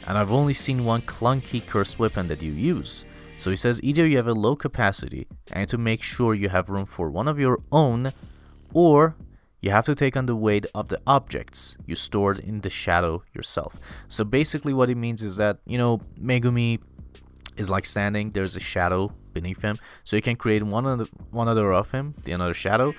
and 0.08 0.16
I've 0.16 0.32
only 0.32 0.54
seen 0.54 0.86
one 0.86 1.02
clunky 1.02 1.64
cursed 1.64 1.98
weapon 1.98 2.28
that 2.28 2.42
you 2.42 2.50
use. 2.50 3.04
So 3.36 3.50
he 3.50 3.56
says 3.56 3.78
either 3.82 4.06
you 4.06 4.16
have 4.16 4.26
a 4.26 4.32
low 4.32 4.56
capacity 4.56 5.28
and 5.52 5.68
to 5.68 5.76
make 5.76 6.02
sure 6.02 6.34
you 6.34 6.48
have 6.48 6.70
room 6.70 6.86
for 6.86 7.10
one 7.10 7.28
of 7.28 7.38
your 7.38 7.60
own, 7.70 8.12
or 8.72 9.16
you 9.60 9.70
have 9.70 9.84
to 9.84 9.94
take 9.94 10.16
on 10.16 10.24
the 10.24 10.34
weight 10.34 10.64
of 10.74 10.88
the 10.88 11.00
objects 11.06 11.76
you 11.84 11.94
stored 11.94 12.38
in 12.38 12.62
the 12.62 12.70
shadow 12.70 13.22
yourself. 13.34 13.76
So 14.08 14.24
basically, 14.24 14.72
what 14.72 14.88
it 14.88 14.96
means 14.96 15.22
is 15.22 15.36
that, 15.36 15.58
you 15.66 15.76
know, 15.76 16.00
Megumi 16.18 16.80
is 17.58 17.68
like 17.68 17.84
standing, 17.84 18.30
there's 18.30 18.56
a 18.56 18.60
shadow 18.60 19.12
beneath 19.34 19.60
him, 19.60 19.76
so 20.04 20.16
you 20.16 20.22
can 20.22 20.36
create 20.36 20.62
one 20.62 20.86
other, 20.86 21.06
one 21.30 21.48
other 21.48 21.70
of 21.72 21.90
him, 21.90 22.14
the 22.24 22.32
another 22.32 22.54
shadow, 22.54 22.94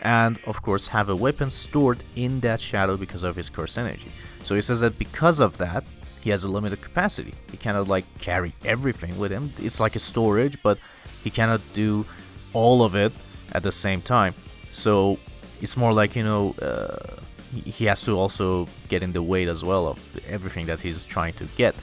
and 0.00 0.40
of 0.46 0.62
course 0.62 0.88
have 0.88 1.10
a 1.10 1.16
weapon 1.16 1.50
stored 1.50 2.04
in 2.16 2.40
that 2.40 2.60
shadow 2.60 2.96
because 2.96 3.22
of 3.22 3.36
his 3.36 3.50
curse 3.50 3.76
energy. 3.76 4.12
So 4.42 4.54
he 4.54 4.62
says 4.62 4.80
that 4.80 4.98
because 4.98 5.40
of 5.40 5.58
that, 5.58 5.84
he 6.24 6.30
has 6.30 6.42
a 6.42 6.50
limited 6.50 6.80
capacity. 6.80 7.34
He 7.50 7.58
cannot 7.58 7.86
like 7.86 8.06
carry 8.18 8.54
everything 8.64 9.18
with 9.18 9.30
him. 9.30 9.52
It's 9.58 9.78
like 9.78 9.94
a 9.94 9.98
storage, 9.98 10.62
but 10.62 10.78
he 11.22 11.28
cannot 11.28 11.60
do 11.74 12.06
all 12.54 12.82
of 12.82 12.94
it 12.94 13.12
at 13.52 13.62
the 13.62 13.70
same 13.70 14.00
time. 14.00 14.34
So 14.70 15.18
it's 15.60 15.76
more 15.76 15.92
like 15.92 16.16
you 16.16 16.24
know 16.24 16.54
uh, 16.62 17.16
he 17.52 17.84
has 17.84 18.02
to 18.04 18.12
also 18.12 18.68
get 18.88 19.02
in 19.02 19.12
the 19.12 19.22
weight 19.22 19.48
as 19.48 19.62
well 19.62 19.86
of 19.86 19.98
everything 20.26 20.64
that 20.66 20.80
he's 20.80 21.04
trying 21.04 21.34
to 21.34 21.44
get. 21.56 21.74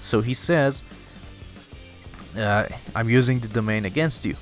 So 0.00 0.22
he 0.22 0.34
says, 0.34 0.82
uh, 2.36 2.66
I'm 2.96 3.08
using 3.08 3.38
the 3.38 3.48
domain 3.48 3.84
against 3.84 4.24
you. 4.24 4.34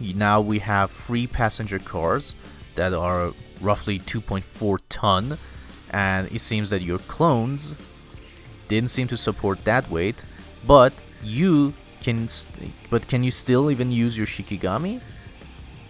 Now 0.00 0.40
we 0.40 0.58
have 0.58 0.90
three 0.90 1.28
passenger 1.28 1.78
cars 1.78 2.34
that 2.74 2.92
are 2.92 3.30
roughly 3.60 4.00
2.4 4.00 4.78
ton, 4.88 5.38
and 5.90 6.30
it 6.32 6.40
seems 6.40 6.70
that 6.70 6.82
your 6.82 6.98
clones 6.98 7.76
didn't 8.68 8.90
seem 8.90 9.06
to 9.08 9.16
support 9.16 9.64
that 9.64 9.90
weight, 9.90 10.24
but 10.66 10.92
you 11.22 11.74
can, 12.00 12.28
st- 12.28 12.72
but 12.90 13.08
can 13.08 13.24
you 13.24 13.30
still 13.30 13.70
even 13.70 13.90
use 13.90 14.16
your 14.16 14.26
Shikigami? 14.26 15.00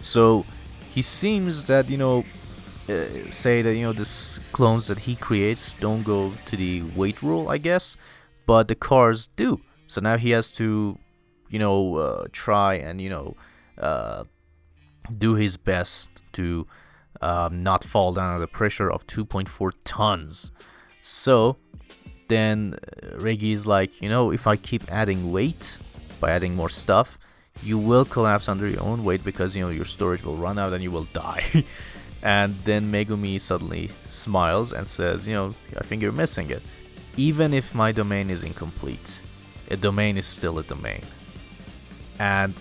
So 0.00 0.44
he 0.90 1.02
seems 1.02 1.64
that 1.66 1.90
you 1.90 1.98
know, 1.98 2.24
uh, 2.88 3.04
say 3.30 3.62
that 3.62 3.74
you 3.74 3.82
know 3.82 3.92
this 3.92 4.40
clones 4.52 4.86
that 4.86 5.00
he 5.00 5.16
creates 5.16 5.74
don't 5.74 6.02
go 6.02 6.32
to 6.46 6.56
the 6.56 6.82
weight 6.96 7.22
rule, 7.22 7.48
I 7.48 7.58
guess, 7.58 7.96
but 8.46 8.68
the 8.68 8.74
cars 8.74 9.28
do. 9.36 9.60
So 9.86 10.00
now 10.00 10.16
he 10.16 10.30
has 10.30 10.52
to, 10.52 10.98
you 11.48 11.58
know, 11.58 11.96
uh, 11.96 12.26
try 12.32 12.74
and 12.74 13.00
you 13.00 13.10
know, 13.10 13.36
uh, 13.78 14.24
do 15.16 15.34
his 15.34 15.56
best 15.56 16.10
to 16.32 16.66
um, 17.20 17.62
not 17.62 17.84
fall 17.84 18.12
down 18.12 18.34
under 18.34 18.40
the 18.40 18.46
pressure 18.46 18.90
of 18.90 19.06
2.4 19.06 19.72
tons. 19.84 20.52
So 21.00 21.56
then 22.28 22.76
uh, 22.76 23.18
Reggie 23.18 23.52
is 23.52 23.66
like, 23.66 24.00
you 24.00 24.08
know, 24.08 24.30
if 24.30 24.46
I 24.46 24.56
keep 24.56 24.90
adding 24.90 25.32
weight 25.32 25.78
by 26.20 26.30
adding 26.30 26.54
more 26.54 26.68
stuff, 26.68 27.18
you 27.62 27.78
will 27.78 28.04
collapse 28.04 28.48
under 28.48 28.68
your 28.68 28.82
own 28.82 29.04
weight 29.04 29.24
because 29.24 29.56
you 29.56 29.64
know 29.64 29.70
your 29.70 29.84
storage 29.84 30.22
will 30.22 30.36
run 30.36 30.58
out 30.58 30.72
and 30.72 30.82
you 30.82 30.90
will 30.90 31.08
die. 31.12 31.64
and 32.22 32.54
then 32.64 32.92
Megumi 32.92 33.40
suddenly 33.40 33.90
smiles 34.06 34.72
and 34.72 34.86
says, 34.86 35.26
you 35.26 35.34
know, 35.34 35.54
I 35.76 35.82
think 35.84 36.02
you're 36.02 36.12
missing 36.12 36.50
it. 36.50 36.62
Even 37.16 37.52
if 37.52 37.74
my 37.74 37.90
domain 37.90 38.30
is 38.30 38.44
incomplete, 38.44 39.20
a 39.70 39.76
domain 39.76 40.16
is 40.16 40.26
still 40.26 40.58
a 40.58 40.62
domain. 40.62 41.02
And 42.18 42.60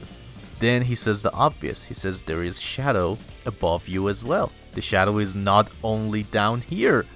then 0.59 0.84
he 0.84 0.95
says 0.95 1.22
the 1.22 1.34
obvious. 1.34 1.86
He 1.86 1.93
says 1.93 2.24
there 2.24 2.43
is 2.43 2.59
shadow 2.59 3.18
above 3.45 3.88
you 3.88 4.09
as 4.09 4.24
well. 4.24 4.51
The 4.74 4.82
shadow 4.82 5.18
is 5.18 5.36
not 5.36 5.70
only 5.84 6.24
down 6.24 6.61
here. 6.61 7.05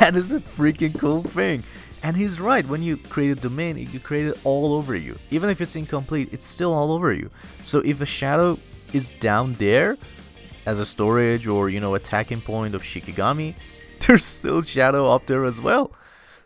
That 0.00 0.16
is 0.16 0.34
a 0.34 0.40
freaking 0.40 0.98
cool 0.98 1.22
thing. 1.22 1.64
And 2.02 2.16
he's 2.16 2.40
right. 2.40 2.66
When 2.66 2.82
you 2.82 2.96
create 2.96 3.30
a 3.30 3.40
domain, 3.40 3.76
you 3.76 4.00
create 4.00 4.26
it 4.26 4.38
all 4.44 4.72
over 4.74 4.94
you. 4.94 5.18
Even 5.30 5.50
if 5.50 5.60
it's 5.60 5.74
incomplete, 5.76 6.28
it's 6.32 6.46
still 6.46 6.72
all 6.72 6.92
over 6.92 7.12
you. 7.12 7.30
So 7.64 7.80
if 7.80 8.00
a 8.00 8.06
shadow 8.06 8.58
is 8.92 9.10
down 9.20 9.54
there 9.54 9.96
as 10.64 10.80
a 10.80 10.86
storage 10.86 11.46
or 11.46 11.68
you 11.68 11.80
know 11.80 11.94
attacking 11.94 12.40
point 12.40 12.74
of 12.74 12.82
Shikigami, 12.82 13.54
there's 14.06 14.24
still 14.24 14.62
shadow 14.62 15.10
up 15.10 15.26
there 15.26 15.44
as 15.44 15.60
well. 15.60 15.92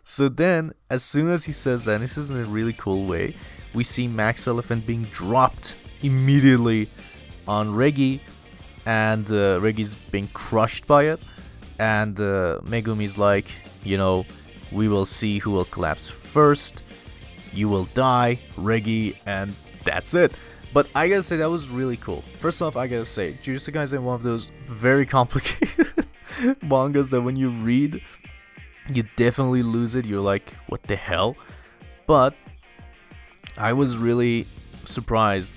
So 0.03 0.27
then, 0.27 0.73
as 0.89 1.03
soon 1.03 1.29
as 1.29 1.45
he 1.45 1.53
says 1.53 1.85
that, 1.85 1.95
and 1.95 2.03
this 2.03 2.17
is 2.17 2.29
in 2.29 2.37
a 2.37 2.45
really 2.45 2.73
cool 2.73 3.05
way, 3.05 3.35
we 3.73 3.83
see 3.83 4.07
Max 4.07 4.47
Elephant 4.47 4.85
being 4.85 5.03
dropped 5.03 5.75
immediately 6.01 6.89
on 7.47 7.73
Reggie, 7.73 8.21
and 8.85 9.31
uh, 9.31 9.59
Reggie's 9.61 9.95
being 9.95 10.27
crushed 10.33 10.87
by 10.87 11.05
it. 11.05 11.19
And 11.79 12.19
uh, 12.19 12.59
Megumi's 12.63 13.17
like, 13.17 13.47
you 13.83 13.97
know, 13.97 14.25
we 14.73 14.87
will 14.87 15.05
see 15.05 15.39
who 15.39 15.51
will 15.51 15.65
collapse 15.65 16.09
first. 16.09 16.83
You 17.53 17.69
will 17.69 17.85
die, 17.93 18.39
Reggie, 18.57 19.15
and 19.25 19.53
that's 19.83 20.13
it. 20.13 20.33
But 20.73 20.89
I 20.95 21.07
gotta 21.07 21.21
say 21.21 21.37
that 21.37 21.49
was 21.49 21.69
really 21.69 21.97
cool. 21.97 22.23
First 22.39 22.61
off, 22.61 22.75
I 22.75 22.87
gotta 22.87 23.05
say, 23.05 23.33
Jujutsu 23.43 23.73
Kaisen 23.73 23.93
is 23.93 23.99
one 23.99 24.15
of 24.15 24.23
those 24.23 24.51
very 24.67 25.05
complicated 25.17 26.07
mangas 26.63 27.11
that 27.11 27.21
when 27.21 27.35
you 27.35 27.49
read, 27.49 28.01
you 28.89 29.03
definitely 29.15 29.61
lose 29.61 29.95
it. 29.95 30.05
You're 30.05 30.21
like, 30.21 30.55
what 30.67 30.81
the 30.83 30.95
hell? 30.95 31.37
But 32.07 32.33
I 33.55 33.73
was 33.73 33.97
really 33.97 34.47
surprised 34.85 35.53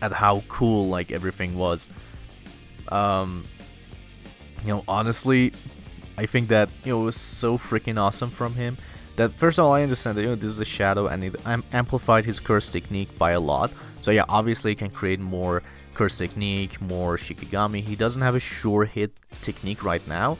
at 0.00 0.12
how 0.12 0.42
cool 0.48 0.88
like 0.88 1.12
everything 1.12 1.56
was. 1.56 1.88
Um, 2.88 3.44
you 4.62 4.68
know, 4.68 4.84
honestly, 4.88 5.52
I 6.18 6.26
think 6.26 6.48
that 6.48 6.68
you 6.84 6.92
know 6.92 7.02
it 7.02 7.04
was 7.04 7.16
so 7.16 7.56
freaking 7.56 7.96
awesome 7.96 8.30
from 8.30 8.54
him. 8.54 8.76
That 9.14 9.30
first 9.32 9.58
of 9.58 9.64
all, 9.64 9.72
I 9.72 9.84
understand 9.84 10.18
that 10.18 10.22
you 10.22 10.28
know 10.30 10.34
this 10.34 10.50
is 10.50 10.58
a 10.58 10.64
shadow 10.64 11.06
and 11.06 11.22
it 11.22 11.36
am- 11.46 11.62
amplified 11.72 12.24
his 12.24 12.40
curse 12.40 12.68
technique 12.70 13.16
by 13.16 13.30
a 13.30 13.40
lot. 13.40 13.70
So 14.00 14.10
yeah, 14.10 14.24
obviously 14.28 14.72
he 14.72 14.74
can 14.74 14.90
create 14.90 15.20
more 15.20 15.62
curse 15.94 16.18
technique, 16.18 16.80
more 16.80 17.16
shikigami. 17.18 17.82
He 17.82 17.94
doesn't 17.94 18.22
have 18.22 18.34
a 18.34 18.40
sure 18.40 18.84
hit 18.84 19.12
technique 19.42 19.84
right 19.84 20.04
now, 20.08 20.38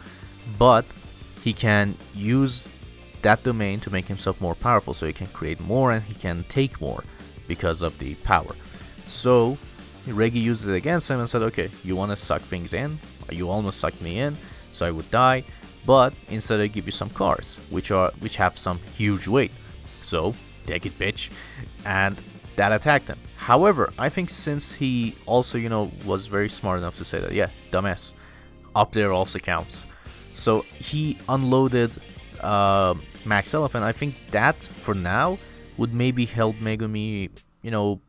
but 0.58 0.84
he 1.44 1.52
can 1.52 1.96
use 2.12 2.68
that 3.22 3.44
domain 3.44 3.78
to 3.80 3.90
make 3.92 4.06
himself 4.06 4.40
more 4.40 4.56
powerful. 4.56 4.94
So 4.94 5.06
he 5.06 5.12
can 5.12 5.28
create 5.28 5.60
more 5.60 5.92
and 5.92 6.02
he 6.02 6.14
can 6.14 6.44
take 6.48 6.80
more 6.80 7.04
because 7.46 7.82
of 7.82 8.00
the 8.00 8.16
power. 8.16 8.54
So 9.04 9.58
Reggie 10.08 10.40
used 10.40 10.68
it 10.68 10.74
against 10.74 11.08
him 11.08 11.20
and 11.20 11.30
said, 11.30 11.42
"Okay, 11.42 11.70
you 11.84 11.94
want 11.94 12.10
to 12.10 12.16
suck 12.16 12.42
things 12.42 12.74
in? 12.74 12.98
You 13.30 13.48
almost 13.48 13.78
sucked 13.78 14.02
me 14.02 14.18
in, 14.18 14.36
so 14.72 14.84
I 14.84 14.90
would 14.90 15.08
die." 15.12 15.44
But 15.88 16.12
instead 16.28 16.60
I 16.60 16.66
give 16.66 16.84
you 16.84 16.92
some 16.92 17.08
cars, 17.08 17.58
which 17.70 17.90
are 17.90 18.10
which 18.20 18.36
have 18.36 18.58
some 18.58 18.78
huge 18.92 19.26
weight. 19.26 19.52
So 20.02 20.34
take 20.66 20.84
it, 20.84 20.98
bitch, 20.98 21.30
and 21.86 22.22
that 22.56 22.72
attacked 22.72 23.08
him. 23.08 23.18
However, 23.36 23.90
I 23.98 24.10
think 24.10 24.28
since 24.28 24.74
he 24.74 25.14
also 25.24 25.56
you 25.56 25.70
know 25.70 25.90
was 26.04 26.26
very 26.26 26.50
smart 26.50 26.78
enough 26.78 26.96
to 26.98 27.06
say 27.06 27.20
that 27.20 27.32
yeah, 27.32 27.48
dumbass, 27.70 28.12
up 28.76 28.92
there 28.92 29.10
also 29.14 29.38
counts. 29.38 29.86
So 30.34 30.66
he 30.90 31.16
unloaded 31.26 31.92
uh, 32.42 32.94
Max 33.24 33.54
Elephant. 33.54 33.82
I 33.82 33.92
think 33.92 34.12
that 34.30 34.56
for 34.84 34.94
now 34.94 35.38
would 35.78 35.94
maybe 35.94 36.26
help 36.26 36.56
Megumi, 36.56 37.30
you 37.62 37.70
know, 37.70 38.02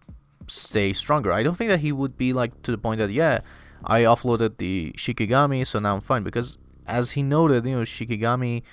stay 0.47 0.91
stronger. 0.91 1.31
I 1.31 1.43
don't 1.43 1.55
think 1.55 1.69
that 1.69 1.79
he 1.79 1.93
would 1.93 2.17
be 2.17 2.33
like 2.33 2.61
to 2.63 2.71
the 2.71 2.77
point 2.77 2.99
that 2.99 3.11
yeah, 3.11 3.39
I 3.85 4.01
offloaded 4.01 4.57
the 4.57 4.91
Shikigami, 4.97 5.65
so 5.65 5.79
now 5.79 5.95
I'm 5.95 6.01
fine 6.01 6.23
because 6.23 6.57
as 6.89 7.11
he 7.11 7.23
noted, 7.23 7.65
you 7.65 7.75
know, 7.75 7.83
Shikigami 7.83 8.63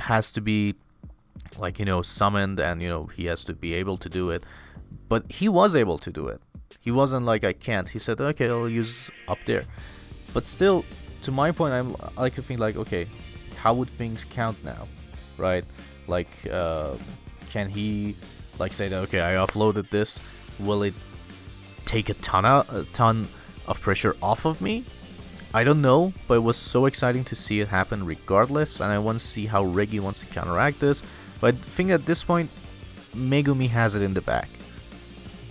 has 0.00 0.32
to 0.32 0.40
be 0.40 0.74
like, 1.58 1.78
you 1.78 1.84
know, 1.84 2.02
summoned 2.02 2.60
and, 2.60 2.82
you 2.82 2.88
know, 2.88 3.06
he 3.06 3.26
has 3.26 3.44
to 3.44 3.54
be 3.54 3.72
able 3.74 3.96
to 3.98 4.08
do 4.08 4.30
it. 4.30 4.44
But 5.08 5.30
he 5.30 5.48
was 5.48 5.74
able 5.76 5.98
to 5.98 6.10
do 6.10 6.26
it. 6.28 6.40
He 6.80 6.90
wasn't 6.90 7.24
like, 7.24 7.44
I 7.44 7.52
can't. 7.52 7.88
He 7.88 7.98
said, 7.98 8.20
okay, 8.20 8.48
I'll 8.48 8.68
use 8.68 9.10
up 9.28 9.38
there. 9.46 9.62
But 10.34 10.44
still, 10.46 10.84
to 11.22 11.32
my 11.32 11.50
point, 11.50 11.72
I'm 11.72 11.96
I 12.18 12.30
could 12.30 12.44
think 12.44 12.60
like, 12.60 12.76
okay, 12.76 13.08
how 13.56 13.74
would 13.74 13.90
things 13.90 14.24
count 14.24 14.62
now, 14.64 14.86
right? 15.38 15.64
Like, 16.06 16.28
uh, 16.50 16.94
can 17.50 17.68
he 17.70 18.16
like 18.58 18.72
say 18.72 18.88
that 18.88 18.98
okay, 19.04 19.20
I 19.20 19.34
offloaded 19.34 19.90
this? 19.90 20.20
Will 20.58 20.82
it 20.82 20.94
take 21.84 22.08
a 22.08 22.14
ton 22.14 22.44
of, 22.44 22.72
a 22.74 22.84
ton 22.92 23.28
of 23.66 23.80
pressure 23.80 24.14
off 24.22 24.44
of 24.44 24.60
me? 24.60 24.84
I 25.56 25.64
don't 25.64 25.80
know, 25.80 26.12
but 26.28 26.34
it 26.34 26.42
was 26.42 26.58
so 26.58 26.84
exciting 26.84 27.24
to 27.24 27.34
see 27.34 27.60
it 27.60 27.68
happen 27.68 28.04
regardless, 28.04 28.78
and 28.78 28.92
I 28.92 28.98
want 28.98 29.20
to 29.20 29.24
see 29.24 29.46
how 29.46 29.64
Reggie 29.64 30.00
wants 30.00 30.20
to 30.20 30.26
counteract 30.26 30.80
this. 30.80 31.02
But 31.40 31.54
I 31.54 31.56
think 31.56 31.88
at 31.90 32.04
this 32.04 32.24
point, 32.24 32.50
Megumi 33.14 33.70
has 33.70 33.94
it 33.94 34.02
in 34.02 34.12
the 34.12 34.20
back. 34.20 34.50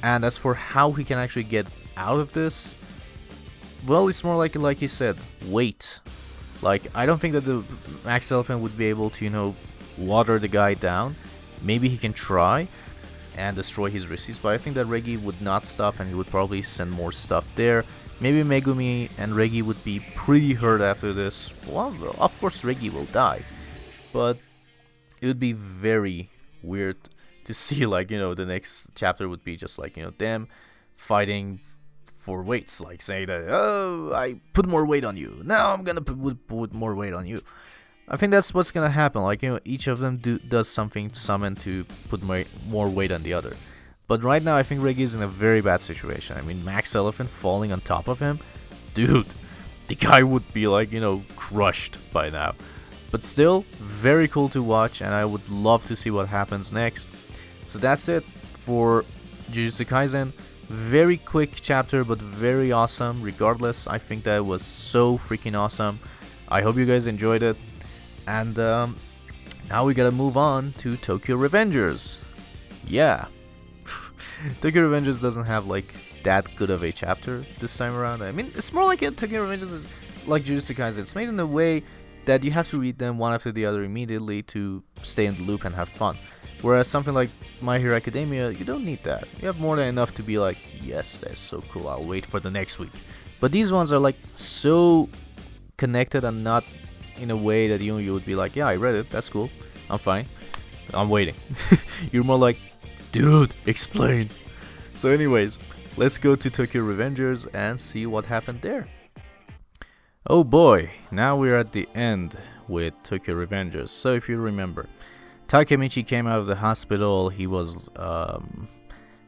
And 0.03 0.24
as 0.24 0.38
for 0.38 0.53
how 0.53 0.91
he 0.91 1.03
can 1.03 1.18
actually 1.18 1.45
get 1.45 1.66
out 1.97 2.20
of 2.20 2.34
this, 2.34 2.76
well, 3.88 4.08
it's 4.08 4.24
more 4.24 4.36
like 4.36 4.56
like 4.56 4.78
he 4.78 4.88
said, 4.88 5.18
wait. 5.47 5.99
Like 6.62 6.86
I 6.93 7.08
don't 7.08 7.18
think 7.20 7.34
that 7.34 7.45
the 7.45 7.64
Max 8.03 8.32
Elephant 8.32 8.60
would 8.60 8.78
be 8.78 8.86
able 8.86 9.10
to, 9.10 9.26
you 9.26 9.32
know, 9.32 9.56
water 9.97 10.38
the 10.38 10.47
guy 10.47 10.76
down. 10.76 11.16
Maybe 11.64 11.89
he 11.89 11.97
can 11.97 12.14
try 12.14 12.68
and 13.36 13.56
destroy 13.56 13.89
his 13.89 14.08
receipts, 14.08 14.38
but 14.38 14.53
I 14.53 14.60
think 14.60 14.76
that 14.76 14.86
Reggie 14.86 15.18
would 15.18 15.41
not 15.41 15.66
stop 15.66 15.99
and 15.99 16.08
he 16.08 16.14
would 16.14 16.28
probably 16.28 16.62
send 16.62 16.91
more 16.91 17.12
stuff 17.12 17.47
there. 17.56 17.86
Maybe 18.20 18.43
Megumi 18.43 19.09
and 19.18 19.36
Reggie 19.36 19.61
would 19.61 19.84
be 19.84 19.99
pretty 20.16 20.53
hurt 20.53 20.82
after 20.82 21.11
this. 21.11 21.51
Well, 21.68 21.93
of 22.18 22.39
course 22.39 22.63
Reggie 22.63 22.89
will 22.89 23.05
die, 23.05 23.41
but 24.13 24.38
it 25.22 25.28
would 25.28 25.39
be 25.39 25.53
very 25.53 26.30
weird 26.63 26.97
to 27.45 27.53
see 27.53 27.86
like 27.95 28.11
you 28.11 28.18
know 28.18 28.34
the 28.34 28.45
next 28.45 28.91
chapter 28.95 29.28
would 29.30 29.43
be 29.43 29.55
just 29.55 29.78
like 29.80 29.97
you 29.97 30.03
know 30.03 30.13
them 30.18 30.47
fighting 30.95 31.59
for 32.16 32.41
weights, 32.41 32.82
like 32.82 33.01
say 33.01 33.26
that 33.26 33.45
oh 33.49 34.13
I 34.16 34.39
put 34.53 34.66
more 34.66 34.86
weight 34.86 35.05
on 35.05 35.16
you, 35.18 35.41
now 35.43 35.74
I'm 35.74 35.84
gonna 35.84 36.01
put, 36.01 36.47
put 36.47 36.74
more 36.74 36.95
weight 36.95 37.13
on 37.13 37.26
you. 37.28 37.41
I 38.07 38.18
think 38.18 38.32
that's 38.32 38.53
what's 38.53 38.72
gonna 38.72 38.89
happen. 38.89 39.22
Like 39.22 39.43
you 39.43 39.49
know, 39.51 39.59
each 39.63 39.88
of 39.88 39.99
them 39.99 40.18
do 40.18 40.39
does 40.39 40.68
something 40.70 41.09
to 41.09 41.20
summon 41.20 41.55
to 41.57 41.86
put 42.09 42.24
more 42.24 42.43
more 42.68 42.89
weight 42.89 43.11
on 43.11 43.24
the 43.24 43.34
other. 43.34 43.55
But 44.08 44.24
right 44.24 44.43
now, 44.43 44.56
I 44.56 44.64
think 44.64 44.84
Reggie 44.84 45.03
is 45.03 45.16
in 45.16 45.22
a 45.22 45.28
very 45.28 45.62
bad 45.62 45.82
situation. 45.82 46.38
I 46.38 46.41
mean, 46.41 46.64
Max 46.64 46.95
Elephant 46.95 47.30
falling 47.30 47.72
on 47.72 47.82
top 47.82 48.08
of 48.08 48.20
him, 48.20 48.39
dude, 48.93 49.34
the 49.88 49.95
guy 49.95 50.24
would 50.24 50.53
be 50.53 50.68
like 50.68 50.91
you 50.91 50.99
know 50.99 51.24
crushed 51.36 51.97
by 52.14 52.30
now. 52.30 52.56
But 53.12 53.24
still, 53.24 53.62
very 53.80 54.28
cool 54.28 54.49
to 54.49 54.62
watch, 54.62 55.01
and 55.01 55.14
I 55.14 55.26
would 55.26 55.49
love 55.49 55.86
to 55.86 55.95
see 55.95 56.12
what 56.12 56.28
happens 56.28 56.72
next. 56.72 57.08
So 57.68 57.80
that's 57.80 58.10
it 58.10 58.24
for 58.24 59.06
Jujutsu 59.51 59.86
Kaisen. 59.86 60.34
Very 60.68 61.18
quick 61.18 61.51
chapter, 61.62 62.03
but 62.03 62.20
very 62.20 62.72
awesome. 62.72 63.22
Regardless, 63.22 63.88
I 63.88 63.99
think 63.99 64.24
that 64.24 64.45
was 64.45 64.64
so 64.64 65.18
freaking 65.18 65.58
awesome. 65.58 65.99
I 66.49 66.62
hope 66.62 66.76
you 66.76 66.86
guys 66.86 67.08
enjoyed 67.08 67.43
it. 67.43 67.56
And 68.28 68.58
um, 68.60 68.97
now 69.70 69.86
we 69.86 69.93
gotta 69.93 70.12
move 70.12 70.38
on 70.38 70.74
to 70.78 70.97
Tokyo 70.97 71.38
Revengers. 71.38 72.24
Yeah. 72.88 73.28
Tokyo 74.61 74.89
Revengers 74.89 75.21
doesn't 75.21 75.45
have 75.45 75.67
like 75.67 75.93
that 76.23 76.55
good 76.55 76.69
of 76.69 76.83
a 76.83 76.91
chapter 76.91 77.43
this 77.59 77.75
time 77.77 77.95
around. 77.95 78.21
I 78.21 78.31
mean, 78.31 78.51
it's 78.55 78.73
more 78.73 78.86
like 78.86 79.01
a 79.01 79.11
Tokyo 79.11 79.45
Revengers 79.45 79.71
is 79.71 79.88
like 80.25 80.43
Jujutsu 80.43 80.75
Kaisen. 80.75 80.99
It's 80.99 81.15
made 81.15 81.29
in 81.29 81.39
a 81.39 81.45
way 81.45 81.83
that 82.25 82.43
you 82.43 82.51
have 82.51 82.67
to 82.69 82.79
read 82.79 82.97
them 82.97 83.17
one 83.17 83.33
after 83.33 83.51
the 83.51 83.65
other 83.65 83.83
immediately 83.83 84.41
to 84.41 84.83
stay 85.01 85.25
in 85.25 85.36
the 85.36 85.43
loop 85.43 85.65
and 85.65 85.75
have 85.75 85.89
fun. 85.89 86.17
Whereas 86.61 86.88
something 86.88 87.13
like 87.13 87.29
My 87.61 87.77
Hero 87.79 87.95
Academia, 87.95 88.49
you 88.49 88.65
don't 88.65 88.86
need 88.86 89.03
that. 89.03 89.27
You 89.39 89.47
have 89.47 89.59
more 89.59 89.75
than 89.75 89.88
enough 89.88 90.15
to 90.15 90.23
be 90.23 90.39
like, 90.39 90.57
yes, 90.81 91.19
that's 91.19 91.39
so 91.39 91.61
cool. 91.69 91.88
I'll 91.88 92.03
wait 92.03 92.25
for 92.25 92.39
the 92.39 92.49
next 92.49 92.79
week. 92.79 92.91
But 93.39 93.51
these 93.51 93.71
ones 93.71 93.93
are 93.93 93.99
like 93.99 94.15
so 94.33 95.09
connected 95.77 96.23
and 96.23 96.43
not 96.43 96.63
in 97.17 97.31
a 97.31 97.38
way 97.38 97.67
that 97.67 97.81
you 97.81 97.97
you 97.97 98.13
would 98.13 98.25
be 98.25 98.36
like, 98.36 98.55
yeah, 98.55 98.67
I 98.67 98.77
read 98.77 98.95
it. 98.95 99.09
That's 99.09 99.29
cool. 99.29 99.49
I'm 99.89 99.99
fine. 99.99 100.25
I'm 100.93 101.09
waiting. 101.09 101.36
You're 102.11 102.23
more 102.23 102.38
like, 102.38 102.57
dude, 103.16 103.53
explain. 103.66 104.30
So, 104.95 105.09
anyways, 105.09 105.57
let's 105.95 106.18
go 106.18 106.36
to 106.36 106.49
Tokyo 106.49 106.84
Revengers 106.84 107.47
and 107.53 107.80
see 107.80 108.05
what 108.05 108.26
happened 108.26 108.59
there. 108.59 108.88
Oh 110.28 110.43
boy, 110.43 110.89
now 111.11 111.38
we're 111.38 111.55
at 111.55 111.72
the 111.72 111.88
end 111.95 112.38
with 112.68 112.93
Tokyo 113.03 113.36
Revengers. 113.36 113.88
So, 113.88 114.16
if 114.16 114.28
you 114.28 114.36
remember, 114.36 114.88
Takemichi 115.47 116.05
came 116.05 116.28
out 116.28 116.39
of 116.39 116.47
the 116.47 116.57
hospital. 116.57 117.30
He 117.30 117.47
was, 117.47 117.89
um, 117.95 118.68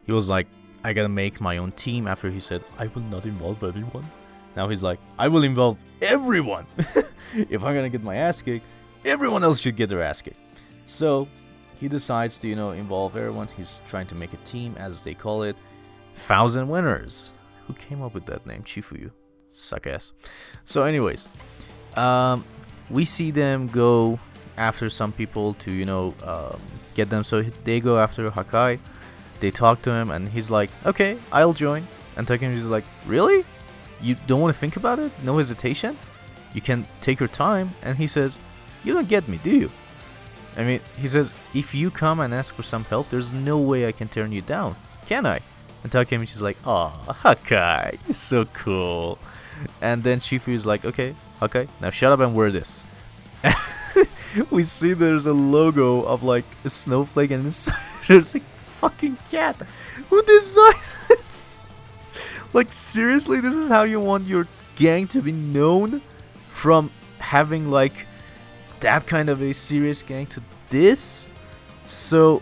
he 0.05 0.11
was 0.11 0.29
like, 0.29 0.47
I 0.83 0.91
gotta 0.91 1.07
make 1.07 1.39
my 1.39 1.55
own 1.55 1.71
team. 1.71 2.07
After 2.07 2.29
he 2.29 2.41
said, 2.41 2.65
I 2.77 2.87
will 2.87 3.03
not 3.03 3.25
involve 3.25 3.63
everyone. 3.63 4.05
Now 4.57 4.67
he's 4.67 4.83
like, 4.83 4.99
I 5.17 5.29
will 5.29 5.43
involve 5.43 5.77
everyone. 6.01 6.65
if 7.33 7.63
I'm 7.63 7.73
gonna 7.73 7.87
get 7.87 8.03
my 8.03 8.17
ass 8.17 8.41
kicked, 8.41 8.65
everyone 9.05 9.45
else 9.45 9.61
should 9.61 9.77
get 9.77 9.87
their 9.87 10.01
ass 10.01 10.21
kicked. 10.21 10.41
So 10.83 11.29
he 11.79 11.87
decides 11.87 12.37
to, 12.39 12.47
you 12.47 12.55
know, 12.55 12.71
involve 12.71 13.15
everyone. 13.15 13.47
He's 13.55 13.81
trying 13.87 14.07
to 14.07 14.15
make 14.15 14.33
a 14.33 14.37
team, 14.37 14.75
as 14.77 15.01
they 15.01 15.13
call 15.13 15.43
it, 15.43 15.55
Thousand 16.15 16.67
Winters. 16.69 17.33
Who 17.67 17.73
came 17.73 18.01
up 18.01 18.13
with 18.13 18.25
that 18.25 18.45
name? 18.45 18.63
Chifuyu. 18.63 19.11
Suck 19.49 19.87
ass. 19.87 20.13
So, 20.63 20.83
anyways, 20.83 21.27
um, 21.95 22.45
we 22.89 23.05
see 23.05 23.31
them 23.31 23.67
go 23.67 24.19
after 24.57 24.89
some 24.89 25.11
people 25.11 25.53
to, 25.55 25.71
you 25.71 25.85
know, 25.85 26.15
um, 26.23 26.59
get 26.93 27.09
them. 27.09 27.23
So 27.23 27.43
they 27.63 27.79
go 27.79 27.99
after 27.99 28.29
Hakkai. 28.31 28.79
They 29.39 29.51
talk 29.51 29.83
to 29.83 29.91
him, 29.91 30.09
and 30.09 30.29
he's 30.29 30.49
like, 30.49 30.71
okay, 30.85 31.19
I'll 31.31 31.53
join. 31.53 31.87
And 32.15 32.25
Takemichi's 32.25 32.65
like, 32.65 32.85
really? 33.05 33.45
You 34.01 34.15
don't 34.25 34.41
want 34.41 34.53
to 34.53 34.59
think 34.59 34.77
about 34.77 34.99
it? 34.99 35.11
No 35.23 35.37
hesitation? 35.37 35.97
You 36.53 36.61
can 36.61 36.87
take 37.01 37.19
your 37.19 37.29
time. 37.29 37.71
And 37.83 37.97
he 37.97 38.07
says, 38.07 38.39
You 38.83 38.93
don't 38.93 39.07
get 39.07 39.27
me, 39.27 39.39
do 39.43 39.51
you? 39.51 39.71
I 40.57 40.63
mean, 40.63 40.81
he 40.97 41.07
says, 41.07 41.33
If 41.53 41.75
you 41.75 41.91
come 41.91 42.19
and 42.19 42.33
ask 42.33 42.55
for 42.55 42.63
some 42.63 42.83
help, 42.85 43.09
there's 43.09 43.31
no 43.31 43.59
way 43.59 43.87
I 43.87 43.91
can 43.91 44.09
turn 44.09 44.31
you 44.31 44.41
down, 44.41 44.75
can 45.05 45.25
I? 45.25 45.39
And 45.83 45.91
Takemichi's 45.91 46.41
like, 46.41 46.57
Aw, 46.65 47.13
Hakkai, 47.23 47.99
you're 48.07 48.15
so 48.15 48.45
cool. 48.45 49.19
And 49.81 50.03
then 50.03 50.19
Shifu 50.19 50.53
is 50.53 50.65
like, 50.65 50.83
Okay, 50.83 51.15
okay, 51.41 51.67
now 51.79 51.91
shut 51.91 52.11
up 52.11 52.19
and 52.19 52.35
wear 52.35 52.51
this. 52.51 52.87
we 54.49 54.63
see 54.63 54.93
there's 54.93 55.27
a 55.27 55.33
logo 55.33 56.01
of 56.01 56.23
like 56.23 56.45
a 56.65 56.69
snowflake 56.69 57.31
and 57.31 57.45
there's 58.07 58.35
a 58.35 58.39
fucking 58.39 59.17
cat. 59.29 59.61
Who 60.09 60.21
designed 60.23 60.75
this? 61.07 61.45
like 62.53 62.73
seriously, 62.73 63.39
this 63.41 63.53
is 63.53 63.69
how 63.69 63.83
you 63.83 63.99
want 63.99 64.27
your 64.27 64.47
gang 64.75 65.07
to 65.07 65.21
be 65.21 65.31
known 65.31 66.01
from 66.49 66.91
having 67.19 67.69
like 67.69 68.07
that 68.81 69.07
kind 69.07 69.29
of 69.29 69.41
a 69.41 69.53
serious 69.53 70.03
gang 70.03 70.27
to 70.27 70.41
this? 70.69 71.29
So 71.85 72.41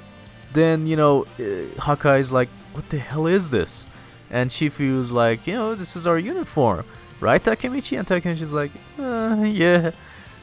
then, 0.53 0.87
you 0.87 0.95
know, 0.95 1.23
uh, 1.37 1.69
Hakkai 1.79 2.19
is 2.19 2.31
like, 2.31 2.49
what 2.73 2.89
the 2.89 2.97
hell 2.97 3.27
is 3.27 3.49
this? 3.49 3.87
And 4.29 4.49
Shifu 4.49 4.99
is 4.99 5.11
like, 5.13 5.45
you 5.47 5.53
know, 5.53 5.75
this 5.75 5.95
is 5.95 6.07
our 6.07 6.17
uniform, 6.17 6.85
right, 7.19 7.41
Takemichi? 7.41 7.97
And 7.97 8.07
Takemichi's 8.07 8.53
like, 8.53 8.71
uh, 8.99 9.43
yeah. 9.45 9.91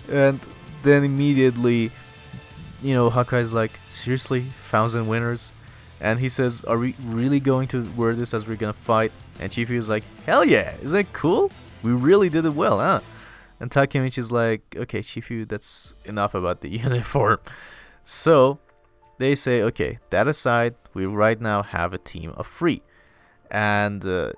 And 0.08 0.40
then 0.82 1.04
immediately, 1.04 1.90
you 2.80 2.94
know, 2.94 3.10
Hakkai's 3.10 3.52
like, 3.52 3.80
seriously, 3.88 4.52
Thousand 4.70 5.08
Winters? 5.08 5.52
And 6.00 6.18
he 6.20 6.28
says, 6.28 6.64
are 6.64 6.78
we 6.78 6.94
really 7.04 7.40
going 7.40 7.68
to 7.68 7.90
wear 7.96 8.14
this 8.14 8.34
as 8.34 8.48
we're 8.48 8.56
gonna 8.56 8.72
fight? 8.72 9.12
And 9.38 9.50
Shifu 9.50 9.72
is 9.72 9.88
like, 9.88 10.04
hell 10.26 10.44
yeah, 10.44 10.74
is 10.82 10.92
that 10.92 11.12
cool? 11.12 11.50
We 11.82 11.92
really 11.92 12.28
did 12.28 12.44
it 12.44 12.54
well, 12.54 12.78
huh? 12.78 13.00
And 13.62 13.70
Takemichi 13.70 14.18
is 14.18 14.32
like, 14.32 14.74
okay, 14.76 14.98
Shifu, 14.98 15.48
that's 15.48 15.94
enough 16.04 16.34
about 16.34 16.62
the 16.62 16.70
uniform. 16.82 17.38
So 18.02 18.58
they 19.18 19.36
say, 19.36 19.62
okay, 19.62 20.00
that 20.10 20.26
aside, 20.26 20.74
we 20.94 21.06
right 21.06 21.40
now 21.40 21.62
have 21.62 21.92
a 21.92 21.98
team 21.98 22.32
of 22.32 22.48
three. 22.48 22.82
And 23.52 24.04
uh, 24.04 24.32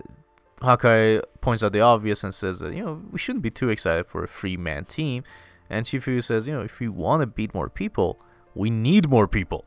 Hakkai 0.61 1.23
points 1.41 1.65
out 1.65 1.73
the 1.73 1.81
obvious 1.81 2.23
and 2.23 2.35
says 2.35 2.61
that, 2.61 2.75
you 2.75 2.85
know, 2.85 3.01
we 3.11 3.19
shouldn't 3.19 3.43
be 3.43 3.49
too 3.49 3.71
excited 3.71 4.05
for 4.05 4.23
a 4.23 4.27
three 4.27 4.59
man 4.59 4.85
team. 4.85 5.25
And 5.71 5.87
Shifu 5.87 6.23
says, 6.23 6.47
you 6.47 6.53
know, 6.53 6.61
if 6.61 6.79
we 6.79 6.89
want 6.89 7.23
to 7.23 7.27
beat 7.27 7.55
more 7.55 7.71
people, 7.71 8.21
we 8.55 8.69
need 8.69 9.09
more 9.09 9.27
people. 9.27 9.65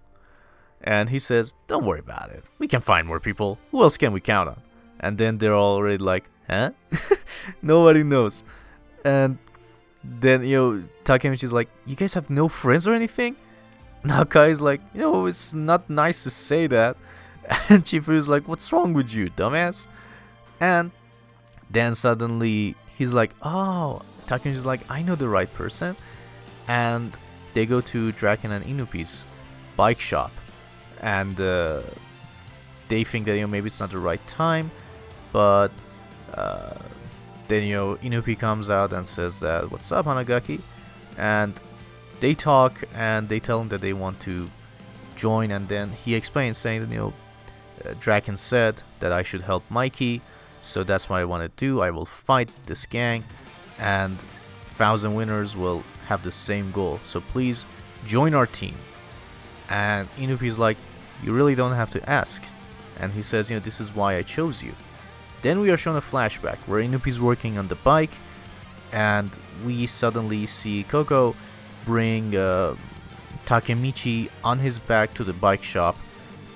And 0.82 1.10
he 1.10 1.18
says, 1.18 1.56
don't 1.66 1.84
worry 1.84 2.02
about 2.02 2.30
it. 2.30 2.48
We 2.60 2.68
can 2.68 2.82
find 2.82 3.08
more 3.08 3.20
people. 3.20 3.58
Who 3.72 3.82
else 3.82 3.98
can 3.98 4.14
we 4.14 4.22
count 4.22 4.50
on? 4.50 4.62
And 5.00 5.18
then 5.18 5.40
they're 5.40 5.56
already 5.56 5.98
like, 5.98 6.30
huh? 6.48 6.74
Nobody 7.64 8.04
knows. 8.04 8.44
And 9.04 9.40
then, 10.04 10.46
you 10.46 10.58
know, 10.58 10.88
Takemichi's 11.04 11.54
like, 11.54 11.70
you 11.86 11.96
guys 11.96 12.14
have 12.14 12.30
no 12.30 12.48
friends 12.48 12.88
or 12.88 12.94
anything? 12.94 13.36
Now 14.04 14.24
Kai's 14.24 14.62
like, 14.62 14.80
you 14.94 15.02
know, 15.02 15.26
it's 15.26 15.54
not 15.54 15.90
nice 15.90 16.24
to 16.24 16.30
say 16.30 16.68
that. 16.68 16.96
And 17.70 17.84
Chifu's 17.84 18.30
like, 18.30 18.48
what's 18.48 18.72
wrong 18.72 18.94
with 18.94 19.14
you, 19.14 19.30
dumbass? 19.30 19.88
And 20.60 20.92
then 21.70 21.96
suddenly 21.96 22.76
he's 22.98 23.14
like, 23.14 23.34
oh, 23.42 24.02
Takemichi's 24.28 24.66
like, 24.66 24.82
I 24.90 25.02
know 25.02 25.16
the 25.16 25.28
right 25.30 25.52
person. 25.54 25.96
And 26.68 27.18
they 27.54 27.66
go 27.66 27.82
to 27.82 28.12
Draken 28.12 28.52
and 28.52 28.64
Inupi's 28.66 29.26
bike 29.76 30.00
shop. 30.00 30.32
And 31.02 31.40
uh, 31.40 31.82
they 32.90 33.04
think 33.04 33.26
that, 33.26 33.36
you 33.36 33.42
know, 33.42 33.48
maybe 33.48 33.68
it's 33.68 33.80
not 33.80 33.92
the 33.92 34.00
right 34.00 34.26
time. 34.28 34.72
But 35.32 35.72
uh, 36.34 36.76
then 37.48 37.64
you 37.64 37.76
know 37.76 37.96
Inupi 37.98 38.38
comes 38.38 38.70
out 38.70 38.94
and 38.94 39.08
says 39.08 39.40
that 39.40 39.72
what's 39.72 39.92
up 39.92 40.06
Hanagaki? 40.06 40.62
And 41.18 41.60
they 42.20 42.34
talk 42.34 42.84
and 42.94 43.30
they 43.30 43.40
tell 43.40 43.62
him 43.62 43.70
that 43.70 43.82
they 43.82 43.94
want 43.94 44.20
to 44.22 44.50
join. 45.16 45.52
And 45.52 45.68
then 45.70 45.92
he 45.92 46.16
explains 46.16 46.58
saying 46.58 46.82
that 46.82 46.90
you 46.90 46.98
know 46.98 47.14
Draken 48.00 48.38
said 48.38 48.84
that 49.00 49.12
I 49.12 49.24
should 49.24 49.42
help 49.44 49.64
Mikey 49.70 50.22
so 50.62 50.84
that's 50.84 51.10
what 51.10 51.18
I 51.18 51.26
want 51.26 51.44
to 51.44 51.66
do. 51.66 51.82
I 51.82 51.92
will 51.92 52.06
fight 52.06 52.50
this 52.66 52.86
gang 52.86 53.24
and 53.80 54.26
Thousand 54.76 55.16
Winters 55.16 55.56
will 55.56 55.84
have 56.08 56.24
the 56.24 56.32
same 56.32 56.72
goal. 56.72 57.00
So 57.02 57.22
please 57.22 57.66
join 58.06 58.34
our 58.34 58.46
team. 58.46 58.76
And 59.70 60.10
Inupi's 60.18 60.60
like 60.60 60.78
you 61.24 61.34
really 61.34 61.56
don't 61.56 61.74
have 61.74 61.90
to 61.92 62.10
ask. 62.10 62.44
And 63.00 63.14
he 63.14 63.22
says 63.22 63.50
you 63.50 63.56
know 63.56 63.60
this 63.60 63.80
is 63.80 63.94
why 63.94 64.18
I 64.18 64.24
chose 64.24 64.64
you 64.64 64.74
then 65.42 65.60
we 65.60 65.70
are 65.70 65.78
shown 65.78 65.96
a 65.96 66.02
flashback 66.02 66.58
where 66.66 66.82
Inupi's 66.82 67.20
working 67.20 67.58
on 67.58 67.68
the 67.68 67.76
bike, 67.76 68.16
and 68.92 69.38
we 69.66 69.86
suddenly 69.86 70.46
see 70.46 70.84
Koko 70.84 71.36
bring 71.86 72.36
uh, 72.36 72.76
Takemichi 73.46 74.30
on 74.44 74.60
his 74.60 74.80
back 74.80 75.14
to 75.16 75.24
the 75.24 75.34
bike 75.34 75.64
shop, 75.64 75.96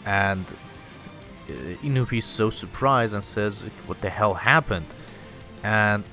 and 0.06 0.54
uh, 1.50 2.08
is 2.12 2.26
so 2.26 2.50
surprised 2.50 3.14
and 3.14 3.24
says, 3.24 3.66
"What 3.86 4.02
the 4.02 4.10
hell 4.10 4.34
happened?" 4.34 4.96
And 5.64 6.04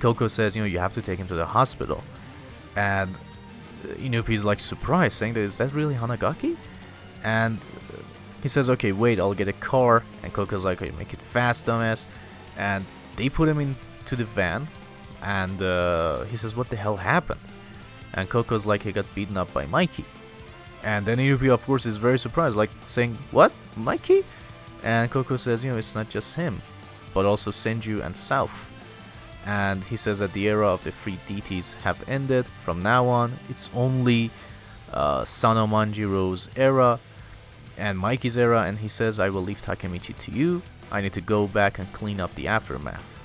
Koko 0.00 0.28
says, 0.28 0.56
"You 0.56 0.62
know, 0.62 0.66
you 0.66 0.78
have 0.78 0.94
to 0.94 1.02
take 1.02 1.18
him 1.18 1.28
to 1.28 1.34
the 1.34 1.46
hospital." 1.46 2.04
And 2.74 3.18
uh, 3.84 3.94
Inupi 3.94 4.34
is 4.34 4.44
like 4.44 4.60
surprised, 4.60 5.16
saying 5.16 5.36
"Is 5.36 5.58
that 5.58 5.72
really 5.72 5.94
Hanagaki? 5.94 6.56
And 7.24 7.58
uh, 7.58 8.02
he 8.42 8.48
says, 8.48 8.70
okay, 8.70 8.92
wait, 8.92 9.18
I'll 9.18 9.34
get 9.34 9.48
a 9.48 9.52
car. 9.52 10.02
And 10.22 10.32
Koko's 10.32 10.64
like, 10.64 10.80
okay, 10.80 10.92
make 10.92 11.12
it 11.12 11.22
fast, 11.22 11.66
dumbass. 11.66 12.06
And 12.56 12.84
they 13.16 13.28
put 13.28 13.48
him 13.48 13.58
into 13.58 14.16
the 14.16 14.24
van. 14.24 14.68
And 15.22 15.60
uh, 15.62 16.24
he 16.24 16.36
says, 16.36 16.54
what 16.54 16.70
the 16.70 16.76
hell 16.76 16.96
happened? 16.96 17.40
And 18.12 18.28
Koko's 18.28 18.66
like, 18.66 18.82
he 18.82 18.92
got 18.92 19.06
beaten 19.14 19.36
up 19.36 19.52
by 19.52 19.66
Mikey. 19.66 20.04
And 20.82 21.04
then 21.04 21.18
Inupi, 21.18 21.50
of 21.50 21.64
course, 21.66 21.86
is 21.86 21.96
very 21.96 22.18
surprised, 22.18 22.56
like 22.56 22.70
saying, 22.84 23.18
what? 23.32 23.52
Mikey? 23.76 24.24
And 24.82 25.10
Coco 25.10 25.36
says, 25.36 25.64
you 25.64 25.72
know, 25.72 25.78
it's 25.78 25.94
not 25.94 26.08
just 26.08 26.36
him, 26.36 26.62
but 27.12 27.26
also 27.26 27.50
Senju 27.50 28.04
and 28.04 28.16
South. 28.16 28.70
And 29.44 29.82
he 29.84 29.96
says 29.96 30.20
that 30.20 30.32
the 30.32 30.48
era 30.48 30.68
of 30.68 30.82
the 30.84 30.92
three 30.92 31.18
deities 31.26 31.74
have 31.82 32.08
ended. 32.08 32.46
From 32.64 32.82
now 32.82 33.06
on, 33.06 33.38
it's 33.48 33.70
only 33.74 34.30
uh, 34.92 35.24
Sano 35.24 35.66
Manjiro's 35.66 36.48
era 36.56 37.00
and 37.76 37.98
Mikey's 37.98 38.36
era, 38.36 38.62
and 38.62 38.78
he 38.78 38.88
says, 38.88 39.20
I 39.20 39.30
will 39.30 39.42
leave 39.42 39.60
Takemichi 39.60 40.16
to 40.16 40.32
you. 40.32 40.62
I 40.90 41.00
need 41.00 41.12
to 41.14 41.20
go 41.20 41.46
back 41.46 41.78
and 41.78 41.92
clean 41.92 42.20
up 42.20 42.34
the 42.34 42.48
aftermath. 42.48 43.18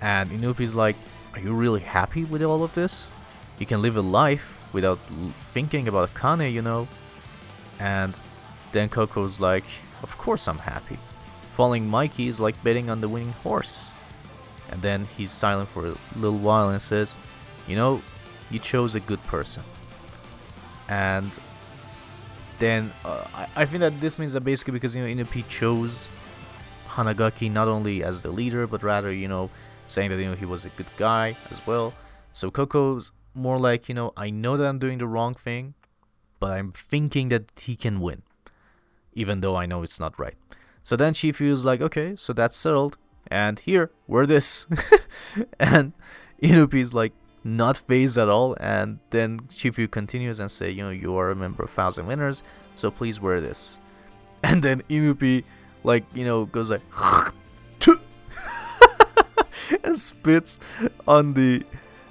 And 0.00 0.30
Inupi's 0.30 0.74
like, 0.74 0.96
Are 1.34 1.40
you 1.40 1.52
really 1.52 1.80
happy 1.80 2.24
with 2.24 2.42
all 2.42 2.62
of 2.62 2.74
this? 2.74 3.12
you 3.58 3.66
can 3.66 3.82
live 3.82 3.96
a 3.96 4.02
life 4.02 4.58
without 4.72 4.98
thinking 5.52 5.88
about 5.88 6.14
Kane, 6.14 6.52
you 6.52 6.62
know. 6.62 6.88
And 7.78 8.20
then 8.72 8.88
Koko's 8.88 9.40
like, 9.40 9.64
of 10.02 10.18
course 10.18 10.48
I'm 10.48 10.58
happy. 10.58 10.98
Following 11.54 11.88
Mikey 11.88 12.28
is 12.28 12.38
like 12.38 12.62
betting 12.62 12.90
on 12.90 13.00
the 13.00 13.08
winning 13.08 13.32
horse. 13.32 13.94
And 14.68 14.82
then 14.82 15.06
he's 15.16 15.32
silent 15.32 15.68
for 15.68 15.86
a 15.86 15.96
little 16.16 16.38
while 16.38 16.68
and 16.68 16.82
says, 16.82 17.16
you 17.66 17.76
know, 17.76 18.02
you 18.50 18.58
chose 18.58 18.94
a 18.94 19.00
good 19.00 19.22
person. 19.24 19.62
And 20.88 21.30
then 22.58 22.92
uh, 23.04 23.24
I, 23.34 23.48
I 23.56 23.66
think 23.66 23.80
that 23.80 24.00
this 24.00 24.18
means 24.18 24.32
that 24.32 24.42
basically 24.42 24.72
because 24.72 24.94
you 24.94 25.02
know 25.02 25.08
Inupi 25.08 25.46
chose 25.48 26.08
Hanagaki 26.88 27.50
not 27.50 27.68
only 27.68 28.02
as 28.02 28.22
the 28.22 28.30
leader 28.30 28.66
but 28.66 28.82
rather 28.82 29.12
you 29.12 29.28
know 29.28 29.50
saying 29.86 30.10
that 30.10 30.18
you 30.18 30.26
know 30.26 30.34
he 30.34 30.44
was 30.44 30.64
a 30.64 30.70
good 30.70 30.90
guy 30.96 31.36
as 31.50 31.66
well. 31.66 31.94
So 32.32 32.50
Koko's 32.50 33.12
more 33.34 33.58
like 33.58 33.88
you 33.88 33.94
know 33.94 34.12
I 34.16 34.30
know 34.30 34.56
that 34.56 34.66
I'm 34.66 34.78
doing 34.78 34.98
the 34.98 35.06
wrong 35.06 35.34
thing, 35.34 35.74
but 36.40 36.52
I'm 36.52 36.72
thinking 36.72 37.28
that 37.28 37.52
he 37.60 37.76
can 37.76 38.00
win, 38.00 38.22
even 39.12 39.40
though 39.40 39.56
I 39.56 39.66
know 39.66 39.82
it's 39.82 40.00
not 40.00 40.18
right. 40.18 40.34
So 40.82 40.96
then 40.96 41.14
she 41.14 41.32
feels 41.32 41.64
like 41.64 41.80
okay, 41.80 42.14
so 42.16 42.32
that's 42.32 42.56
settled, 42.56 42.98
and 43.28 43.58
here 43.58 43.90
we're 44.06 44.26
this, 44.26 44.66
and 45.58 45.92
Inupi's 46.42 46.94
like 46.94 47.12
not 47.46 47.78
phased 47.78 48.18
at 48.18 48.28
all. 48.28 48.56
And 48.58 48.98
then 49.10 49.40
Shifu 49.48 49.90
continues 49.90 50.40
and 50.40 50.50
say, 50.50 50.70
you 50.70 50.82
know, 50.82 50.90
you 50.90 51.16
are 51.16 51.30
a 51.30 51.36
member 51.36 51.62
of 51.62 51.70
Thousand 51.70 52.06
Winters, 52.06 52.42
so 52.74 52.90
please 52.90 53.20
wear 53.20 53.40
this. 53.40 53.80
And 54.42 54.62
then 54.62 54.82
Inupi, 54.82 55.44
like, 55.82 56.04
you 56.14 56.24
know, 56.24 56.44
goes 56.44 56.70
like, 56.70 56.82
and 59.84 59.98
spits 59.98 60.58
on 61.06 61.34
the 61.34 61.64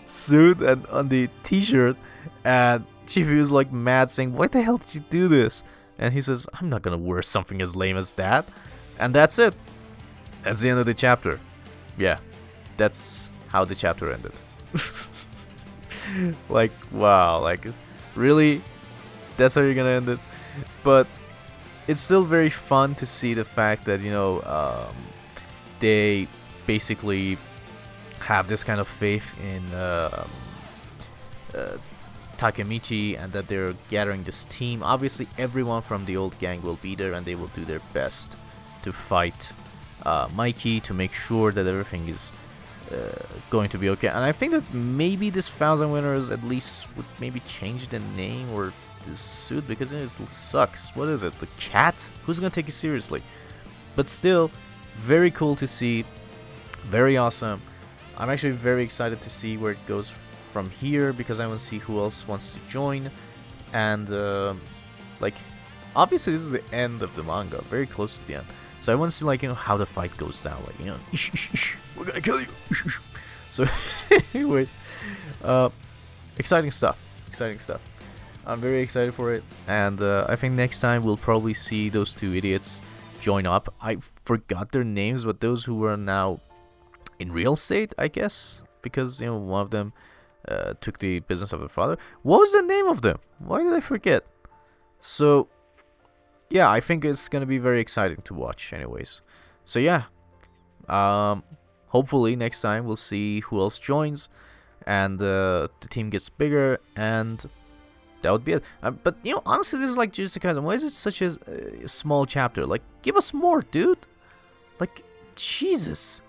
suit 0.06 0.62
and 0.62 0.86
on 0.88 1.10
the 1.10 1.30
t-shirt. 1.44 1.96
And 2.44 2.86
Shifu 3.06 3.36
is 3.36 3.52
like 3.52 3.72
mad, 3.72 4.12
saying, 4.12 4.34
why 4.34 4.48
the 4.48 4.62
hell 4.62 4.78
did 4.78 4.96
you 4.96 5.02
do 5.10 5.28
this? 5.28 5.64
And 5.98 6.14
he 6.14 6.22
says, 6.22 6.48
I'm 6.56 6.70
not 6.70 6.82
gonna 6.82 6.98
wear 6.98 7.22
something 7.22 7.62
as 7.62 7.76
lame 7.76 7.98
as 7.98 8.14
that. 8.14 8.48
And 9.00 9.14
that's 9.14 9.40
it. 9.40 9.54
That's 10.44 10.62
the 10.62 10.70
end 10.70 10.80
of 10.80 10.86
the 10.86 10.94
chapter. 10.94 11.40
Yeah, 11.98 12.20
that's 12.78 13.30
how 13.48 13.66
the 13.66 13.76
chapter 13.76 14.12
ended. 14.12 14.34
like 16.50 16.72
wow 16.92 17.40
like 17.40 17.66
really 18.16 18.62
that's 19.38 19.56
how 19.56 19.62
you're 19.62 19.74
gonna 19.74 19.90
end 19.90 20.10
it 20.10 20.20
but 20.84 21.08
it's 21.88 22.02
still 22.02 22.26
very 22.26 22.50
fun 22.50 22.96
to 22.96 23.06
see 23.06 23.34
the 23.34 23.46
fact 23.46 23.86
that 23.86 24.02
you 24.02 24.12
know 24.12 24.42
um, 24.44 24.96
they 25.80 26.28
basically 26.66 27.38
have 28.22 28.48
this 28.48 28.64
kind 28.64 28.80
of 28.80 28.88
faith 28.88 29.36
in 29.40 29.64
um, 29.76 30.30
uh, 31.54 31.78
Takemichi 32.38 33.18
and 33.22 33.32
that 33.34 33.48
they're 33.48 33.76
gathering 33.90 34.24
this 34.24 34.44
team. 34.46 34.84
Obviously, 34.84 35.28
everyone 35.38 35.82
from 35.82 36.06
the 36.06 36.18
old 36.18 36.38
gang 36.40 36.62
will 36.62 36.78
be 36.78 36.96
there 36.96 37.14
and 37.14 37.26
they 37.26 37.36
will 37.36 37.48
do 37.48 37.64
their 37.66 37.82
best 37.94 38.36
to 38.82 38.92
fight 38.92 39.54
uh, 40.04 40.28
Mikey 40.34 40.80
to 40.82 40.94
make 40.94 41.14
sure 41.14 41.52
that 41.52 41.66
everything 41.66 42.08
is 42.08 42.32
uh, 42.32 42.45
going 43.50 43.70
to 43.70 43.78
be 43.78 43.90
okay. 43.90 44.08
And 44.08 44.20
I 44.20 44.32
think 44.32 44.52
that 44.52 44.74
maybe 44.74 45.30
this 45.30 45.50
Thousand 45.50 45.92
Winters 45.92 46.32
at 46.32 46.44
least 46.44 46.88
would 46.96 47.06
maybe 47.20 47.40
change 47.42 47.88
the 47.88 48.00
name 48.00 48.52
or 48.52 48.74
the 49.04 49.16
suit 49.16 49.68
because 49.68 49.92
it 49.92 50.10
sucks. 50.30 50.96
What 50.96 51.08
is 51.10 51.24
it? 51.24 51.38
The 51.40 51.48
cat? 51.58 52.10
Who's 52.26 52.40
gonna 52.40 52.50
take 52.50 52.66
you 52.66 52.72
seriously? 52.72 53.22
But 53.96 54.10
still, 54.10 54.52
very 54.98 55.32
cool 55.32 55.56
to 55.56 55.68
see. 55.68 56.06
Very 56.88 57.18
awesome. 57.18 57.62
I'm 58.18 58.30
actually 58.30 58.52
very 58.52 58.84
excited 58.84 59.22
to 59.22 59.30
see 59.30 59.58
where 59.58 59.72
it 59.72 59.86
goes 59.86 60.14
from 60.52 60.70
here 60.70 61.12
because 61.12 61.40
I 61.40 61.48
want 61.48 61.60
to 61.60 61.66
see 61.66 61.80
who 61.80 62.00
else 62.00 62.28
wants 62.28 62.54
to 62.54 62.60
join. 62.70 63.12
And 63.74 64.10
uh, 64.10 64.54
like, 65.20 65.36
obviously 65.96 66.34
this 66.34 66.44
is 66.44 66.52
the 66.52 66.64
end 66.74 67.02
of 67.02 67.16
the 67.16 67.24
manga, 67.24 67.62
very 67.64 67.86
close 67.86 68.20
to 68.20 68.28
the 68.28 68.36
end. 68.36 68.46
So 68.82 68.94
I 68.94 68.96
want 68.96 69.12
to 69.12 69.18
see 69.18 69.26
like 69.26 69.42
you 69.42 69.50
know 69.50 69.56
how 69.56 69.78
the 69.78 69.86
fight 69.86 70.16
goes 70.18 70.42
down, 70.42 70.64
like 70.66 70.80
you 70.80 70.86
know, 70.86 71.00
we're 71.98 72.06
gonna 72.06 72.22
kill 72.22 72.40
you. 72.40 72.48
so, 73.52 73.66
anyways, 74.34 74.70
uh, 75.44 75.70
exciting 76.38 76.72
stuff, 76.72 77.00
exciting 77.28 77.60
stuff. 77.60 77.82
I'm 78.46 78.62
very 78.62 78.82
excited 78.82 79.14
for 79.14 79.34
it, 79.34 79.44
and 79.68 80.02
uh, 80.02 80.26
I 80.30 80.36
think 80.36 80.54
next 80.54 80.80
time 80.80 81.04
we'll 81.04 81.18
probably 81.18 81.54
see 81.54 81.90
those 81.90 82.14
two 82.14 82.34
idiots 82.34 82.82
join 83.20 83.46
up. 83.46 83.74
I 83.82 83.98
forgot 84.24 84.72
their 84.72 84.84
names, 84.84 85.26
but 85.26 85.40
those 85.40 85.66
who 85.66 85.84
are 85.86 85.98
now 85.98 86.42
in 87.18 87.32
real 87.32 87.54
estate, 87.54 87.96
I 87.98 88.08
guess, 88.08 88.62
because 88.82 89.20
you 89.20 89.28
know 89.28 89.38
one 89.38 89.62
of 89.62 89.72
them 89.72 89.94
uh, 90.48 90.74
took 90.80 91.00
the 91.00 91.20
business 91.22 91.54
of 91.54 91.60
the 91.60 91.70
father. 91.70 91.98
What 92.22 92.40
was 92.40 92.52
the 92.52 92.62
name 92.62 92.88
of 92.88 93.02
them? 93.02 93.20
Why 93.40 93.64
did 93.64 93.74
I 93.74 93.80
forget? 93.80 94.26
So 95.00 95.48
yeah, 96.50 96.70
I 96.70 96.80
think 96.80 97.04
it's 97.04 97.28
gonna 97.28 97.46
be 97.46 97.58
very 97.58 97.80
exciting 97.80 98.22
to 98.24 98.34
watch, 98.34 98.74
anyways. 98.74 99.22
So 99.66 99.80
yeah, 99.80 100.04
um, 100.88 101.44
hopefully 101.96 102.36
next 102.36 102.60
time 102.62 102.82
we'll 102.86 103.06
see 103.14 103.40
who 103.46 103.56
else 103.64 103.78
joins, 103.80 104.20
and 104.86 105.18
uh, 105.22 105.68
the 105.82 105.88
team 105.96 106.10
gets 106.10 106.28
bigger, 106.30 106.68
and 106.96 107.38
that 108.22 108.32
would 108.34 108.44
be 108.44 108.54
it. 108.58 108.64
Uh, 108.84 108.92
but 108.92 109.16
you 109.24 109.34
know, 109.34 109.42
honestly, 109.46 109.80
this 109.80 109.90
is 109.90 109.98
like 109.98 110.12
Jujutsu 110.12 110.40
Kaisen. 110.44 110.64
Why 110.64 110.74
is 110.74 110.84
it 110.84 110.92
such 110.92 111.22
a, 111.22 111.30
a 111.86 111.88
small 111.88 112.26
chapter? 112.26 112.66
Like, 112.66 112.84
give 113.02 113.16
us 113.16 113.34
more, 113.34 113.62
dude. 113.78 114.04
Like, 114.82 115.04
Jesus, 115.36 116.22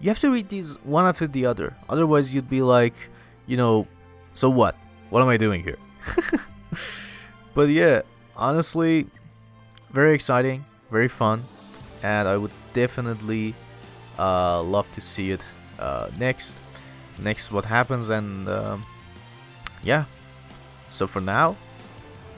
you 0.00 0.08
have 0.10 0.20
to 0.20 0.30
read 0.30 0.48
these 0.48 0.76
one 0.84 1.06
after 1.06 1.26
the 1.26 1.44
other. 1.52 1.68
Otherwise, 1.88 2.32
you'd 2.32 2.52
be 2.58 2.62
like, 2.62 2.94
you 3.48 3.56
know, 3.56 3.88
so 4.34 4.48
what? 4.48 4.76
What 5.10 5.22
am 5.22 5.28
I 5.28 5.36
doing 5.36 5.60
here? 5.64 5.80
but 7.54 7.68
yeah, 7.68 8.02
honestly, 8.36 9.08
very 9.90 10.14
exciting, 10.14 10.64
very 10.90 11.08
fun, 11.08 11.44
and 12.04 12.28
I 12.28 12.36
would 12.36 12.52
definitely 12.74 13.56
uh, 14.20 14.62
love 14.62 14.90
to 14.92 15.00
see 15.00 15.30
it 15.30 15.44
uh, 15.78 16.10
next. 16.18 16.60
Next, 17.18 17.50
what 17.50 17.64
happens, 17.64 18.10
and 18.10 18.48
um, 18.48 18.86
yeah. 19.82 20.04
So 20.88 21.06
for 21.06 21.20
now, 21.20 21.56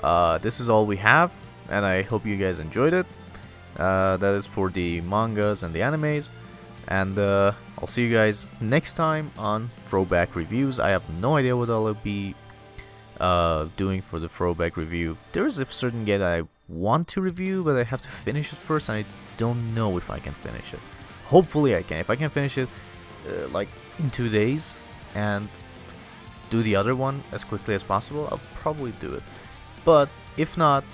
uh, 0.03 0.39
this 0.39 0.61
is 0.61 0.69
all 0.69 0.87
we 0.87 0.97
have, 0.97 1.33
and 1.69 1.85
I 1.85 2.03
hope 2.03 2.27
you 2.27 2.37
guys 2.37 2.59
enjoyed 2.59 2.95
it. 2.95 3.07
Uh, 3.77 4.17
that 4.19 4.35
is 4.35 4.47
for 4.47 4.71
the 4.71 5.01
mangas 5.01 5.63
and 5.63 5.75
the 5.75 5.81
animes, 5.81 6.31
and 6.89 7.19
uh, 7.19 7.53
I'll 7.79 7.87
see 7.87 8.03
you 8.03 8.13
guys 8.13 8.51
next 8.61 8.95
time 8.95 9.33
on 9.39 9.71
Throwback 9.89 10.37
Reviews. 10.37 10.79
I 10.79 10.91
have 10.91 11.09
no 11.09 11.37
idea 11.37 11.57
what 11.57 11.71
I'll 11.71 11.95
be 11.95 12.35
uh, 13.19 13.69
doing 13.77 14.03
for 14.03 14.19
the 14.19 14.29
Throwback 14.29 14.77
Review. 14.77 15.17
There 15.33 15.47
is 15.47 15.59
a 15.59 15.67
certain 15.67 16.05
game 16.05 16.23
I 16.23 16.43
want 16.69 17.09
to 17.09 17.21
review, 17.21 17.65
but 17.65 17.77
I 17.77 17.85
have 17.85 18.03
to 18.03 18.11
finish 18.11 18.53
it 18.53 18.59
first, 18.59 18.89
and 18.89 19.05
I 19.05 19.09
don't 19.37 19.75
know 19.75 19.97
if 19.97 20.11
I 20.11 20.19
can 20.19 20.35
finish 20.35 20.75
it. 20.75 20.81
Hopefully, 21.33 21.75
I 21.75 21.83
can. 21.83 21.97
If 21.97 22.11
I 22.11 22.17
can 22.17 22.29
finish 22.29 22.59
it 22.59 22.69
uh, 23.27 23.49
like 23.49 23.69
in 23.99 24.11
two 24.11 24.29
days 24.29 24.75
and 25.15 25.49
do 26.51 26.63
the 26.63 26.77
other 26.77 26.95
one 26.95 27.25
as 27.33 27.43
quickly 27.43 27.75
as 27.75 27.83
possible, 27.83 28.29
I'll 28.31 28.47
probably 28.55 28.93
do 29.01 29.15
it. 29.15 29.23
But 29.83 30.11
if 30.37 30.59
not, 30.59 30.85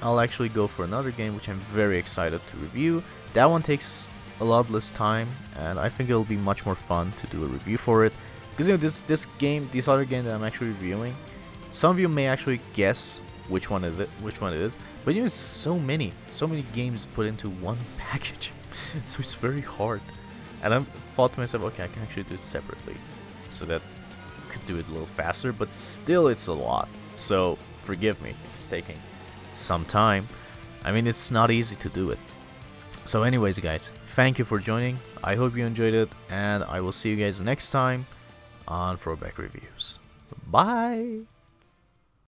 I'll 0.00 0.20
actually 0.20 0.48
go 0.48 0.66
for 0.66 0.84
another 0.84 1.10
game 1.10 1.34
which 1.34 1.50
I'm 1.50 1.60
very 1.60 1.98
excited 1.98 2.40
to 2.46 2.56
review. 2.56 3.02
That 3.34 3.50
one 3.50 3.62
takes 3.62 4.08
a 4.40 4.44
lot 4.44 4.70
less 4.70 4.90
time, 4.90 5.28
and 5.54 5.78
I 5.78 5.90
think 5.90 6.08
it'll 6.08 6.24
be 6.24 6.38
much 6.38 6.64
more 6.64 6.74
fun 6.74 7.12
to 7.18 7.26
do 7.26 7.44
a 7.44 7.46
review 7.46 7.76
for 7.76 8.06
it. 8.06 8.14
Because 8.50 8.68
you 8.68 8.72
know 8.74 8.78
this 8.78 9.02
this 9.02 9.26
game, 9.36 9.68
this 9.70 9.86
other 9.86 10.06
game 10.06 10.24
that 10.24 10.34
I'm 10.34 10.44
actually 10.44 10.68
reviewing, 10.68 11.14
some 11.72 11.90
of 11.90 11.98
you 11.98 12.08
may 12.08 12.26
actually 12.26 12.60
guess 12.72 13.20
which 13.48 13.68
one 13.68 13.84
is 13.84 13.98
it, 13.98 14.08
which 14.22 14.40
one 14.40 14.54
it 14.54 14.60
is. 14.60 14.78
But 15.04 15.14
you 15.14 15.22
know, 15.22 15.28
so 15.28 15.78
many, 15.78 16.14
so 16.30 16.46
many 16.46 16.62
games 16.72 17.06
put 17.14 17.26
into 17.26 17.50
one 17.50 17.78
package, 17.98 18.52
so 19.06 19.20
it's 19.20 19.34
very 19.34 19.60
hard. 19.60 20.02
And 20.62 20.72
I 20.72 20.82
thought 21.14 21.34
to 21.34 21.40
myself, 21.40 21.62
okay, 21.64 21.84
I 21.84 21.88
can 21.88 22.02
actually 22.02 22.24
do 22.24 22.34
it 22.34 22.40
separately, 22.40 22.96
so 23.48 23.64
that 23.66 23.82
I 23.82 24.52
could 24.52 24.64
do 24.66 24.78
it 24.78 24.88
a 24.88 24.90
little 24.90 25.06
faster. 25.06 25.52
But 25.52 25.74
still, 25.74 26.28
it's 26.28 26.46
a 26.46 26.52
lot. 26.52 26.88
So 27.14 27.58
forgive 27.82 28.20
me 28.22 28.30
if 28.30 28.36
it's 28.54 28.68
taking 28.68 28.98
some 29.52 29.84
time. 29.84 30.28
I 30.84 30.92
mean, 30.92 31.06
it's 31.06 31.30
not 31.30 31.50
easy 31.50 31.76
to 31.76 31.88
do 31.88 32.10
it. 32.10 32.18
So, 33.06 33.22
anyways, 33.22 33.58
guys, 33.58 33.92
thank 34.06 34.38
you 34.38 34.44
for 34.44 34.58
joining. 34.58 34.98
I 35.22 35.34
hope 35.34 35.56
you 35.56 35.64
enjoyed 35.66 35.94
it, 35.94 36.08
and 36.30 36.64
I 36.64 36.80
will 36.80 36.92
see 36.92 37.10
you 37.10 37.16
guys 37.16 37.40
next 37.40 37.70
time 37.70 38.06
on 38.66 38.96
Throwback 38.96 39.38
Reviews. 39.38 39.98
Bye. 40.46 41.33